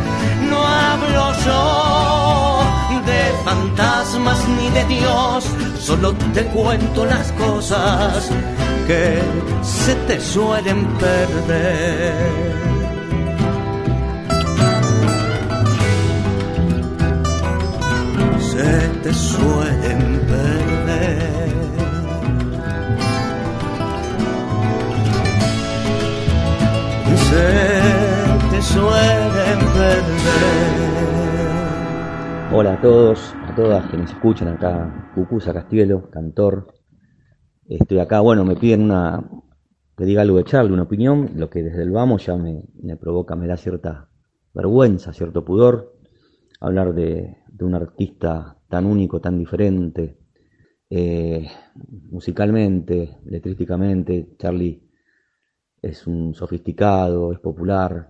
No 0.48 0.62
hablo 0.62 1.34
yo 1.44 2.62
de 3.06 3.34
fantasmas 3.44 4.48
ni 4.48 4.70
de 4.70 4.86
Dios, 4.86 5.46
solo 5.80 6.14
te 6.34 6.46
cuento 6.46 7.06
las 7.06 7.32
cosas 7.32 8.30
que 8.90 9.22
se 9.62 9.94
te 10.08 10.20
suelen 10.20 10.84
perder. 10.98 12.14
Se 18.40 18.90
te 19.04 19.14
suelen 19.14 20.02
perder. 20.32 21.30
Se 27.30 27.48
te 28.50 28.62
suelen 28.64 29.60
perder. 29.78 30.50
Hola 32.52 32.74
a 32.74 32.82
todos, 32.82 33.36
a 33.48 33.54
todas 33.54 33.86
que 33.92 33.98
nos 33.98 34.10
escuchan 34.10 34.48
acá, 34.48 35.12
Cucusa 35.14 35.54
Castielo, 35.54 36.10
cantor. 36.10 36.79
Estoy 37.70 38.00
acá, 38.00 38.20
bueno, 38.22 38.44
me 38.46 38.56
piden 38.56 38.82
una 38.82 39.30
que 39.96 40.04
diga 40.04 40.24
algo 40.24 40.38
de 40.38 40.44
Charlie, 40.44 40.74
una 40.74 40.84
opinión, 40.84 41.34
lo 41.36 41.52
que 41.52 41.62
desde 41.62 41.84
el 41.84 41.92
vamos 41.92 42.26
ya 42.26 42.36
me, 42.36 42.64
me 42.82 42.98
provoca, 42.98 43.36
me 43.36 43.46
da 43.46 43.58
cierta 43.58 44.10
vergüenza, 44.56 45.14
cierto 45.14 45.46
pudor, 45.46 45.96
hablar 46.60 46.96
de, 46.96 47.38
de 47.48 47.66
un 47.66 47.76
artista 47.76 48.58
tan 48.68 48.88
único, 48.88 49.22
tan 49.22 49.38
diferente, 49.38 50.18
eh, 50.90 51.46
musicalmente, 52.10 53.20
letrísticamente, 53.26 54.36
Charlie 54.40 54.90
es 55.80 56.08
un 56.08 56.34
sofisticado, 56.34 57.32
es 57.32 57.40
popular, 57.40 58.10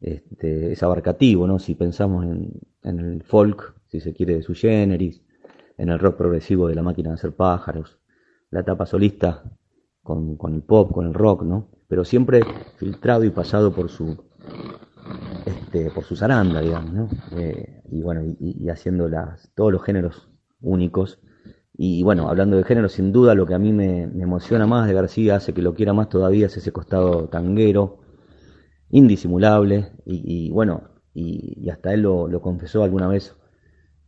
este, 0.00 0.72
es 0.72 0.82
abarcativo, 0.82 1.46
¿no? 1.46 1.58
Si 1.58 1.74
pensamos 1.74 2.24
en, 2.24 2.58
en 2.84 2.98
el 3.00 3.22
folk, 3.22 3.74
si 3.88 4.00
se 4.00 4.14
quiere, 4.14 4.36
de 4.36 4.42
su 4.42 4.54
generis, 4.54 5.22
en 5.76 5.90
el 5.90 5.98
rock 5.98 6.16
progresivo 6.16 6.68
de 6.68 6.74
la 6.74 6.82
máquina 6.82 7.10
de 7.10 7.14
hacer 7.16 7.36
pájaros, 7.36 7.98
la 8.52 8.60
etapa 8.60 8.86
solista 8.86 9.42
con, 10.02 10.36
con 10.36 10.54
el 10.54 10.62
pop, 10.62 10.92
con 10.92 11.06
el 11.06 11.14
rock, 11.14 11.42
¿no? 11.42 11.70
Pero 11.88 12.04
siempre 12.04 12.42
filtrado 12.76 13.24
y 13.24 13.30
pasado 13.30 13.74
por 13.74 13.88
su 13.88 14.16
este, 15.46 15.90
por 15.90 16.04
su 16.04 16.16
zaranda, 16.16 16.60
digamos, 16.60 16.92
¿no? 16.92 17.08
Eh, 17.32 17.82
y 17.90 18.02
bueno, 18.02 18.22
y, 18.22 18.68
haciendo 18.68 19.08
las, 19.08 19.50
todos 19.54 19.72
los 19.72 19.82
géneros 19.82 20.30
únicos. 20.60 21.18
Y 21.74 22.02
bueno, 22.02 22.28
hablando 22.28 22.56
de 22.56 22.64
género, 22.64 22.88
sin 22.88 23.10
duda 23.10 23.34
lo 23.34 23.46
que 23.46 23.54
a 23.54 23.58
mí 23.58 23.72
me, 23.72 24.02
emociona 24.02 24.66
más 24.66 24.86
de 24.86 24.94
García, 24.94 25.36
hace 25.36 25.54
que 25.54 25.62
lo 25.62 25.74
quiera 25.74 25.94
más 25.94 26.10
todavía, 26.10 26.46
es 26.46 26.56
ese 26.56 26.72
costado 26.72 27.28
tanguero, 27.28 28.00
indisimulable, 28.90 29.92
y, 30.04 30.48
y 30.48 30.50
bueno, 30.50 30.90
y, 31.14 31.64
y 31.64 31.70
hasta 31.70 31.94
él 31.94 32.02
lo, 32.02 32.28
lo 32.28 32.42
confesó 32.42 32.84
alguna 32.84 33.08
vez 33.08 33.34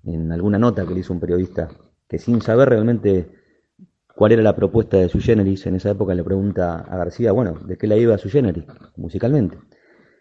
en 0.04 0.30
alguna 0.32 0.58
nota 0.58 0.86
que 0.86 0.92
le 0.92 1.00
hizo 1.00 1.14
un 1.14 1.20
periodista, 1.20 1.70
que 2.08 2.18
sin 2.18 2.42
saber 2.42 2.68
realmente 2.68 3.43
cuál 4.14 4.32
era 4.32 4.42
la 4.42 4.56
propuesta 4.56 4.96
de 4.96 5.08
su 5.08 5.20
generis, 5.20 5.66
en 5.66 5.76
esa 5.76 5.90
época 5.90 6.14
le 6.14 6.24
pregunta 6.24 6.78
a 6.78 6.96
García, 6.96 7.32
bueno, 7.32 7.58
¿de 7.66 7.76
qué 7.76 7.86
la 7.86 7.96
iba 7.96 8.16
su 8.18 8.28
generis 8.28 8.64
musicalmente? 8.96 9.58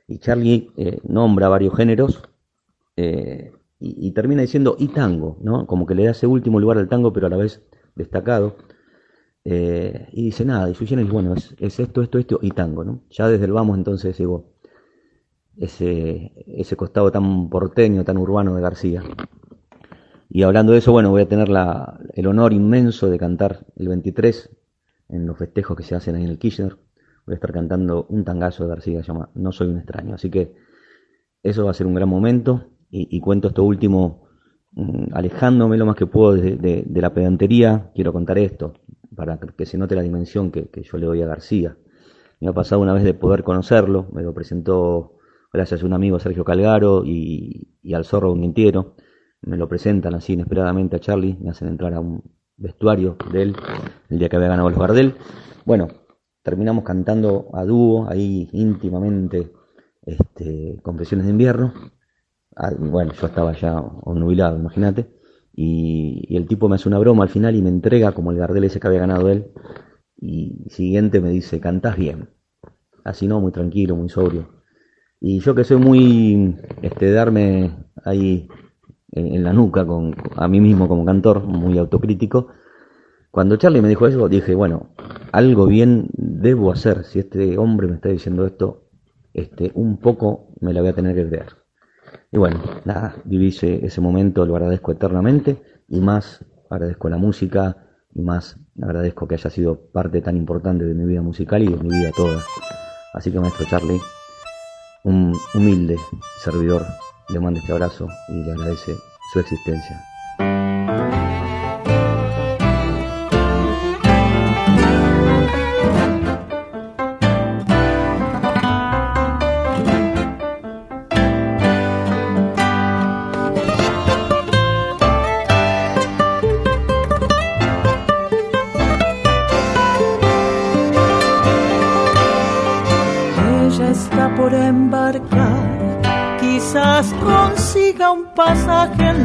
Y 0.08 0.20
Charlie 0.20 0.72
eh, 0.78 1.00
nombra 1.04 1.48
varios 1.48 1.76
géneros 1.76 2.22
eh, 2.96 3.52
y, 3.80 4.12
termina 4.12 4.42
diciendo 4.42 4.78
y 4.80 4.88
tango, 4.90 5.38
¿no? 5.42 5.68
Como 5.68 5.86
que 5.86 5.96
le 5.96 6.06
da 6.06 6.12
ese 6.12 6.26
último 6.26 6.60
lugar 6.60 6.78
al 6.78 6.88
tango, 6.88 7.12
pero 7.12 7.28
a 7.28 7.30
la 7.30 7.38
vez 7.38 7.62
destacado. 7.96 8.56
Eh, 9.44 10.08
y 10.14 10.26
dice 10.26 10.46
nada, 10.46 10.70
y 10.70 10.76
su 10.76 10.86
generis, 10.86 11.12
bueno, 11.12 11.34
es, 11.34 11.54
es 11.60 11.80
esto, 11.82 12.02
esto, 12.02 12.18
esto 12.18 12.40
y 12.42 12.52
tango, 12.52 12.86
¿no? 12.86 13.02
Ya 13.10 13.28
desde 13.28 13.44
el 13.46 13.52
vamos 13.52 13.78
entonces 13.78 14.18
llegó 14.18 14.54
ese, 15.58 16.32
ese 16.48 16.76
costado 16.76 17.12
tan 17.12 17.50
porteño, 17.50 18.04
tan 18.04 18.18
urbano 18.18 18.56
de 18.56 18.62
García. 18.62 19.04
Y 20.36 20.42
hablando 20.42 20.72
de 20.72 20.80
eso, 20.80 20.92
bueno, 20.92 21.12
voy 21.12 21.22
a 21.22 21.28
tener 21.28 21.48
la, 21.48 22.00
el 22.16 22.26
honor 22.26 22.54
inmenso 22.54 23.08
de 23.08 23.20
cantar 23.20 23.68
el 23.76 23.88
23 23.88 24.50
en 25.10 25.28
los 25.28 25.38
festejos 25.38 25.78
que 25.78 25.84
se 25.84 25.94
hacen 25.94 26.16
ahí 26.16 26.24
en 26.24 26.32
el 26.32 26.40
Kirchner. 26.40 26.76
Voy 27.28 27.34
a 27.34 27.36
estar 27.36 27.54
cantando 27.54 28.08
un 28.10 28.24
tangazo 28.24 28.64
de 28.64 28.70
García 28.70 28.98
que 28.98 29.04
se 29.04 29.14
llama 29.14 29.30
No 29.36 29.52
soy 29.52 29.68
un 29.68 29.78
extraño. 29.78 30.16
Así 30.16 30.32
que 30.32 30.56
eso 31.44 31.66
va 31.66 31.70
a 31.70 31.76
ser 31.76 31.86
un 31.86 31.94
gran 31.94 32.10
momento. 32.10 32.72
Y, 32.90 33.20
cuento 33.20 33.50
esto 33.50 33.64
último 33.64 34.24
mm, 34.72 35.14
alejándome 35.14 35.78
lo 35.78 35.86
más 35.86 35.96
que 35.96 36.08
puedo 36.08 36.34
de, 36.34 36.84
la 36.96 37.14
pedantería. 37.14 37.92
Quiero 37.94 38.12
contar 38.12 38.40
esto 38.40 38.74
para 39.16 39.38
que, 39.38 39.68
se 39.68 39.78
note 39.78 39.94
la 39.94 40.02
dimensión 40.02 40.50
que, 40.50 40.68
yo 40.82 40.98
le 40.98 41.06
doy 41.06 41.22
a 41.22 41.28
García. 41.28 41.78
Me 42.40 42.50
ha 42.50 42.54
pasado 42.54 42.82
una 42.82 42.96
vez 42.96 43.04
de 43.04 43.14
poder 43.14 43.44
conocerlo. 43.44 44.08
Me 44.12 44.24
lo 44.24 44.34
presentó 44.34 45.20
gracias 45.54 45.84
a 45.84 45.86
un 45.86 45.94
amigo 45.94 46.18
Sergio 46.18 46.44
Calgaro 46.44 47.04
y, 47.06 47.78
al 47.94 48.04
zorro 48.04 48.34
Mintiero 48.34 48.96
me 49.46 49.58
lo 49.58 49.68
presentan 49.68 50.16
así 50.16 50.34
inesperadamente 50.34 50.96
a 50.96 51.00
Charlie, 51.00 51.38
me 51.40 51.50
hacen 51.50 51.68
entrar 51.68 51.94
a 51.94 52.00
un 52.00 52.24
vestuario 52.58 53.18
de 53.32 53.42
él 53.42 53.56
el 54.10 54.20
día 54.20 54.30
que 54.30 54.36
había 54.36 54.50
ganado 54.50 54.70
los 54.70 54.80
Gardel. 54.80 55.16
Bueno, 55.66 55.88
terminamos 56.42 56.84
cantando 56.84 57.50
a 57.54 57.66
dúo, 57.66 58.10
ahí 58.10 58.50
íntimamente, 58.54 59.52
este, 60.06 60.80
Confesiones 60.82 61.26
de 61.26 61.32
invierno. 61.32 61.74
Ah, 62.56 62.72
bueno, 62.78 63.14
yo 63.14 63.28
estaba 63.28 63.54
ya 63.54 63.80
obnubilado, 63.80 64.58
imagínate. 64.58 65.08
Y, 65.54 66.26
y 66.28 66.38
el 66.38 66.48
tipo 66.48 66.68
me 66.68 66.76
hace 66.76 66.90
una 66.90 67.00
broma 67.00 67.24
al 67.24 67.30
final 67.30 67.56
y 67.56 67.62
me 67.62 67.70
entrega 67.70 68.12
como 68.12 68.32
el 68.32 68.38
Gardel 68.38 68.66
ese 68.66 68.80
que 68.80 68.88
había 68.88 69.00
ganado 69.00 69.30
él. 69.30 69.52
Y 70.18 70.66
siguiente 70.70 71.20
me 71.22 71.30
dice, 71.30 71.60
cantás 71.60 71.98
bien. 71.98 72.30
Así 73.04 73.28
no, 73.28 73.42
muy 73.42 73.52
tranquilo, 73.52 73.96
muy 73.96 74.10
sobrio. 74.10 74.64
Y 75.20 75.40
yo 75.40 75.56
que 75.56 75.64
soy 75.64 75.78
muy, 75.78 76.58
este, 76.82 77.12
darme 77.12 77.78
ahí 78.04 78.48
en, 79.16 79.44
la 79.44 79.54
nuca 79.54 79.86
con, 79.86 80.16
a 80.36 80.48
mí 80.48 80.60
mismo 80.60 80.88
como 80.88 81.06
cantor, 81.06 81.44
muy 81.44 81.78
autocrítico, 81.78 82.48
Cuando 83.32 83.56
Charlie 83.58 83.82
me 83.82 83.90
dijo 83.90 84.06
eso, 84.06 84.30
dije, 84.30 84.54
bueno, 84.54 84.94
algo 85.32 85.66
bien 85.66 86.10
debo 86.14 86.72
hacer. 86.72 87.04
Si 87.04 87.20
este 87.20 87.58
hombre 87.58 87.88
me 87.88 87.96
está 87.96 88.10
diciendo 88.10 88.46
esto, 88.46 88.90
este, 89.34 89.72
un 89.74 89.98
poco 89.98 90.54
me 90.62 90.74
la 90.74 90.82
voy 90.82 90.92
a 90.92 90.94
tener 90.94 91.16
que 91.16 91.28
creer. 91.28 91.48
Y 92.32 92.38
bueno, 92.38 92.60
nada, 92.86 93.16
viví 93.26 93.48
ese, 93.48 93.86
ese 93.86 94.02
momento, 94.02 94.46
lo 94.46 94.56
agradezco 94.56 94.92
eternamente 94.92 95.62
y 95.88 96.00
más 96.00 96.46
agradezco 96.70 97.10
la 97.10 97.18
música 97.18 97.78
y 98.14 98.22
más 98.22 98.60
agradezco 98.82 99.28
que 99.28 99.36
haya 99.36 99.50
sido 99.50 99.90
parte 99.92 100.22
tan 100.22 100.38
importante 100.38 100.86
de 100.86 100.94
mi 100.94 101.06
vida 101.06 101.22
musical 101.22 101.64
y 101.64 101.68
de 101.68 101.78
mi 101.78 101.90
vida 101.90 102.12
toda. 102.16 102.40
Así 103.14 103.32
que 103.32 103.40
maestro 103.40 103.66
Charlie, 103.68 104.00
un 105.04 105.34
humilde 105.56 105.98
servidor 106.40 106.84
le 107.34 107.40
manda 107.40 107.60
este 107.60 107.72
abrazo 107.72 108.08
y 108.30 108.44
le 108.44 108.52
agradece 108.52 108.96
su 109.32 109.40
existencia. 109.40 110.13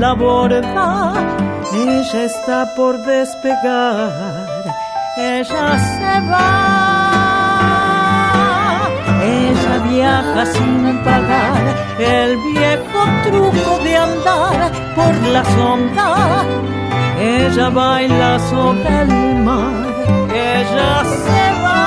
La 0.08 0.14
borda. 0.14 0.88
Ella 1.74 2.20
está 2.32 2.58
por 2.76 2.94
despegar, 3.14 4.64
ella 5.18 5.66
se 5.94 6.14
va. 6.30 6.50
Ella 9.40 9.74
viaja 9.90 10.42
sin 10.56 10.82
pagar 11.08 11.64
el 12.16 12.30
viejo 12.48 13.00
truco 13.24 13.70
de 13.84 13.92
andar 14.08 14.58
por 14.96 15.14
la 15.34 15.42
sonda. 15.56 16.10
Ella 17.20 17.68
baila 17.80 18.30
sobre 18.52 18.92
el 19.02 19.12
mar, 19.46 19.84
ella 20.54 20.92
se 21.24 21.44
va. 21.64 21.80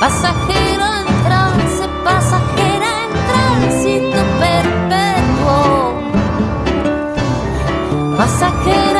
Pasajero 0.00 0.73
Pasajera 8.34 8.93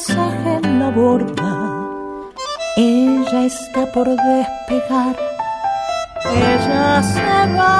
pasaje 0.00 0.52
en 0.62 0.78
la 0.78 0.90
borda. 0.90 1.52
Ella 2.76 3.44
está 3.44 3.86
por 3.92 4.06
despegar, 4.08 5.16
ella 6.34 7.02
se 7.02 7.54
va. 7.56 7.76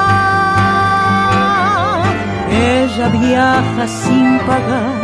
Ella 2.51 3.09
viaja 3.09 3.89
sin 3.89 4.39
pagar 4.41 5.03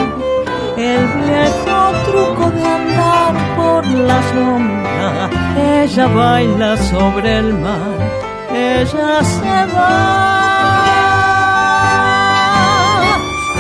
el 0.76 1.06
viejo 1.24 1.78
truco 2.06 2.50
de 2.50 2.64
andar 2.78 3.34
por 3.56 3.86
la 3.86 4.18
sombra. 4.32 5.30
Ella 5.82 6.06
baila 6.08 6.76
sobre 6.76 7.38
el 7.38 7.54
mar, 7.54 7.98
ella 8.52 9.24
se 9.24 9.58
va. 9.74 10.26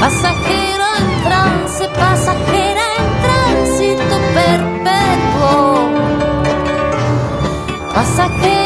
Pasajero 0.00 0.86
en 0.98 1.06
trance, 1.24 1.84
pasajera 2.00 2.85
Pasajera 7.96 8.65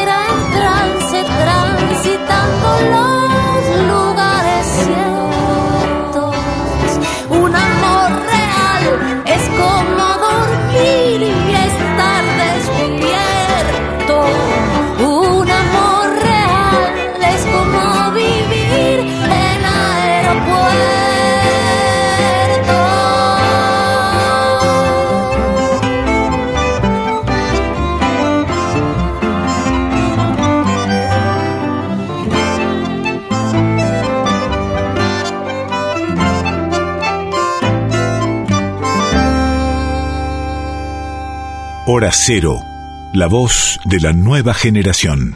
Hora 41.93 42.11
Cero, 42.13 42.63
la 43.11 43.27
voz 43.27 43.77
de 43.83 43.99
la 43.99 44.13
nueva 44.13 44.53
generación. 44.53 45.35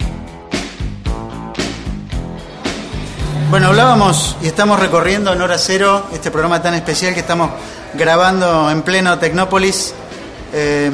Bueno, 3.50 3.68
hablábamos 3.68 4.38
y 4.42 4.48
estamos 4.48 4.80
recorriendo 4.80 5.34
en 5.34 5.42
Hora 5.42 5.58
Cero 5.58 6.08
este 6.14 6.32
programa 6.32 6.62
tan 6.62 6.74
especial 6.74 7.14
que 7.14 7.20
estamos 7.20 7.50
grabando 7.96 8.72
en 8.72 8.84
pleno 8.84 9.20
Tecnópolis 9.20 9.94
eh, 10.54 10.90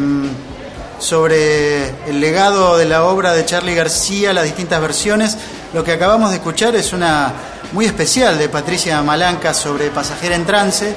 sobre 0.97 1.89
el 2.09 2.19
legado 2.19 2.75
de 2.75 2.85
la 2.85 3.03
obra 3.03 3.33
de 3.33 3.45
Charlie 3.45 3.75
García, 3.75 4.33
las 4.33 4.45
distintas 4.45 4.81
versiones. 4.81 5.37
Lo 5.75 5.83
que 5.83 5.91
acabamos 5.91 6.31
de 6.31 6.37
escuchar 6.37 6.75
es 6.75 6.91
una 6.91 7.33
muy 7.71 7.85
especial 7.85 8.39
de 8.39 8.49
Patricia 8.49 8.99
Malanca 9.03 9.53
sobre 9.53 9.91
Pasajera 9.91 10.35
en 10.35 10.45
Trance, 10.47 10.95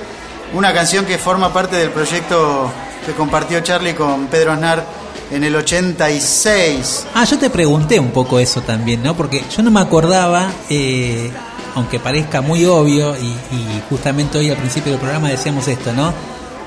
una 0.54 0.72
canción 0.72 1.04
que 1.04 1.18
forma 1.18 1.52
parte 1.52 1.76
del 1.76 1.90
proyecto 1.90 2.72
que 3.04 3.12
compartió 3.12 3.60
Charlie 3.60 3.94
con 3.94 4.26
Pedro 4.26 4.52
Aznar 4.52 4.84
en 5.30 5.44
el 5.44 5.54
86. 5.56 7.06
Ah, 7.14 7.24
yo 7.24 7.38
te 7.38 7.50
pregunté 7.50 7.98
un 7.98 8.10
poco 8.10 8.38
eso 8.38 8.60
también, 8.62 9.02
¿no? 9.02 9.16
Porque 9.16 9.42
yo 9.54 9.62
no 9.62 9.70
me 9.70 9.80
acordaba, 9.80 10.50
eh, 10.70 11.30
aunque 11.74 11.98
parezca 11.98 12.40
muy 12.40 12.64
obvio, 12.64 13.16
y, 13.16 13.26
y 13.26 13.82
justamente 13.88 14.38
hoy 14.38 14.50
al 14.50 14.56
principio 14.56 14.92
del 14.92 15.00
programa 15.00 15.28
decíamos 15.28 15.66
esto, 15.68 15.92
¿no? 15.92 16.12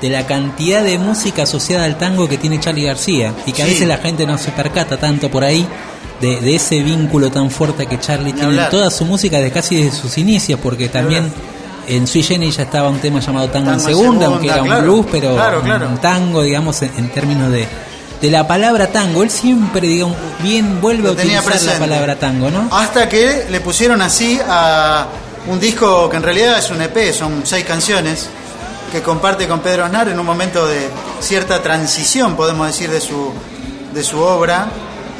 De 0.00 0.10
la 0.10 0.26
cantidad 0.26 0.82
de 0.82 0.98
música 0.98 1.42
asociada 1.42 1.84
al 1.84 1.98
tango 1.98 2.28
que 2.28 2.38
tiene 2.38 2.60
Charlie 2.60 2.84
García, 2.84 3.34
y 3.46 3.52
que 3.52 3.62
a 3.62 3.66
veces 3.66 3.88
la 3.88 3.98
gente 3.98 4.26
no 4.26 4.38
se 4.38 4.52
percata 4.52 4.96
tanto 4.96 5.30
por 5.30 5.44
ahí 5.44 5.66
de, 6.20 6.40
de 6.40 6.54
ese 6.54 6.82
vínculo 6.82 7.30
tan 7.30 7.50
fuerte 7.50 7.86
que 7.86 7.98
Charlie 7.98 8.32
tiene 8.32 8.62
en 8.62 8.70
toda 8.70 8.90
su 8.90 9.04
música, 9.04 9.38
de 9.38 9.50
casi 9.50 9.76
desde 9.82 9.96
sus 9.96 10.18
inicios, 10.18 10.60
porque 10.62 10.88
también 10.88 11.32
en 11.88 12.06
Sui 12.06 12.22
Generis 12.22 12.56
ya 12.56 12.64
estaba 12.64 12.88
un 12.88 12.98
tema 12.98 13.20
llamado 13.20 13.48
Tango, 13.48 13.70
en 13.72 13.76
Tango 13.78 13.88
en 13.88 13.94
Segunda, 13.96 14.26
Segunda, 14.26 14.26
aunque 14.26 14.48
era 14.48 14.78
un 14.78 14.84
blues, 14.84 15.06
pero 15.10 15.34
claro, 15.34 15.60
claro. 15.62 15.88
un 15.88 15.98
tango, 15.98 16.42
digamos, 16.42 16.82
en, 16.82 16.92
en 16.96 17.08
términos 17.10 17.50
de, 17.50 17.66
de 18.20 18.30
la 18.30 18.46
palabra 18.46 18.88
tango. 18.88 19.22
Él 19.22 19.30
siempre, 19.30 19.86
digamos, 19.86 20.16
bien 20.42 20.80
vuelve 20.80 21.04
Lo 21.04 21.08
a 21.10 21.12
utilizar 21.12 21.44
la 21.44 21.50
presente. 21.50 21.78
palabra 21.78 22.16
tango, 22.18 22.50
¿no? 22.50 22.68
Hasta 22.70 23.08
que 23.08 23.46
le 23.50 23.60
pusieron 23.60 24.02
así 24.02 24.38
a 24.46 25.06
un 25.48 25.58
disco 25.58 26.10
que 26.10 26.16
en 26.16 26.22
realidad 26.22 26.58
es 26.58 26.70
un 26.70 26.82
EP, 26.82 27.12
son 27.12 27.42
seis 27.44 27.64
canciones, 27.64 28.28
que 28.92 29.02
comparte 29.02 29.46
con 29.46 29.60
Pedro 29.60 29.84
Aznar 29.84 30.08
en 30.08 30.18
un 30.18 30.26
momento 30.26 30.66
de 30.66 30.88
cierta 31.20 31.62
transición, 31.62 32.36
podemos 32.36 32.66
decir, 32.66 32.90
de 32.90 33.00
su, 33.00 33.32
de 33.94 34.02
su 34.02 34.18
obra. 34.20 34.66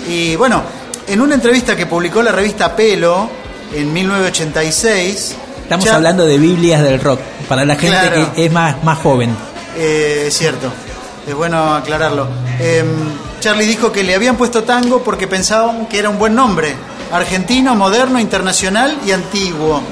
Y 0.08 0.36
bueno, 0.36 0.62
en 1.06 1.20
una 1.20 1.34
entrevista 1.34 1.76
que 1.76 1.86
publicó 1.86 2.22
la 2.22 2.32
revista 2.32 2.74
Pelo 2.74 3.28
en 3.74 3.92
1986, 3.92 5.34
Estamos 5.68 5.86
hablando 5.88 6.24
de 6.24 6.38
Biblias 6.38 6.82
del 6.82 6.98
rock, 6.98 7.20
para 7.46 7.62
la 7.66 7.74
gente 7.76 7.98
Claro. 7.98 8.32
que 8.34 8.46
es 8.46 8.50
más, 8.50 8.82
más 8.84 8.96
joven. 8.98 9.36
Eh, 9.76 10.24
es 10.28 10.34
cierto, 10.38 10.72
es 11.26 11.34
bueno 11.34 11.74
aclararlo. 11.74 12.26
Eh, 12.58 12.82
Charlie 13.40 13.66
dijo 13.66 13.92
que 13.92 14.02
le 14.02 14.14
habían 14.14 14.36
puesto 14.36 14.64
tango 14.64 15.02
porque 15.02 15.26
pensaban 15.28 15.84
que 15.84 15.98
era 15.98 16.08
un 16.08 16.18
buen 16.18 16.34
nombre. 16.34 16.74
Argentino, 17.12 17.74
moderno, 17.74 18.18
internacional 18.18 18.96
y 19.06 19.10
antiguo. 19.10 19.82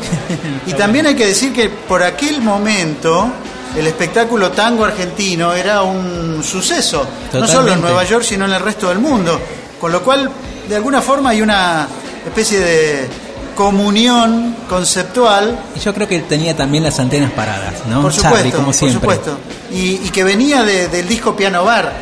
Y 0.67 0.73
también 0.73 1.09
hay 1.09 1.15
que 1.15 1.27
decir 1.27 1.53
que 1.53 1.69
por 1.69 2.03
aquel 2.03 2.41
momento 2.41 3.29
el 3.77 3.87
espectáculo 3.87 4.53
tango 4.53 4.83
argentino 4.87 5.53
era 5.53 5.83
un 5.83 6.43
suceso, 6.43 7.07
no 7.35 7.47
solo 7.47 7.75
en. 7.75 7.83
Nueva 7.83 8.03
York, 8.05 8.25
sino 8.25 8.47
en 8.47 8.53
el 8.55 8.61
resto 8.63 8.89
del 8.89 8.99
mundo. 8.99 9.39
Con 9.79 9.93
lo 9.93 10.03
cual, 10.03 10.31
de 10.71 10.77
alguna 10.77 11.03
forma, 11.03 11.31
hay 11.31 11.43
una 11.43 11.87
especie 12.27 12.61
de 12.61 13.09
comunión 13.57 14.55
conceptual 14.69 15.59
Y 15.75 15.81
yo 15.81 15.93
creo 15.93 16.07
que 16.07 16.21
tenía 16.21 16.55
también 16.57 16.85
las 16.85 17.01
antenas 17.01 17.33
paradas, 17.33 17.75
¿no? 17.89 18.03
por 18.03 18.13
Charlie, 18.13 18.37
supuesto, 18.53 18.57
como 18.57 18.67
por 18.67 18.75
siempre. 18.75 19.01
supuesto. 19.01 19.39
Y, 19.73 20.07
y 20.07 20.11
que 20.13 20.23
venía 20.23 20.63
de- 20.63 20.87
del 20.89 21.09
disco 21.09 21.35
Piano 21.35 21.65
Bar 21.65 21.93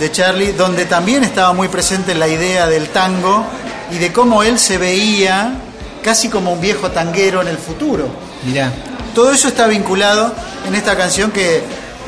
de 0.00 0.10
Charlie, 0.12 0.52
donde 0.52 0.86
también 0.86 1.24
estaba 1.24 1.52
muy 1.52 1.68
presente 1.68 2.14
la 2.14 2.28
idea 2.28 2.66
del 2.66 2.88
tango 2.88 3.44
y 3.90 3.98
de 3.98 4.12
cómo 4.12 4.42
él 4.42 4.58
se 4.58 4.78
veía 4.78 5.52
casi 6.02 6.28
como 6.28 6.52
un 6.52 6.60
viejo 6.60 6.90
tanguero 6.90 7.42
en 7.42 7.48
el 7.48 7.58
futuro. 7.58 8.08
Mirá, 8.44 8.72
Todo 9.14 9.32
eso 9.32 9.48
está 9.48 9.66
vinculado 9.66 10.32
en 10.66 10.74
esta 10.76 10.96
canción 10.96 11.30
que, 11.32 11.62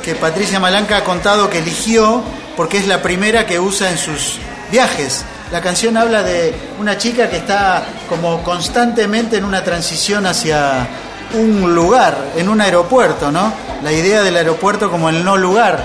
que 0.05 0.15
Patricia 0.15 0.61
Malanca 0.61 0.99
ha 0.99 1.05
contado 1.05 1.51
que 1.51 1.59
eligió 1.59 2.23
porque 2.57 2.79
es 2.79 2.87
la 2.87 3.03
primera 3.03 3.47
que 3.47 3.59
usa 3.59 3.91
en 3.91 3.99
sus 3.99 4.39
viajes. 4.71 5.25
La 5.53 5.61
canción 5.61 5.97
habla 5.97 6.23
de 6.23 6.55
una 6.79 6.97
chica 6.97 7.29
que 7.29 7.39
está 7.39 7.83
como 8.09 8.43
constantemente 8.43 9.37
en 9.37 9.45
una 9.45 9.65
transición 9.65 10.27
hacia 10.27 10.87
un 11.35 11.75
lugar, 11.75 12.17
en 12.37 12.49
un 12.49 12.61
aeropuerto, 12.61 13.33
¿no? 13.33 13.53
La 13.83 13.93
idea 13.93 14.23
del 14.23 14.37
aeropuerto 14.37 14.91
como 14.91 15.09
el 15.09 15.25
no 15.25 15.37
lugar, 15.37 15.83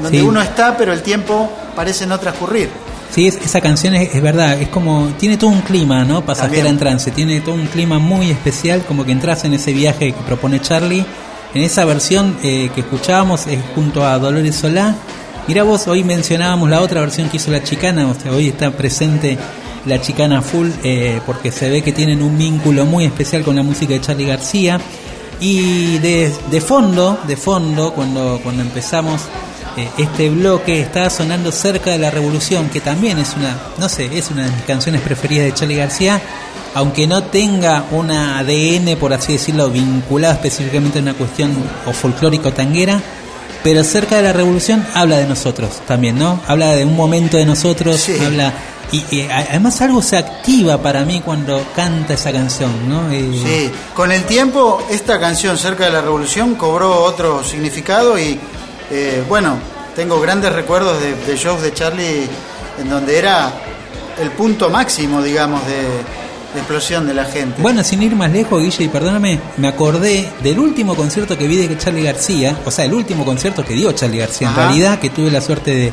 donde 0.00 0.18
Sí. 0.20 0.24
uno 0.24 0.40
está 0.40 0.76
pero 0.76 0.92
el 0.92 1.02
tiempo 1.02 1.50
parece 1.74 2.06
no 2.06 2.18
transcurrir. 2.20 2.70
Sí, 3.12 3.26
es- 3.26 3.36
esa 3.44 3.60
canción 3.60 3.94
es, 3.96 4.14
es 4.14 4.22
verdad, 4.22 4.60
es 4.60 4.68
como, 4.68 5.08
tiene 5.18 5.36
todo 5.36 5.50
un 5.50 5.62
clima, 5.62 6.04
¿no? 6.04 6.20
Pasajera 6.24 6.52
También. 6.58 6.66
en 6.74 6.78
trance, 6.78 7.10
tiene 7.10 7.40
todo 7.40 7.56
un 7.56 7.66
clima 7.66 7.98
muy 7.98 8.30
especial, 8.30 8.84
como 8.86 9.04
que 9.04 9.10
entras 9.10 9.44
en 9.44 9.54
ese 9.54 9.72
viaje 9.72 10.12
que 10.12 10.22
propone 10.22 10.60
Charlie. 10.60 11.04
En 11.52 11.62
esa 11.64 11.84
versión 11.84 12.36
eh, 12.44 12.70
que 12.72 12.82
escuchábamos 12.82 13.48
es 13.48 13.58
junto 13.74 14.06
a 14.06 14.16
Dolores 14.20 14.54
Solá. 14.54 14.94
Mira 15.46 15.62
vos, 15.64 15.88
hoy 15.88 16.04
mencionábamos 16.04 16.70
la 16.70 16.80
otra 16.80 17.00
versión 17.00 17.28
que 17.28 17.38
hizo 17.38 17.50
la 17.50 17.62
chicana, 17.62 18.06
o 18.06 18.14
sea, 18.14 18.32
hoy 18.32 18.48
está 18.48 18.70
presente 18.70 19.36
la 19.86 20.00
chicana 20.00 20.42
full, 20.42 20.68
eh, 20.84 21.20
porque 21.26 21.50
se 21.50 21.70
ve 21.70 21.82
que 21.82 21.92
tienen 21.92 22.22
un 22.22 22.36
vínculo 22.36 22.86
muy 22.86 23.04
especial 23.04 23.42
con 23.42 23.56
la 23.56 23.62
música 23.62 23.94
de 23.94 24.00
Charlie 24.00 24.26
García. 24.26 24.80
Y 25.40 25.98
de, 25.98 26.30
de 26.50 26.60
fondo, 26.60 27.18
de 27.26 27.36
fondo, 27.36 27.94
cuando, 27.94 28.40
cuando 28.44 28.60
empezamos 28.60 29.22
eh, 29.76 29.88
este 29.96 30.28
bloque, 30.28 30.82
estaba 30.82 31.08
sonando 31.08 31.50
cerca 31.50 31.90
de 31.92 31.98
la 31.98 32.10
revolución, 32.10 32.68
que 32.68 32.80
también 32.80 33.18
es 33.18 33.34
una, 33.36 33.56
no 33.78 33.88
sé, 33.88 34.10
es 34.18 34.30
una 34.30 34.44
de 34.44 34.50
mis 34.50 34.64
canciones 34.64 35.00
preferidas 35.00 35.46
de 35.46 35.54
Charlie 35.54 35.76
García, 35.76 36.20
aunque 36.74 37.06
no 37.06 37.24
tenga 37.24 37.86
un 37.90 38.10
ADN, 38.10 38.96
por 38.98 39.14
así 39.14 39.32
decirlo, 39.32 39.70
vinculado 39.70 40.34
específicamente 40.34 40.98
a 40.98 41.02
una 41.02 41.14
cuestión 41.14 41.52
o 41.86 41.92
folclórico 41.92 42.52
tanguera, 42.52 43.00
pero 43.62 43.84
cerca 43.84 44.16
de 44.16 44.22
la 44.22 44.32
revolución 44.32 44.86
habla 44.94 45.18
de 45.18 45.26
nosotros 45.26 45.82
también, 45.86 46.18
¿no? 46.18 46.40
Habla 46.46 46.74
de 46.74 46.84
un 46.84 46.96
momento 46.96 47.36
de 47.36 47.46
nosotros, 47.46 48.08
habla 48.24 48.52
y, 48.92 49.22
además 49.22 49.80
algo 49.82 50.02
se 50.02 50.16
activa 50.16 50.78
para 50.78 51.04
mí 51.04 51.20
cuando 51.24 51.62
canta 51.76 52.14
esa 52.14 52.32
canción, 52.32 52.88
¿no? 52.88 53.08
Sí, 53.10 53.70
con 53.94 54.10
el 54.10 54.24
tiempo 54.24 54.82
esta 54.90 55.20
canción 55.20 55.56
cerca 55.58 55.84
de 55.84 55.90
la 55.90 56.00
revolución 56.00 56.54
cobró 56.56 57.02
otro 57.04 57.44
significado 57.44 58.18
y 58.18 58.38
eh, 58.90 59.22
bueno, 59.28 59.58
tengo 59.94 60.20
grandes 60.20 60.52
recuerdos 60.52 61.00
de, 61.00 61.14
de 61.14 61.36
shows 61.36 61.62
de 61.62 61.72
Charlie 61.72 62.26
en 62.80 62.90
donde 62.90 63.18
era 63.18 63.52
el 64.20 64.30
punto 64.32 64.70
máximo, 64.70 65.22
digamos, 65.22 65.64
de, 65.66 66.19
de 66.54 66.60
explosión 66.60 67.06
de 67.06 67.14
la 67.14 67.24
gente. 67.24 67.60
Bueno, 67.60 67.84
sin 67.84 68.02
ir 68.02 68.14
más 68.16 68.30
lejos, 68.30 68.62
Guille, 68.62 68.84
y 68.84 68.88
perdóname, 68.88 69.38
me 69.56 69.68
acordé 69.68 70.28
del 70.42 70.58
último 70.58 70.94
concierto 70.94 71.38
que 71.38 71.46
vi 71.46 71.56
de 71.56 71.78
Charlie 71.78 72.02
García, 72.02 72.56
o 72.64 72.70
sea, 72.70 72.84
el 72.84 72.94
último 72.94 73.24
concierto 73.24 73.64
que 73.64 73.74
dio 73.74 73.92
Charlie 73.92 74.18
García, 74.18 74.48
en 74.48 74.56
realidad, 74.56 74.98
que 74.98 75.10
tuve 75.10 75.30
la 75.30 75.40
suerte 75.40 75.74
de, 75.74 75.92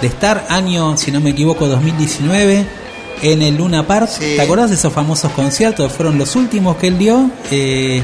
de 0.00 0.06
estar, 0.06 0.46
año, 0.48 0.96
si 0.96 1.10
no 1.10 1.20
me 1.20 1.30
equivoco, 1.30 1.66
2019, 1.66 2.66
en 3.22 3.42
el 3.42 3.56
Luna 3.56 3.86
Park. 3.86 4.10
¿Te 4.18 4.40
acordás 4.40 4.70
de 4.70 4.76
esos 4.76 4.92
famosos 4.92 5.32
conciertos? 5.32 5.92
Fueron 5.92 6.18
los 6.18 6.36
últimos 6.36 6.76
que 6.76 6.88
él 6.88 6.98
dio, 6.98 7.30
eh, 7.50 8.02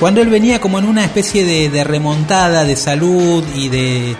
cuando 0.00 0.20
él 0.20 0.28
venía 0.28 0.60
como 0.60 0.78
en 0.78 0.86
una 0.86 1.04
especie 1.04 1.44
de, 1.44 1.68
de 1.68 1.84
remontada 1.84 2.64
de 2.64 2.76
salud 2.76 3.44
y 3.54 3.68
de... 3.68 4.16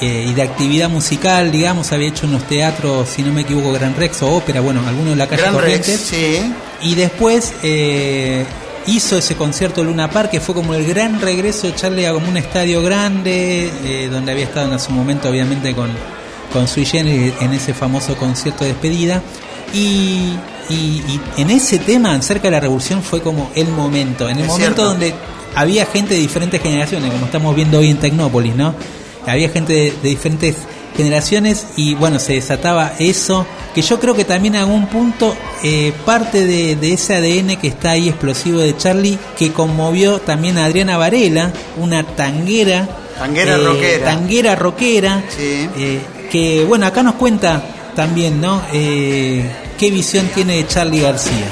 eh, 0.00 0.26
y 0.28 0.34
de 0.34 0.42
actividad 0.42 0.88
musical, 0.90 1.50
digamos, 1.50 1.90
había 1.92 2.08
hecho 2.08 2.26
unos 2.26 2.44
teatros, 2.44 3.08
si 3.08 3.22
no 3.22 3.32
me 3.32 3.42
equivoco, 3.42 3.72
Gran 3.72 3.94
Rex 3.96 4.22
o 4.22 4.30
ópera, 4.34 4.60
bueno, 4.60 4.80
algunos 4.86 5.10
de 5.10 5.16
la 5.16 5.26
calle 5.26 5.42
Gran 5.42 5.54
Rex, 5.54 5.62
Corrientes. 5.86 6.00
sí. 6.00 6.52
Y 6.82 6.94
después 6.94 7.54
eh, 7.62 8.44
hizo 8.86 9.16
ese 9.18 9.34
concierto 9.36 9.82
Luna 9.82 10.10
Park, 10.10 10.30
que 10.30 10.40
fue 10.40 10.54
como 10.54 10.74
el 10.74 10.86
gran 10.86 11.20
regreso 11.20 11.66
de 11.66 11.74
Charlie 11.74 12.06
a 12.06 12.12
como 12.12 12.28
un 12.28 12.36
estadio 12.36 12.82
grande, 12.82 13.70
eh, 13.84 14.08
donde 14.10 14.32
había 14.32 14.44
estado 14.44 14.72
en 14.72 14.78
su 14.78 14.92
momento, 14.92 15.28
obviamente, 15.30 15.74
con, 15.74 15.88
con 16.52 16.68
Sui 16.68 16.84
Generis 16.84 17.32
en 17.40 17.52
ese 17.54 17.72
famoso 17.74 18.14
concierto 18.16 18.64
de 18.64 18.72
despedida. 18.72 19.22
Y, 19.72 20.34
y- 20.68 21.02
y 21.08 21.20
en 21.38 21.50
ese 21.50 21.78
tema, 21.78 22.20
cerca 22.22 22.44
de 22.44 22.50
la 22.52 22.60
revolución, 22.60 23.02
fue 23.02 23.20
como 23.22 23.50
el 23.54 23.68
momento, 23.68 24.28
en 24.28 24.36
el 24.38 24.42
Es 24.44 24.48
momento 24.48 24.74
cierto. 24.74 24.84
donde 24.84 25.14
había 25.54 25.86
gente 25.86 26.14
de 26.14 26.20
diferentes 26.20 26.60
generaciones, 26.62 27.10
como 27.10 27.24
estamos 27.26 27.56
viendo 27.56 27.78
hoy 27.78 27.90
en 27.90 27.96
Tecnópolis, 27.96 28.54
¿no? 28.54 28.74
Había 29.26 29.48
gente 29.48 29.72
de, 29.72 29.90
de 30.02 30.08
diferentes 30.08 30.56
generaciones 30.96 31.66
y 31.76 31.94
bueno, 31.94 32.18
se 32.18 32.34
desataba 32.34 32.92
eso, 32.98 33.46
que 33.74 33.82
yo 33.82 34.00
creo 34.00 34.14
que 34.14 34.24
también 34.24 34.54
en 34.54 34.60
algún 34.62 34.86
punto 34.86 35.36
eh, 35.62 35.92
parte 36.06 36.46
de, 36.46 36.76
de 36.76 36.92
ese 36.94 37.14
ADN 37.16 37.56
que 37.58 37.68
está 37.68 37.90
ahí 37.90 38.08
explosivo 38.08 38.60
de 38.60 38.76
Charlie, 38.76 39.18
que 39.36 39.52
conmovió 39.52 40.20
también 40.20 40.56
a 40.56 40.64
Adriana 40.64 40.96
Varela, 40.96 41.52
una 41.76 42.02
tanguera. 42.02 42.88
Tanguera 43.18 43.58
rockera. 43.58 44.04
Tanguera 44.06 44.54
rockera. 44.54 45.22
eh, 45.38 46.00
que 46.30 46.64
bueno, 46.64 46.86
acá 46.86 47.02
nos 47.02 47.14
cuenta 47.16 47.62
también, 47.94 48.40
¿no? 48.40 48.62
Eh, 48.72 49.44
qué 49.78 49.90
visión 49.90 50.28
tiene 50.34 50.56
de 50.56 50.66
Charlie 50.66 51.00
García. 51.00 51.46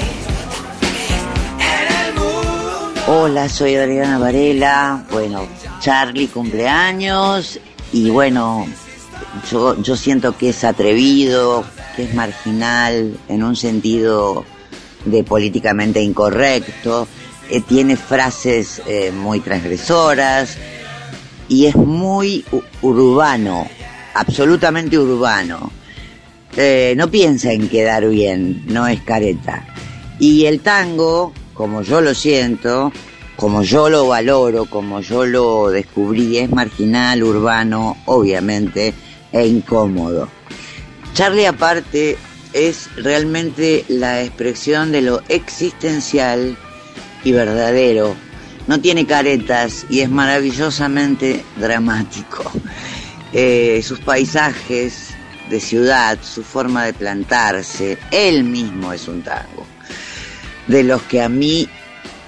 Hola, 3.07 3.47
soy 3.49 3.75
Adriana 3.75 4.17
Varela. 4.17 5.03
Bueno, 5.11 5.45
Charlie 5.85 6.29
cumpleaños 6.29 7.59
y 7.93 8.09
bueno, 8.09 8.65
yo, 9.51 9.79
yo 9.83 9.95
siento 9.95 10.35
que 10.35 10.49
es 10.49 10.63
atrevido, 10.63 11.63
que 11.95 12.05
es 12.05 12.15
marginal 12.15 13.15
en 13.29 13.43
un 13.43 13.55
sentido 13.55 14.45
de 15.05 15.23
políticamente 15.23 16.01
incorrecto, 16.01 17.07
eh, 17.51 17.61
tiene 17.61 17.97
frases 17.97 18.81
eh, 18.87 19.11
muy 19.11 19.41
transgresoras 19.41 20.57
y 21.49 21.67
es 21.67 21.75
muy 21.75 22.43
urbano, 22.81 23.69
absolutamente 24.15 24.97
urbano. 24.97 25.71
Eh, 26.57 26.95
no 26.97 27.11
piensa 27.11 27.51
en 27.51 27.69
quedar 27.69 28.09
bien, 28.09 28.63
no 28.65 28.87
es 28.87 29.01
careta. 29.01 29.67
Y 30.17 30.45
el 30.47 30.61
tango, 30.61 31.31
como 31.53 31.83
yo 31.83 32.01
lo 32.01 32.15
siento, 32.15 32.91
como 33.35 33.63
yo 33.63 33.89
lo 33.89 34.07
valoro, 34.07 34.65
como 34.65 35.01
yo 35.01 35.25
lo 35.25 35.69
descubrí, 35.69 36.37
es 36.37 36.49
marginal, 36.49 37.23
urbano, 37.23 37.97
obviamente, 38.05 38.93
e 39.31 39.45
incómodo. 39.45 40.29
Charlie 41.13 41.45
aparte 41.45 42.17
es 42.53 42.89
realmente 42.95 43.83
la 43.89 44.23
expresión 44.23 44.91
de 44.91 45.01
lo 45.01 45.21
existencial 45.27 46.57
y 47.23 47.31
verdadero. 47.33 48.15
No 48.67 48.79
tiene 48.79 49.05
caretas 49.05 49.85
y 49.89 49.99
es 49.99 50.09
maravillosamente 50.09 51.43
dramático. 51.57 52.49
Eh, 53.33 53.81
sus 53.83 53.99
paisajes 53.99 55.09
de 55.49 55.59
ciudad, 55.59 56.17
su 56.21 56.43
forma 56.43 56.85
de 56.85 56.93
plantarse, 56.93 57.97
él 58.11 58.43
mismo 58.45 58.93
es 58.93 59.07
un 59.07 59.21
tango, 59.21 59.67
de 60.67 60.83
los 60.83 61.01
que 61.03 61.21
a 61.21 61.29
mí 61.29 61.69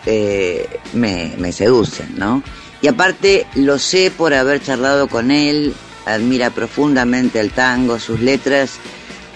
eh, 0.07 0.67
me, 0.93 1.33
me 1.37 1.51
seducen, 1.51 2.15
¿no? 2.17 2.41
Y 2.81 2.87
aparte 2.87 3.45
lo 3.55 3.77
sé 3.77 4.11
por 4.15 4.33
haber 4.33 4.61
charlado 4.61 5.07
con 5.07 5.29
él, 5.29 5.73
admira 6.05 6.49
profundamente 6.49 7.39
el 7.39 7.51
tango, 7.51 7.99
sus 7.99 8.19
letras 8.19 8.79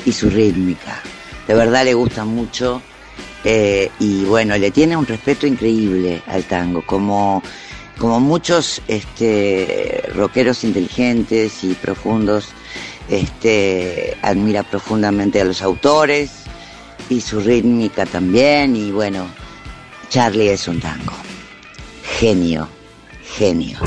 y 0.05 0.11
su 0.13 0.29
rítmica. 0.29 1.01
De 1.47 1.53
verdad 1.53 1.83
le 1.85 1.93
gusta 1.93 2.23
mucho 2.25 2.81
eh, 3.43 3.89
y 3.99 4.23
bueno, 4.25 4.57
le 4.57 4.71
tiene 4.71 4.95
un 4.95 5.05
respeto 5.05 5.47
increíble 5.47 6.21
al 6.27 6.43
tango, 6.43 6.83
como, 6.85 7.43
como 7.97 8.19
muchos 8.19 8.81
este, 8.87 10.03
rockeros 10.15 10.63
inteligentes 10.63 11.63
y 11.63 11.73
profundos, 11.73 12.49
este, 13.09 14.15
admira 14.21 14.63
profundamente 14.63 15.41
a 15.41 15.45
los 15.45 15.61
autores, 15.61 16.31
y 17.09 17.19
su 17.19 17.41
rítmica 17.41 18.05
también 18.05 18.75
y 18.75 18.91
bueno, 18.91 19.27
Charlie 20.11 20.49
es 20.49 20.67
un 20.67 20.77
tango. 20.81 21.13
Genio, 22.19 22.67
genio. 23.37 23.77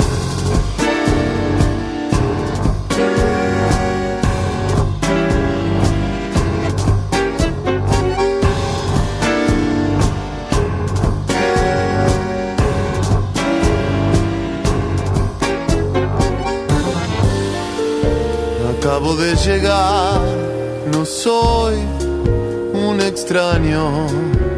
Acabo 18.79 19.15
de 19.15 19.35
llegar, 19.35 20.21
no 20.91 21.05
soy 21.05 21.75
un 22.73 22.99
extraño. 22.99 24.54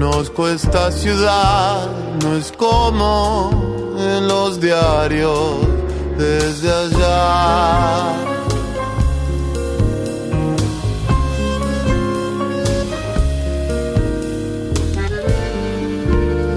Conozco 0.00 0.48
esta 0.48 0.90
ciudad, 0.90 1.86
no 2.22 2.34
es 2.34 2.50
como 2.52 3.50
en 3.98 4.28
los 4.28 4.58
diarios 4.58 5.56
desde 6.16 6.72
allá. 6.72 8.14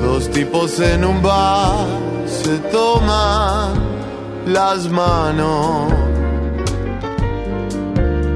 Dos 0.02 0.30
tipos 0.30 0.80
en 0.80 1.04
un 1.04 1.22
bar 1.22 1.86
se 2.26 2.58
toman 2.72 3.74
las 4.46 4.90
manos, 4.90 5.92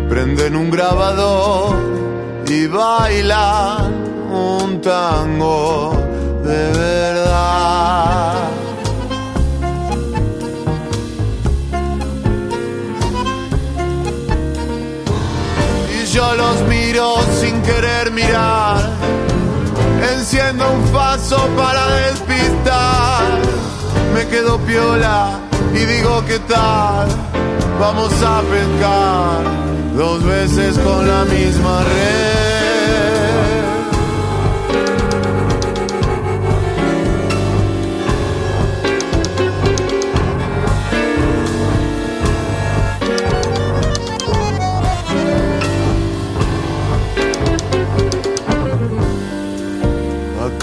prenden 0.09 0.57
un 0.57 0.69
grabador 0.69 1.77
y 2.49 2.67
bailan 2.67 3.86
un 4.31 4.81
tango 4.81 5.93
de 6.43 6.71
verdad. 6.77 8.49
Y 15.93 16.05
yo 16.05 16.35
los 16.35 16.61
miro 16.67 17.15
sin 17.39 17.61
querer 17.61 18.11
mirar, 18.11 18.81
enciendo 20.13 20.71
un 20.71 20.83
paso 20.89 21.37
para 21.55 21.87
despistar, 21.87 23.23
me 24.13 24.27
quedo 24.27 24.57
piola 24.59 25.39
y 25.73 25.79
digo 25.79 26.23
qué 26.27 26.39
tal, 26.39 27.07
vamos 27.79 28.11
a 28.23 28.41
pescar 28.41 29.67
dos 29.95 30.23
veces 30.23 30.77
con 30.79 31.07
la 31.07 31.25
misma 31.25 31.83
red. 31.83 32.56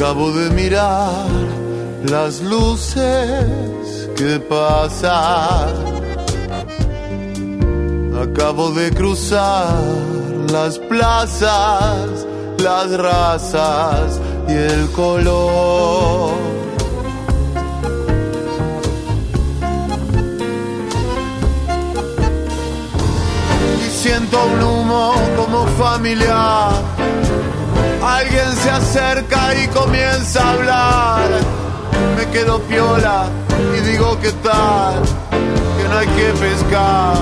Acabo 0.04 0.32
de 0.32 0.50
mirar 0.50 1.30
las 2.04 2.42
luces 2.42 4.10
que 4.14 4.38
pasan. 4.38 5.72
Acabo 8.14 8.70
de 8.72 8.90
cruzar 8.90 9.74
las 10.52 10.78
plazas, 10.78 12.26
las 12.58 12.90
razas 12.98 14.20
y 14.46 14.52
el 14.52 14.90
color. 14.90 16.34
Y 23.80 23.90
siento 23.90 24.36
un 24.52 24.62
humo 24.62 25.14
como 25.34 25.66
familiar. 25.78 26.83
Alguien 28.04 28.52
se 28.62 28.70
acerca 28.70 29.54
y 29.54 29.66
comienza 29.68 30.42
a 30.42 30.52
hablar. 30.52 31.28
Me 32.16 32.26
quedo 32.30 32.60
piola 32.62 33.24
y 33.76 33.80
digo 33.80 34.18
qué 34.20 34.30
tal, 34.42 35.02
que 35.76 35.88
no 35.88 35.98
hay 35.98 36.06
que 36.08 36.32
pescar 36.38 37.16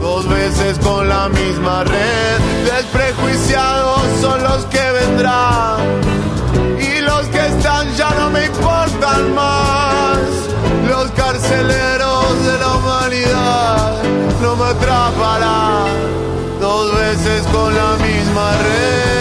dos 0.00 0.26
veces 0.28 0.78
con 0.78 1.06
la 1.06 1.28
misma 1.28 1.84
red. 1.84 2.38
Desprejuiciados 2.64 4.00
son 4.22 4.42
los 4.42 4.64
que 4.66 4.90
vendrán 4.92 5.80
y 6.80 7.00
los 7.00 7.26
que 7.26 7.46
están 7.46 7.94
ya 7.94 8.10
no 8.18 8.30
me 8.30 8.46
importan 8.46 9.34
más. 9.34 10.18
Los 10.88 11.10
carceleros 11.10 12.44
de 12.44 12.58
la 12.58 12.74
humanidad 12.74 14.02
no 14.40 14.56
me 14.56 14.64
atraparán 14.64 15.88
dos 16.58 16.94
veces 16.94 17.42
con 17.52 17.74
la 17.74 17.96
misma 17.96 18.50
red. 18.62 19.16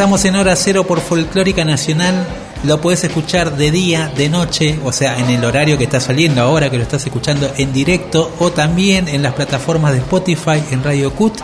Estamos 0.00 0.24
en 0.24 0.36
hora 0.36 0.56
cero 0.56 0.84
por 0.84 0.98
Folclórica 0.98 1.62
Nacional. 1.62 2.26
Lo 2.64 2.80
puedes 2.80 3.04
escuchar 3.04 3.58
de 3.58 3.70
día, 3.70 4.10
de 4.16 4.30
noche, 4.30 4.78
o 4.82 4.92
sea, 4.92 5.18
en 5.18 5.28
el 5.28 5.44
horario 5.44 5.76
que 5.76 5.84
está 5.84 6.00
saliendo 6.00 6.40
ahora, 6.40 6.70
que 6.70 6.78
lo 6.78 6.84
estás 6.84 7.04
escuchando 7.04 7.52
en 7.58 7.70
directo, 7.74 8.32
o 8.38 8.50
también 8.50 9.08
en 9.08 9.22
las 9.22 9.34
plataformas 9.34 9.92
de 9.92 9.98
Spotify, 9.98 10.62
en 10.70 10.82
Radio 10.82 11.12
Cut, 11.12 11.34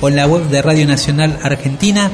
o 0.00 0.08
en 0.08 0.16
la 0.16 0.26
web 0.26 0.42
de 0.48 0.60
Radio 0.60 0.88
Nacional 0.88 1.38
Argentina. 1.40 2.10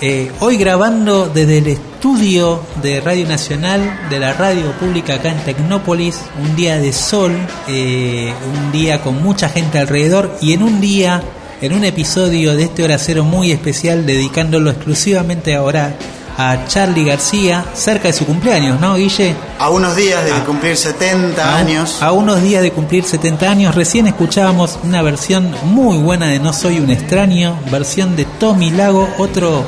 Eh, 0.00 0.32
hoy 0.40 0.56
grabando 0.56 1.28
desde 1.28 1.58
el 1.58 1.68
estudio 1.68 2.64
de 2.82 3.00
Radio 3.00 3.28
Nacional, 3.28 4.08
de 4.10 4.18
la 4.18 4.32
radio 4.32 4.72
pública 4.80 5.14
acá 5.14 5.30
en 5.30 5.44
Tecnópolis, 5.44 6.22
un 6.42 6.56
día 6.56 6.76
de 6.78 6.92
sol, 6.92 7.30
eh, 7.68 8.34
un 8.52 8.72
día 8.72 9.00
con 9.00 9.22
mucha 9.22 9.48
gente 9.48 9.78
alrededor 9.78 10.36
y 10.40 10.54
en 10.54 10.64
un 10.64 10.80
día, 10.80 11.22
en 11.62 11.72
un 11.72 11.84
episodio 11.84 12.56
de 12.56 12.64
este 12.64 12.82
Hora 12.82 12.98
Cero 12.98 13.24
muy 13.24 13.52
especial, 13.52 14.06
dedicándolo 14.06 14.70
exclusivamente 14.70 15.54
ahora 15.54 15.94
a 16.38 16.66
Charlie 16.68 17.04
García, 17.04 17.64
cerca 17.74 18.08
de 18.08 18.14
su 18.14 18.24
cumpleaños, 18.24 18.80
¿no, 18.80 18.94
Guille? 18.94 19.34
A 19.58 19.68
unos 19.68 19.94
días 19.94 20.24
de 20.24 20.30
cumplir 20.44 20.74
70 20.76 21.44
A- 21.44 21.58
años. 21.58 21.98
A 22.00 22.12
unos 22.12 22.40
días 22.42 22.62
de 22.62 22.70
cumplir 22.72 23.04
70 23.04 23.50
años, 23.50 23.74
recién 23.74 24.06
escuchábamos 24.06 24.78
una 24.82 25.02
versión 25.02 25.52
muy 25.64 25.98
buena 25.98 26.28
de 26.28 26.38
No 26.38 26.52
Soy 26.54 26.78
un 26.80 26.90
extraño, 26.90 27.58
versión 27.70 28.16
de 28.16 28.24
Tommy 28.38 28.70
Lago, 28.70 29.06
otro 29.18 29.64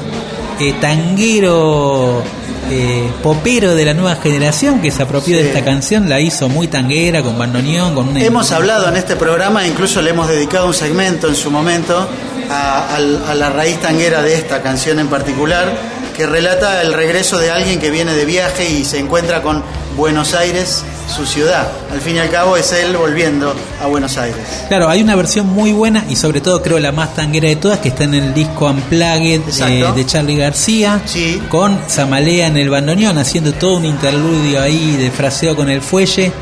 eh, 0.60 0.72
tanguero 0.80 2.22
eh, 2.70 3.10
popero 3.22 3.74
de 3.74 3.84
la 3.84 3.94
nueva 3.94 4.16
generación 4.16 4.80
que 4.80 4.90
se 4.90 5.02
apropió 5.02 5.36
de 5.36 5.48
esta 5.48 5.64
canción, 5.64 6.08
la 6.08 6.20
hizo 6.20 6.48
muy 6.48 6.68
tanguera, 6.68 7.22
con 7.22 7.38
bandoneón, 7.38 7.94
con 7.94 8.08
una... 8.08 8.22
Hemos 8.22 8.52
hablado 8.52 8.88
en 8.88 8.96
este 8.96 9.16
programa, 9.16 9.66
incluso 9.66 10.00
le 10.00 10.10
hemos 10.10 10.28
dedicado 10.28 10.66
un 10.66 10.74
segmento 10.74 11.28
en 11.28 11.34
su 11.34 11.50
momento 11.50 12.08
a, 12.50 12.96
a 12.96 13.34
la 13.34 13.50
raíz 13.50 13.78
tanguera 13.80 14.22
de 14.22 14.34
esta 14.34 14.62
canción 14.62 14.98
en 14.98 15.08
particular, 15.08 15.72
que 16.16 16.26
relata 16.26 16.82
el 16.82 16.92
regreso 16.92 17.38
de 17.38 17.50
alguien 17.50 17.80
que 17.80 17.90
viene 17.90 18.14
de 18.14 18.24
viaje 18.24 18.68
y 18.70 18.84
se 18.84 18.98
encuentra 18.98 19.42
con 19.42 19.62
Buenos 19.96 20.34
Aires, 20.34 20.84
su 21.12 21.26
ciudad. 21.26 21.68
Al 21.92 22.00
fin 22.00 22.16
y 22.16 22.18
al 22.18 22.30
cabo 22.30 22.56
es 22.56 22.72
él 22.72 22.96
volviendo 22.96 23.54
a 23.80 23.86
Buenos 23.86 24.16
Aires. 24.16 24.64
Claro, 24.68 24.88
hay 24.88 25.02
una 25.02 25.14
versión 25.14 25.46
muy 25.46 25.72
buena 25.72 26.04
y 26.08 26.16
sobre 26.16 26.40
todo 26.40 26.62
creo 26.62 26.78
la 26.78 26.90
más 26.90 27.14
tanguera 27.14 27.48
de 27.48 27.56
todas 27.56 27.78
que 27.80 27.88
está 27.88 28.04
en 28.04 28.14
el 28.14 28.34
disco 28.34 28.66
Unplugged 28.66 29.42
eh, 29.68 29.92
de 29.94 30.06
Charlie 30.06 30.36
García 30.36 31.02
con 31.48 31.78
Zamalea 31.88 32.46
en 32.46 32.56
el 32.56 32.70
bandoneón 32.70 33.18
haciendo 33.18 33.52
todo 33.52 33.76
un 33.76 33.84
interludio 33.84 34.60
ahí 34.62 34.96
de 34.96 35.10
fraseo 35.10 35.54
con 35.54 35.68
el 35.68 35.82
fuelle. 35.82 36.32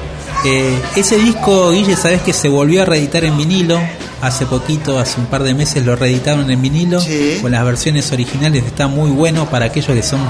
Eh, 0.44 0.78
ese 0.96 1.18
disco, 1.18 1.70
Guille, 1.70 1.96
sabes 1.96 2.22
que 2.22 2.32
se 2.32 2.48
volvió 2.48 2.82
a 2.82 2.84
reeditar 2.84 3.24
en 3.24 3.36
vinilo. 3.36 3.80
Hace 4.22 4.44
poquito, 4.44 4.98
hace 4.98 5.18
un 5.18 5.26
par 5.26 5.42
de 5.42 5.54
meses 5.54 5.84
lo 5.84 5.96
reeditaron 5.96 6.50
en 6.50 6.60
vinilo 6.60 7.02
con 7.40 7.50
las 7.50 7.64
versiones 7.64 8.12
originales. 8.12 8.64
Está 8.66 8.86
muy 8.86 9.10
bueno 9.10 9.48
para 9.48 9.66
aquellos 9.66 9.96
que 9.96 10.02
son 10.02 10.20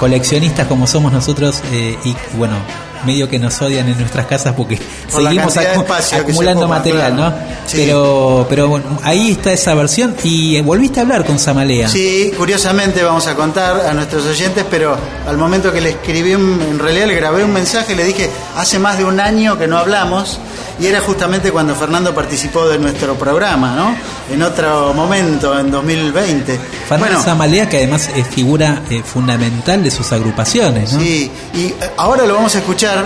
coleccionistas 0.00 0.66
como 0.66 0.86
somos 0.86 1.12
nosotros 1.12 1.60
eh, 1.72 1.98
y 2.04 2.14
bueno, 2.36 2.54
medio 3.04 3.28
que 3.28 3.38
nos 3.38 3.60
odian 3.62 3.88
en 3.88 3.98
nuestras 3.98 4.26
casas 4.26 4.54
porque 4.56 4.78
Por 5.10 5.22
seguimos 5.22 5.56
acu- 5.56 6.00
se 6.00 6.16
acumulando 6.16 6.68
material. 6.68 7.16
¿no? 7.16 7.32
Sí. 7.66 7.76
Pero, 7.86 8.46
pero 8.48 8.68
bueno, 8.68 8.84
ahí 9.02 9.32
está 9.32 9.52
esa 9.52 9.74
versión 9.74 10.14
y 10.24 10.56
eh, 10.56 10.62
volviste 10.62 11.00
a 11.00 11.02
hablar 11.02 11.24
con 11.24 11.38
Zamalea. 11.38 11.88
Sí, 11.88 12.32
curiosamente 12.36 13.02
vamos 13.02 13.26
a 13.26 13.34
contar 13.34 13.86
a 13.86 13.92
nuestros 13.94 14.24
oyentes, 14.26 14.64
pero 14.70 14.96
al 15.26 15.36
momento 15.38 15.72
que 15.72 15.80
le 15.80 15.90
escribí, 15.90 16.34
un- 16.34 16.60
en 16.70 16.78
realidad 16.78 17.06
le 17.06 17.14
grabé 17.14 17.44
un 17.44 17.52
mensaje, 17.52 17.94
le 17.94 18.04
dije, 18.04 18.30
hace 18.56 18.78
más 18.78 18.98
de 18.98 19.04
un 19.04 19.20
año 19.20 19.58
que 19.58 19.66
no 19.66 19.78
hablamos, 19.78 20.38
y 20.80 20.86
era 20.86 21.00
justamente 21.00 21.50
cuando 21.50 21.74
Fernando 21.74 22.14
participó 22.14 22.68
de 22.68 22.78
nuestro 22.78 23.14
programa, 23.14 23.74
¿no? 23.74 23.96
En 24.32 24.42
otro 24.42 24.94
momento, 24.94 25.58
en 25.58 25.70
2020. 25.70 26.58
Fernando 26.88 27.20
Zamalea, 27.20 27.68
que 27.68 27.78
además 27.78 28.10
es 28.14 28.26
figura 28.28 28.82
eh, 28.90 29.02
fundamental 29.02 29.82
de 29.82 29.90
sus 29.90 30.12
agrupaciones, 30.12 30.92
¿no? 30.92 31.00
Sí, 31.00 31.30
y 31.54 31.66
eh, 31.66 31.74
ahora 31.96 32.26
lo 32.26 32.34
vamos 32.34 32.54
a 32.54 32.58
escuchar 32.58 33.04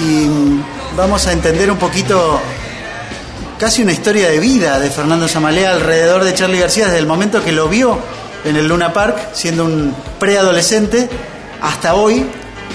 y 0.00 0.24
mm, 0.24 0.62
vamos 0.96 1.26
a 1.26 1.32
entender 1.32 1.70
un 1.70 1.78
poquito 1.78 2.40
casi 3.58 3.82
una 3.82 3.92
historia 3.92 4.28
de 4.30 4.40
vida 4.40 4.78
de 4.80 4.90
Fernando 4.90 5.28
Zamalea 5.28 5.72
alrededor 5.72 6.24
de 6.24 6.34
Charlie 6.34 6.58
García 6.58 6.86
desde 6.86 6.98
el 6.98 7.06
momento 7.06 7.44
que 7.44 7.52
lo 7.52 7.68
vio 7.68 7.98
en 8.44 8.56
el 8.56 8.66
Luna 8.66 8.92
Park 8.92 9.30
siendo 9.32 9.64
un 9.64 9.94
preadolescente 10.18 11.08
hasta 11.60 11.94
hoy, 11.94 12.26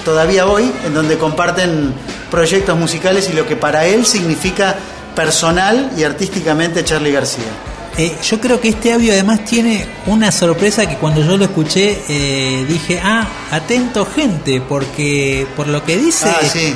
todavía 0.04 0.46
hoy, 0.46 0.70
en 0.84 0.94
donde 0.94 1.18
comparten 1.18 1.92
proyectos 2.30 2.78
musicales 2.78 3.28
y 3.30 3.32
lo 3.32 3.46
que 3.46 3.56
para 3.56 3.86
él 3.86 4.06
significa 4.06 4.76
personal 5.14 5.90
y 5.96 6.04
artísticamente 6.04 6.84
Charlie 6.84 7.12
García. 7.12 7.44
Eh, 7.98 8.16
yo 8.22 8.40
creo 8.40 8.60
que 8.60 8.68
este 8.68 8.92
audio 8.92 9.12
además 9.12 9.44
tiene 9.44 9.86
una 10.06 10.30
sorpresa 10.32 10.88
que 10.88 10.96
cuando 10.96 11.22
yo 11.22 11.36
lo 11.36 11.44
escuché 11.44 12.02
eh, 12.08 12.64
dije, 12.68 13.00
ah, 13.02 13.26
atento 13.50 14.06
gente, 14.06 14.60
porque 14.60 15.46
por 15.56 15.66
lo 15.66 15.84
que 15.84 15.98
dice... 15.98 16.28
Ah, 16.28 16.40
sí. 16.50 16.74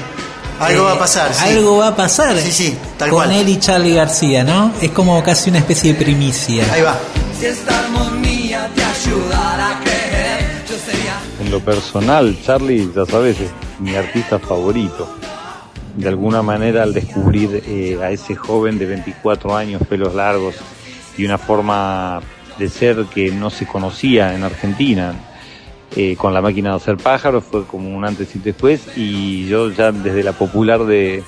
Algo 0.61 0.83
eh, 0.83 0.85
va 0.85 0.93
a 0.93 0.99
pasar, 0.99 1.35
sí. 1.35 1.45
Algo 1.45 1.79
va 1.79 1.89
a 1.89 1.97
pasar. 1.97 2.39
Sí, 2.39 2.53
sí, 2.53 2.79
tal 2.97 3.11
con 3.11 3.25
cual. 3.25 3.33
él 3.33 3.49
y 3.49 3.59
Charlie 3.59 3.95
García, 3.95 4.45
¿no? 4.45 4.73
Es 4.81 4.91
como 4.91 5.23
casi 5.23 5.51
una 5.51 5.59
especie 5.61 5.93
de 5.95 5.99
primicia. 6.05 6.65
Ahí 6.73 6.83
va. 6.83 6.97
Si 7.39 7.47
esta 7.47 7.77
armonía 7.81 8.69
te 8.75 8.85
ayudara 8.85 9.71
a 9.71 9.81
creer, 9.81 10.65
yo 10.69 10.77
sería 10.85 11.14
En 11.45 11.51
lo 11.51 11.61
personal, 11.61 12.39
Charlie, 12.43 12.91
ya 12.97 13.05
sabes, 13.05 13.39
es 13.39 13.51
mi 13.79 13.95
artista 13.95 14.39
favorito. 14.39 15.07
De 15.95 16.09
alguna 16.09 16.41
manera, 16.41 16.83
al 16.83 16.95
descubrir 16.95 17.63
eh, 17.67 17.99
a 18.03 18.11
ese 18.11 18.35
joven 18.35 18.79
de 18.79 18.87
24 18.87 19.55
años, 19.55 19.83
pelos 19.87 20.15
largos 20.15 20.55
y 21.19 21.27
una 21.27 21.37
forma 21.37 22.23
de 22.59 22.69
ser 22.71 23.05
que 23.13 23.31
no 23.31 23.51
se 23.51 23.67
conocía 23.67 24.35
en 24.35 24.43
Argentina, 24.43 25.15
eh, 25.95 26.17
con 26.17 26.33
la 26.33 26.41
máquina 26.41 26.71
de 26.71 26.77
hacer 26.77 26.97
pájaros, 26.97 27.45
fue 27.45 27.67
como 27.67 27.95
un 27.95 28.07
antes 28.07 28.35
y 28.35 28.39
después. 28.39 28.97
Y 28.97 29.47
yo 29.47 29.71
ya 29.71 29.93
desde 29.93 30.23
la 30.23 30.33
popular 30.33 30.87
de, 30.87 31.23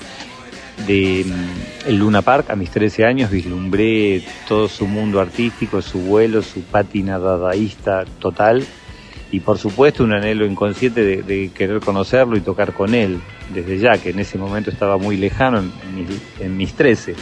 de 0.87 1.25
mm, 1.27 1.89
el 1.89 1.97
Luna 1.97 2.23
Park 2.23 2.49
a 2.49 2.55
mis 2.55 2.71
13 2.71 3.05
años 3.05 3.29
vislumbré 3.29 4.23
todo 4.47 4.67
su 4.67 4.87
mundo 4.87 5.21
artístico, 5.21 5.83
su 5.83 5.99
vuelo, 5.99 6.41
su 6.41 6.61
pátina 6.61 7.19
dadaísta 7.19 8.05
total 8.19 8.65
y 9.31 9.41
por 9.41 9.57
supuesto 9.57 10.03
un 10.03 10.13
anhelo 10.13 10.45
inconsciente 10.45 11.03
de, 11.03 11.51
querer 11.51 11.81
conocerlo 11.81 12.37
y 12.37 12.41
tocar 12.41 12.73
con 12.73 12.93
él 12.93 13.19
desde 13.53 13.77
ya, 13.79 13.97
que 13.97 14.11
en 14.11 14.19
ese 14.19 14.37
momento 14.37 14.69
estaba 14.69 14.97
muy 14.97 15.17
lejano 15.17 15.59
en, 15.59 15.95
mis- 15.95 16.21
en 16.39 16.55
mis 16.55 16.73
13. 16.73 17.15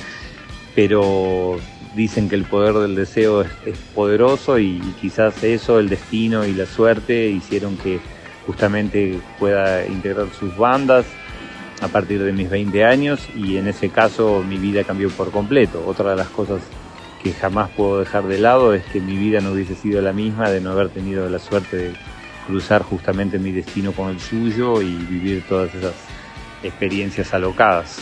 Pero 0.75 1.57
dicen 1.95 2.29
que 2.29 2.35
el 2.35 2.43
poder 2.43 2.75
del 2.75 2.95
deseo 2.95 3.41
es, 3.41 3.77
poderoso 3.95 4.59
y 4.59 4.79
quizás 5.01 5.43
eso, 5.43 5.79
el 5.79 5.89
destino 5.89 6.45
y 6.45 6.53
la 6.53 6.65
suerte 6.65 7.29
hicieron 7.29 7.77
que 7.77 7.99
justamente 8.45 9.19
pueda 9.39 9.87
integrar 9.87 10.27
sus 10.37 10.55
bandas 10.55 11.05
a 11.81 11.87
partir 11.87 12.23
de 12.23 12.31
mis 12.31 12.49
20 12.49 12.83
años 12.85 13.27
y 13.35 13.57
en 13.57 13.67
ese 13.67 13.89
caso 13.89 14.43
mi 14.47 14.57
vida 14.57 14.83
cambió 14.83 15.09
por 15.09 15.31
completo. 15.31 15.83
Otra 15.87 16.11
de 16.11 16.17
las 16.17 16.29
cosas 16.29 16.61
que 17.25 17.33
jamás 17.33 17.71
puedo 17.71 18.01
dejar 18.01 18.27
de 18.27 18.37
lado 18.37 18.75
es 18.75 18.85
que 18.85 18.99
mi 18.99 19.17
vida 19.17 19.41
no 19.41 19.53
hubiese 19.53 19.73
sido 19.73 19.99
la 19.99 20.13
misma 20.13 20.51
de 20.51 20.61
no 20.61 20.69
haber 20.69 20.89
tenido 20.89 21.27
la 21.27 21.39
suerte 21.39 21.75
de 21.75 21.93
cruzar 22.45 22.83
justamente 22.83 23.39
mi 23.39 23.51
destino 23.51 23.93
con 23.93 24.11
el 24.11 24.19
suyo 24.19 24.79
y 24.79 24.93
vivir 24.93 25.43
todas 25.49 25.73
esas 25.73 25.95
experiencias 26.61 27.33
alocadas 27.33 27.97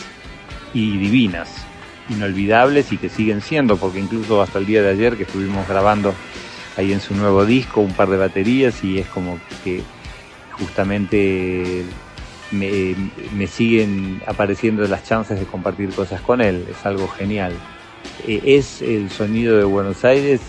y 0.74 0.98
divinas, 0.98 1.64
inolvidables 2.10 2.92
y 2.92 2.98
que 2.98 3.08
siguen 3.08 3.40
siendo, 3.40 3.78
porque 3.78 3.98
incluso 3.98 4.42
hasta 4.42 4.58
el 4.58 4.66
día 4.66 4.82
de 4.82 4.90
ayer 4.90 5.16
que 5.16 5.22
estuvimos 5.22 5.66
grabando 5.66 6.12
ahí 6.76 6.92
en 6.92 7.00
su 7.00 7.14
nuevo 7.14 7.46
disco 7.46 7.80
un 7.80 7.94
par 7.94 8.10
de 8.10 8.18
baterías 8.18 8.84
y 8.84 8.98
es 8.98 9.06
como 9.06 9.38
que 9.64 9.80
justamente 10.50 11.82
me, 12.50 13.46
siguen 13.46 14.20
apareciendo 14.26 14.86
las 14.86 15.02
chances 15.02 15.40
de 15.40 15.46
compartir 15.46 15.94
cosas 15.94 16.20
con 16.20 16.42
él, 16.42 16.66
es 16.70 16.84
algo 16.84 17.08
genial. 17.08 17.54
Eh, 18.26 18.40
es 18.44 18.82
el 18.82 19.10
sonido 19.10 19.56
de 19.58 19.64
Buenos 19.64 20.04
Aires 20.04 20.40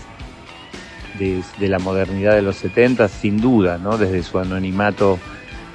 de, 1.18 1.68
la 1.68 1.78
modernidad 1.78 2.34
de 2.34 2.42
los 2.42 2.56
70, 2.56 3.08
sin 3.08 3.40
duda, 3.40 3.78
¿no? 3.78 3.96
Desde 3.96 4.22
su 4.22 4.38
anonimato 4.38 5.18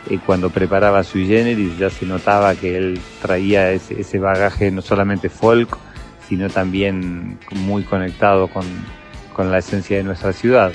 eh, 0.09 0.19
cuando 0.25 0.49
preparaba 0.51 1.03
su 1.03 1.17
generis 1.19 1.77
ya 1.77 1.89
se 1.89 2.05
notaba 2.05 2.53
que 2.55 2.77
él 2.77 2.99
traía 3.21 3.71
ese, 3.71 4.01
ese 4.01 4.19
bagaje 4.19 4.69
no 4.71 4.81
solamente 4.81 5.29
folk, 5.29 5.77
sino 6.29 6.49
también 6.49 7.39
muy 7.51 7.83
conectado 7.83 8.47
con, 8.47 8.65
con 9.33 9.51
la 9.51 9.57
esencia 9.57 9.97
de 9.97 10.03
nuestra 10.03 10.31
ciudad. 10.31 10.71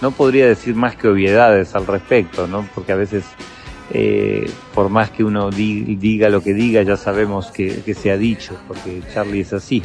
No 0.00 0.10
podría 0.10 0.46
decir 0.46 0.74
más 0.74 0.96
que 0.96 1.08
obviedades 1.08 1.74
al 1.74 1.86
respecto, 1.86 2.46
¿no? 2.46 2.66
Porque 2.74 2.92
a 2.92 2.96
veces, 2.96 3.24
eh, 3.92 4.50
por 4.74 4.88
más 4.88 5.10
que 5.10 5.24
uno 5.24 5.50
di- 5.50 5.96
diga 5.96 6.28
lo 6.30 6.42
que 6.42 6.54
diga, 6.54 6.82
ya 6.82 6.96
sabemos 6.96 7.50
que, 7.50 7.82
que 7.82 7.94
se 7.94 8.10
ha 8.10 8.16
dicho, 8.16 8.58
porque 8.66 9.02
Charlie 9.12 9.40
es 9.40 9.52
así. 9.52 9.82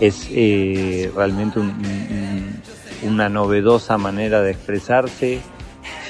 Es 0.00 0.26
eh, 0.30 1.10
realmente 1.14 1.58
un- 1.60 1.68
un- 1.68 2.62
una 3.02 3.28
novedosa 3.28 3.98
manera 3.98 4.40
de 4.42 4.52
expresarse. 4.52 5.40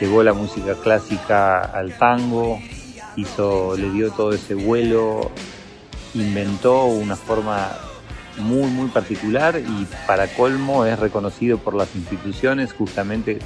Llevó 0.01 0.23
la 0.23 0.33
música 0.33 0.75
clásica 0.83 1.61
al 1.61 1.97
tango, 1.99 2.59
hizo, 3.17 3.77
le 3.77 3.91
dio 3.91 4.11
todo 4.13 4.33
ese 4.33 4.55
vuelo, 4.55 5.31
inventó 6.15 6.85
una 6.85 7.17
forma 7.17 7.69
muy 8.39 8.71
muy 8.71 8.89
particular 8.89 9.59
y 9.61 9.87
para 10.07 10.29
colmo 10.29 10.87
es 10.87 10.99
reconocido 10.99 11.59
por 11.59 11.75
las 11.75 11.95
instituciones 11.95 12.73
justamente 12.73 13.39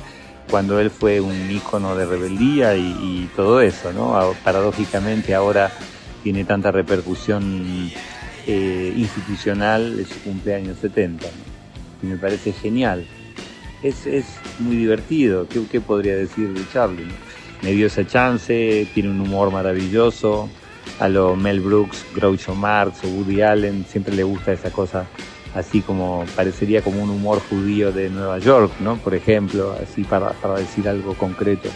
cuando 0.51 0.79
él 0.79 0.91
fue 0.91 1.21
un 1.21 1.51
ícono 1.51 1.97
de 1.97 2.07
rebeldía 2.07 2.77
y, 2.77 2.83
y 3.01 3.31
todo 3.35 3.61
eso, 3.61 3.93
¿no? 3.93 4.35
Paradójicamente 4.45 5.35
ahora 5.35 5.73
tiene 6.23 6.45
tanta 6.45 6.71
repercusión 6.71 7.91
eh, 8.47 8.93
institucional 8.97 9.97
de 9.97 10.05
su 10.05 10.19
cumpleaños 10.21 10.79
70, 10.79 11.27
¿no? 11.27 11.33
Y 12.03 12.12
me 12.12 12.16
parece 12.16 12.53
genial. 12.53 13.07
Es, 13.83 14.07
es 14.07 14.27
muy 14.59 14.77
divertido, 14.77 15.47
¿Qué, 15.49 15.62
qué 15.71 15.81
podría 15.81 16.16
decir 16.16 16.53
de 16.53 16.62
Charlie? 16.73 17.09
Me 17.62 17.73
dio 17.73 17.87
esa 17.87 18.07
chance, 18.07 18.87
tiene 18.95 19.11
un 19.11 19.21
humor 19.21 19.51
maravilloso, 19.51 20.49
a 21.01 21.09
lo 21.09 21.37
Mel 21.37 21.61
Brooks, 21.61 22.05
Groucho 22.15 22.55
Marx 22.55 23.05
o 23.05 23.09
Woody 23.09 23.43
Allen, 23.43 23.85
siempre 23.89 24.15
le 24.15 24.23
gusta 24.23 24.53
esa 24.53 24.71
cosa 24.71 25.07
así 25.55 25.81
como 25.81 26.25
parecería 26.35 26.83
como 26.83 27.03
un 27.03 27.11
humor 27.11 27.41
judío 27.49 27.93
de 27.93 28.11
Nueva 28.11 28.39
York, 28.39 28.73
¿no? 28.81 28.97
Por 28.97 29.15
ejemplo, 29.15 29.77
así 29.81 30.03
para, 30.05 30.31
para 30.31 30.57
decir 30.57 30.89
algo 30.89 31.15
concreto. 31.15 31.69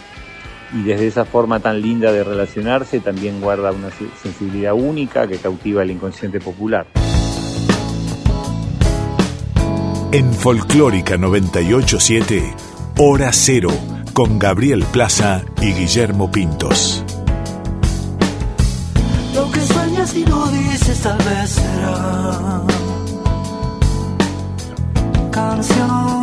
Y 0.73 0.83
desde 0.83 1.07
esa 1.07 1.25
forma 1.25 1.59
tan 1.59 1.81
linda 1.81 2.11
de 2.11 2.23
relacionarse 2.23 2.99
también 2.99 3.41
guarda 3.41 3.71
una 3.71 3.89
se- 3.89 4.09
sensibilidad 4.21 4.73
única 4.73 5.27
que 5.27 5.37
cautiva 5.37 5.81
al 5.81 5.89
inconsciente 5.91 6.39
popular. 6.39 6.85
En 10.11 10.33
Folclórica 10.33 11.17
987, 11.17 12.53
Hora 12.97 13.29
Cero, 13.31 13.69
con 14.13 14.39
Gabriel 14.39 14.83
Plaza 14.91 15.43
y 15.61 15.71
Guillermo 15.73 16.31
Pintos. 16.31 17.03
Lo 19.35 19.51
que 19.51 19.59
sueñas 19.61 20.15
y 20.15 20.25
no 20.25 20.47
dices 20.47 20.99
tal 21.01 21.17
vez 21.17 21.49
será 21.49 22.61
canción. 25.31 26.18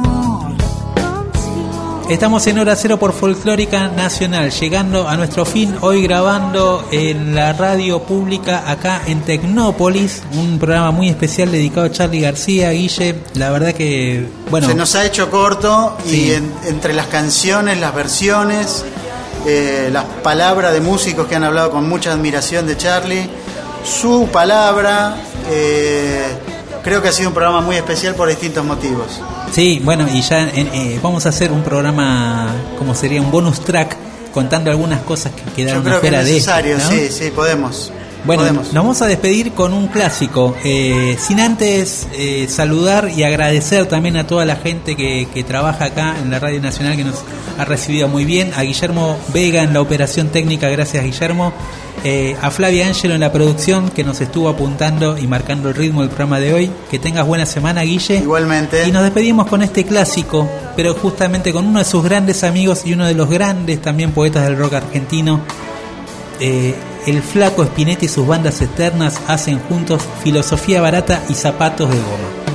Estamos 2.09 2.47
en 2.47 2.59
Hora 2.61 2.77
Cero 2.77 2.99
por 2.99 3.13
Folclórica 3.13 3.89
Nacional, 3.89 4.51
llegando 4.53 5.09
a 5.09 5.17
nuestro 5.17 5.45
fin, 5.45 5.75
hoy 5.81 6.03
grabando 6.05 6.87
en 6.93 7.35
la 7.35 7.53
radio 7.53 8.01
pública 8.01 8.71
acá 8.71 9.03
en 9.07 9.23
Tecnópolis, 9.23 10.23
un 10.35 10.57
programa 10.61 10.93
muy 10.93 11.09
especial 11.09 11.51
dedicado 11.51 11.87
a 11.87 11.91
Charlie 11.91 12.21
García, 12.21 12.71
Guille, 12.71 13.17
la 13.35 13.51
verdad 13.51 13.73
que, 13.75 14.25
bueno, 14.51 14.69
Se 14.69 14.75
nos 14.77 14.95
ha 14.95 15.05
hecho 15.05 15.29
corto 15.33 15.97
y 16.09 16.31
en- 16.31 16.53
entre 16.69 16.95
las 16.95 17.09
canciones, 17.09 17.81
las 17.81 17.93
versiones, 17.93 18.85
eh, 19.45 19.89
las 19.93 20.05
palabras 20.23 20.73
de 20.75 20.81
músicos 20.81 21.27
que 21.27 21.35
han 21.35 21.43
hablado 21.45 21.73
con 21.73 21.89
mucha 21.89 22.13
admiración 22.13 22.69
de 22.69 22.77
Charlie, 22.77 23.29
su 23.85 24.29
palabra, 24.33 25.17
eh, 25.51 26.23
creo 26.87 27.03
que 27.03 27.09
ha 27.09 27.13
sido 27.13 27.29
un 27.31 27.35
programa 27.35 27.61
muy 27.61 27.75
especial 27.77 28.15
por 28.15 28.29
distintos 28.29 28.65
motivos. 28.65 29.21
sí, 29.53 29.81
bueno, 29.85 30.07
y 30.11 30.23
ya 30.23 30.49
en- 30.49 30.69
eh, 30.69 31.01
vamos 31.03 31.27
a 31.27 31.31
hacer 31.31 31.51
un 31.53 31.63
programa, 31.63 32.55
como 32.79 32.95
sería 32.95 33.21
un 33.21 33.31
bonus 33.31 33.61
track, 33.61 33.97
contando 34.33 34.71
algunas 34.71 35.01
cosas 35.03 35.33
que 35.33 35.43
Yo 35.51 35.55
quedaron 35.57 35.83
creo 35.83 36.01
que 36.01 36.07
es 36.07 36.13
afuera 36.15 36.25
de 36.25 36.37
esto, 36.37 36.51
necesario, 36.53 36.79
¿no? 36.79 36.89
sí, 36.91 37.09
sí, 37.11 37.31
podemos. 37.35 37.91
Bueno, 38.27 38.43
Podemos. 38.43 38.67
nos 38.67 38.75
vamos 38.75 39.03
a 39.03 39.07
despedir 39.07 39.53
con 39.53 39.73
un 39.73 39.87
clásico, 39.87 40.57
eh, 40.65 41.17
sin 41.19 41.39
antes 41.39 42.09
eh, 42.13 42.47
saludar 42.49 43.11
y 43.15 43.23
agradecer 43.23 43.87
también 43.87 44.17
a 44.17 44.27
toda 44.27 44.45
la 44.45 44.57
gente 44.57 44.97
que, 44.97 45.29
que 45.33 45.45
trabaja 45.45 45.87
acá 45.87 46.17
en 46.21 46.31
la 46.31 46.41
Radio 46.41 46.61
Nacional 46.61 46.97
que 46.97 47.05
nos 47.05 47.23
ha 47.57 47.65
recibido 47.65 48.09
muy 48.09 48.25
bien, 48.25 48.53
a 48.57 48.63
Guillermo 48.63 49.17
Vega 49.33 49.63
en 49.63 49.73
la 49.73 49.81
operación 49.81 50.29
técnica, 50.29 50.69
gracias 50.69 51.05
Guillermo, 51.05 51.53
eh, 52.05 52.37
a 52.43 52.51
Flavia 52.51 52.87
Ángelo 52.87 53.15
en 53.15 53.21
la 53.21 53.33
producción 53.33 53.91
que 53.91 54.05
nos 54.05 54.21
estuvo 54.21 54.49
apuntando 54.49 55.17
y 55.19 55.27
marcando 55.27 55.71
el 55.71 55.75
ritmo 55.75 56.03
del 56.03 56.11
programa 56.11 56.39
de 56.39 56.53
hoy, 56.53 56.71
que 56.91 56.99
tengas 56.99 57.27
buena 57.27 57.47
semana 57.47 57.83
Guille. 57.83 58.19
Igualmente. 58.19 58.87
Y 58.87 58.93
nos 58.93 59.03
despedimos 59.03 59.47
con 59.47 59.63
este 59.63 59.85
clásico, 59.85 60.49
pero 60.77 60.95
justamente 60.95 61.53
con 61.53 61.67
uno 61.67 61.79
de 61.79 61.85
sus 61.85 62.05
grandes 62.05 62.45
amigos 62.45 62.83
y 62.85 62.93
uno 62.93 63.07
de 63.07 63.15
los 63.15 63.29
grandes 63.29 63.81
también 63.81 64.13
poetas 64.13 64.45
del 64.45 64.59
rock 64.59 64.75
argentino, 64.75 65.41
eh, 66.39 66.75
el 67.07 67.23
flaco 67.23 67.65
Spinetti 67.65 68.07
y 68.07 68.09
sus 68.09 68.27
bandas 68.27 68.61
externas 68.61 69.21
hacen 69.29 69.61
juntos 69.61 70.03
filosofía 70.23 70.81
barata 70.81 71.23
y 71.29 71.35
zapatos 71.35 71.89
de 71.91 71.97
goma. 71.97 72.46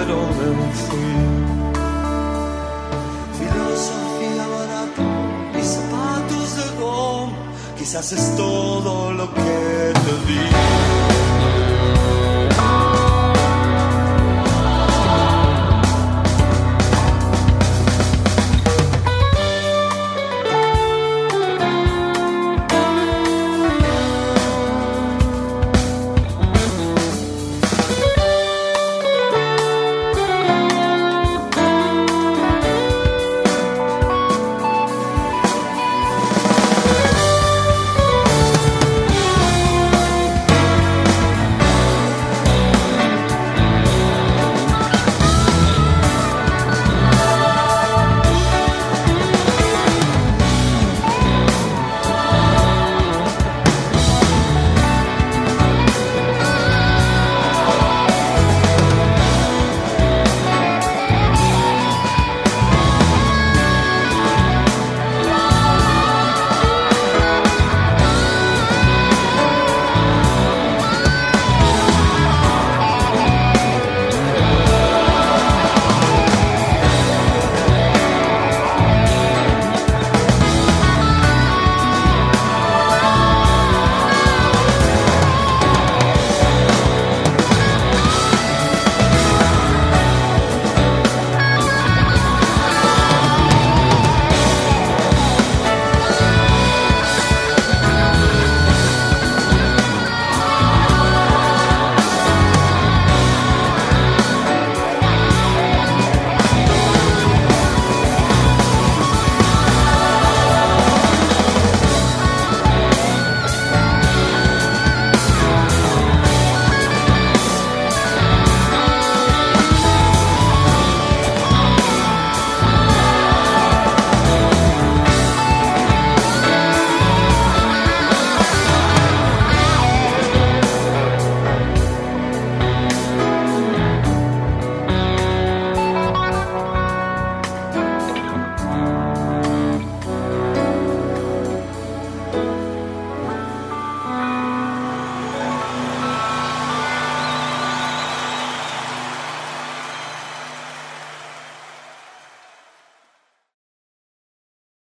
Pero. 0.00 0.18
Filosofía 3.38 4.46
barata 4.54 5.58
y 5.58 5.62
zapatos 5.62 6.56
de 6.56 6.80
goma. 6.80 7.32
Quizás 7.78 8.12
es 8.12 8.36
todo 8.36 9.12
lo 9.12 9.32
que 9.34 9.92
te 10.04 10.14
di. 10.26 10.99